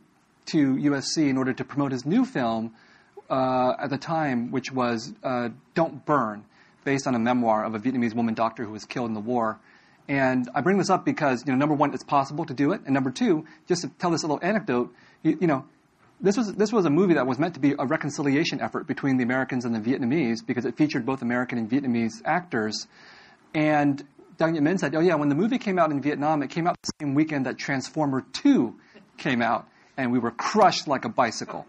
to 0.47 0.75
USC 0.75 1.29
in 1.29 1.37
order 1.37 1.53
to 1.53 1.63
promote 1.63 1.91
his 1.91 2.05
new 2.05 2.25
film 2.25 2.73
uh, 3.29 3.73
at 3.79 3.89
the 3.89 3.97
time, 3.97 4.51
which 4.51 4.71
was 4.71 5.13
uh, 5.23 5.49
Don't 5.75 6.05
Burn, 6.05 6.43
based 6.83 7.07
on 7.07 7.15
a 7.15 7.19
memoir 7.19 7.63
of 7.63 7.75
a 7.75 7.79
Vietnamese 7.79 8.15
woman 8.15 8.33
doctor 8.33 8.63
who 8.63 8.71
was 8.71 8.85
killed 8.85 9.07
in 9.07 9.13
the 9.13 9.19
war. 9.19 9.59
And 10.07 10.49
I 10.55 10.61
bring 10.61 10.77
this 10.77 10.89
up 10.89 11.05
because, 11.05 11.43
you 11.45 11.51
know, 11.51 11.57
number 11.57 11.75
one, 11.75 11.93
it's 11.93 12.03
possible 12.03 12.45
to 12.45 12.53
do 12.53 12.71
it, 12.71 12.81
and 12.85 12.93
number 12.93 13.11
two, 13.11 13.45
just 13.67 13.83
to 13.83 13.89
tell 13.99 14.09
this 14.09 14.23
little 14.23 14.39
anecdote, 14.41 14.91
you, 15.21 15.37
you 15.41 15.47
know, 15.47 15.65
this 16.21 16.35
was 16.35 16.53
this 16.53 16.73
was 16.73 16.85
a 16.85 16.89
movie 16.89 17.13
that 17.13 17.25
was 17.25 17.39
meant 17.39 17.53
to 17.53 17.59
be 17.59 17.75
a 17.77 17.85
reconciliation 17.85 18.59
effort 18.59 18.87
between 18.87 19.17
the 19.17 19.23
Americans 19.23 19.65
and 19.65 19.73
the 19.73 19.79
Vietnamese 19.79 20.45
because 20.45 20.65
it 20.65 20.75
featured 20.75 21.05
both 21.05 21.21
American 21.21 21.57
and 21.57 21.69
Vietnamese 21.69 22.21
actors. 22.25 22.87
And 23.53 24.03
Dang 24.37 24.53
Nhat 24.53 24.61
Minh 24.61 24.79
said, 24.79 24.95
"Oh 24.95 24.99
yeah, 24.99 25.15
when 25.15 25.29
the 25.29 25.35
movie 25.35 25.57
came 25.57 25.79
out 25.79 25.91
in 25.91 26.01
Vietnam, 26.01 26.43
it 26.43 26.49
came 26.49 26.67
out 26.67 26.75
the 26.81 26.91
same 26.99 27.13
weekend 27.13 27.45
that 27.45 27.57
Transformer 27.57 28.25
2 28.33 28.75
came 29.17 29.41
out, 29.41 29.67
and 29.99 30.11
we 30.11 30.19
were 30.19 30.31
crushed 30.31 30.87
like 30.87 31.05
a 31.05 31.09
bicycle." 31.09 31.65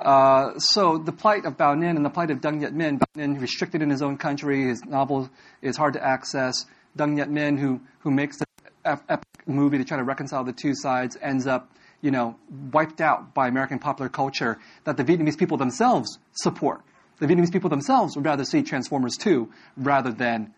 Uh, 0.00 0.58
so 0.58 0.96
the 0.96 1.12
plight 1.12 1.44
of 1.44 1.58
Bao 1.58 1.76
Ninh 1.76 1.96
and 1.96 2.04
the 2.04 2.10
plight 2.10 2.30
of 2.30 2.40
Dang 2.40 2.60
Nhat 2.60 2.72
Minh, 2.72 2.98
Bao 2.98 3.06
Ninh 3.16 3.38
restricted 3.38 3.82
in 3.82 3.90
his 3.90 4.00
own 4.00 4.16
country, 4.16 4.64
his 4.64 4.82
novel 4.84 5.28
is 5.60 5.76
hard 5.76 5.92
to 5.92 6.04
access. 6.04 6.64
Dang 6.96 7.16
Nhat 7.16 7.28
Minh, 7.28 7.58
who 7.58 7.80
who 8.00 8.10
makes 8.10 8.38
the 8.38 8.46
epic 8.84 9.26
movie 9.46 9.76
to 9.78 9.84
try 9.84 9.98
to 9.98 10.04
reconcile 10.04 10.44
the 10.44 10.54
two 10.54 10.74
sides, 10.74 11.18
ends 11.20 11.46
up 11.46 11.70
you 12.00 12.10
know 12.10 12.36
wiped 12.72 13.00
out 13.00 13.34
by 13.34 13.48
American 13.48 13.78
popular 13.78 14.08
culture 14.08 14.58
that 14.84 14.96
the 14.96 15.04
Vietnamese 15.04 15.36
people 15.36 15.58
themselves 15.58 16.18
support. 16.32 16.80
The 17.18 17.26
Vietnamese 17.26 17.52
people 17.52 17.68
themselves 17.68 18.16
would 18.16 18.24
rather 18.24 18.44
see 18.44 18.62
Transformers 18.62 19.18
2 19.18 19.52
rather 19.76 20.10
than 20.10 20.54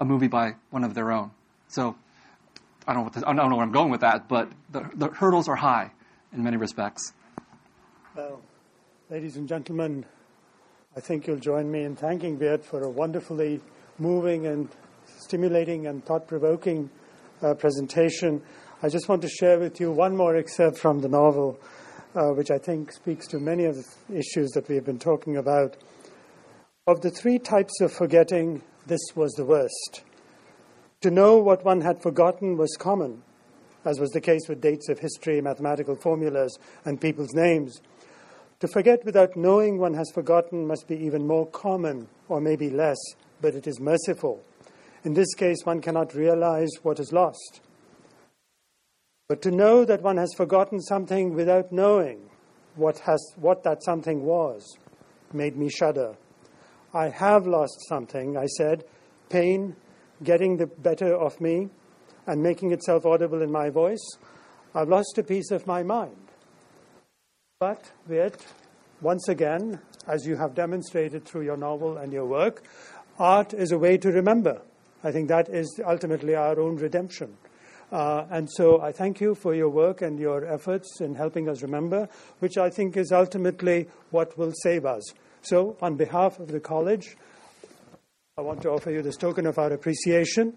a 0.00 0.06
movie 0.06 0.28
by 0.28 0.54
one 0.70 0.82
of 0.82 0.94
their 0.94 1.12
own. 1.12 1.30
So 1.68 1.96
I 2.88 2.94
don't 2.94 3.14
know, 3.14 3.22
I 3.26 3.34
don't 3.34 3.50
know 3.50 3.56
where 3.56 3.66
I'm 3.66 3.72
going 3.72 3.90
with 3.90 4.00
that, 4.00 4.26
but 4.26 4.48
the, 4.70 4.88
the 4.94 5.08
hurdles 5.08 5.48
are 5.48 5.56
high 5.56 5.90
in 6.32 6.42
many 6.42 6.56
respects. 6.56 7.12
Well, 8.14 8.42
Ladies 9.08 9.36
and 9.36 9.46
gentlemen, 9.46 10.04
I 10.96 11.00
think 11.00 11.28
you'll 11.28 11.38
join 11.38 11.70
me 11.70 11.84
in 11.84 11.94
thanking 11.94 12.36
Viet 12.36 12.64
for 12.64 12.82
a 12.82 12.90
wonderfully 12.90 13.60
moving 14.00 14.48
and 14.48 14.68
stimulating 15.06 15.86
and 15.86 16.04
thought 16.04 16.26
provoking 16.26 16.90
uh, 17.40 17.54
presentation. 17.54 18.42
I 18.82 18.88
just 18.88 19.08
want 19.08 19.22
to 19.22 19.28
share 19.28 19.60
with 19.60 19.78
you 19.78 19.92
one 19.92 20.16
more 20.16 20.34
excerpt 20.34 20.78
from 20.78 21.02
the 21.02 21.08
novel, 21.08 21.56
uh, 22.16 22.30
which 22.30 22.50
I 22.50 22.58
think 22.58 22.90
speaks 22.90 23.28
to 23.28 23.38
many 23.38 23.64
of 23.64 23.76
the 23.76 24.18
issues 24.18 24.50
that 24.54 24.68
we 24.68 24.74
have 24.74 24.84
been 24.84 24.98
talking 24.98 25.36
about. 25.36 25.76
Of 26.88 27.02
the 27.02 27.10
three 27.10 27.38
types 27.38 27.80
of 27.80 27.92
forgetting, 27.92 28.60
this 28.88 29.14
was 29.14 29.34
the 29.34 29.44
worst. 29.44 30.02
To 31.02 31.12
know 31.12 31.38
what 31.38 31.64
one 31.64 31.82
had 31.82 32.02
forgotten 32.02 32.56
was 32.56 32.76
common, 32.76 33.22
as 33.86 34.00
was 34.00 34.10
the 34.10 34.20
case 34.20 34.48
with 34.48 34.60
dates 34.60 34.88
of 34.88 34.98
history, 34.98 35.40
mathematical 35.40 35.96
formulas, 35.96 36.58
and 36.84 37.00
people's 37.00 37.32
names. 37.32 37.80
To 38.60 38.68
forget 38.68 39.04
without 39.04 39.36
knowing 39.36 39.78
one 39.78 39.94
has 39.94 40.10
forgotten 40.12 40.66
must 40.66 40.88
be 40.88 40.96
even 40.96 41.26
more 41.26 41.46
common, 41.46 42.08
or 42.28 42.40
maybe 42.40 42.68
less, 42.70 42.98
but 43.40 43.54
it 43.54 43.66
is 43.66 43.80
merciful. 43.80 44.42
In 45.04 45.14
this 45.14 45.34
case, 45.34 45.58
one 45.64 45.80
cannot 45.80 46.14
realize 46.14 46.70
what 46.82 46.98
is 46.98 47.12
lost. 47.12 47.60
But 49.28 49.42
to 49.42 49.50
know 49.50 49.84
that 49.84 50.02
one 50.02 50.16
has 50.16 50.34
forgotten 50.34 50.80
something 50.80 51.34
without 51.34 51.72
knowing 51.72 52.30
what, 52.76 52.98
has, 53.00 53.32
what 53.36 53.62
that 53.64 53.82
something 53.82 54.24
was 54.24 54.76
made 55.32 55.56
me 55.56 55.68
shudder. 55.68 56.16
I 56.94 57.08
have 57.08 57.46
lost 57.46 57.88
something, 57.88 58.36
I 58.36 58.46
said, 58.46 58.84
pain 59.28 59.76
getting 60.22 60.56
the 60.56 60.66
better 60.66 61.14
of 61.14 61.40
me 61.40 61.68
and 62.26 62.42
making 62.42 62.72
itself 62.72 63.06
audible 63.06 63.42
in 63.42 63.50
my 63.50 63.70
voice. 63.70 64.04
I've 64.74 64.88
lost 64.88 65.16
a 65.18 65.22
piece 65.22 65.50
of 65.50 65.66
my 65.66 65.82
mind. 65.82 66.16
But, 67.58 67.90
Viet, 68.06 68.46
once 69.00 69.28
again, 69.28 69.80
as 70.06 70.26
you 70.26 70.36
have 70.36 70.54
demonstrated 70.54 71.24
through 71.24 71.42
your 71.42 71.56
novel 71.56 71.96
and 71.96 72.12
your 72.12 72.26
work, 72.26 72.62
art 73.18 73.54
is 73.54 73.72
a 73.72 73.78
way 73.78 73.96
to 73.98 74.10
remember. 74.10 74.60
I 75.02 75.12
think 75.12 75.28
that 75.28 75.48
is 75.48 75.80
ultimately 75.86 76.34
our 76.34 76.58
own 76.60 76.76
redemption. 76.76 77.36
Uh, 77.92 78.24
and 78.30 78.50
so 78.50 78.80
I 78.80 78.92
thank 78.92 79.20
you 79.20 79.34
for 79.34 79.54
your 79.54 79.68
work 79.68 80.02
and 80.02 80.18
your 80.18 80.44
efforts 80.44 81.00
in 81.00 81.14
helping 81.14 81.48
us 81.48 81.62
remember, 81.62 82.08
which 82.40 82.58
I 82.58 82.68
think 82.68 82.96
is 82.96 83.12
ultimately 83.12 83.88
what 84.10 84.36
will 84.36 84.52
save 84.62 84.84
us. 84.84 85.04
So, 85.42 85.76
on 85.80 85.94
behalf 85.94 86.40
of 86.40 86.48
the 86.48 86.58
college, 86.58 87.16
I 88.36 88.40
want 88.40 88.62
to 88.62 88.70
offer 88.70 88.90
you 88.90 89.02
this 89.02 89.16
token 89.16 89.46
of 89.46 89.58
our 89.58 89.72
appreciation. 89.72 90.54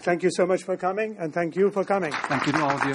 Thank 0.00 0.22
you 0.22 0.30
so 0.30 0.46
much 0.46 0.62
for 0.62 0.76
coming, 0.76 1.16
and 1.18 1.32
thank 1.32 1.56
you 1.56 1.70
for 1.70 1.84
coming. 1.84 2.12
Thank 2.28 2.46
you 2.46 2.52
to 2.52 2.62
all 2.64 2.70
of 2.70 2.84
you. 2.84 2.94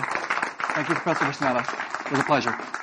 Thank 0.76 0.90
you, 0.90 0.96
Professor 0.96 1.26
Vishwanadha. 1.26 2.06
It 2.06 2.12
was 2.12 2.20
a 2.20 2.24
pleasure. 2.24 2.81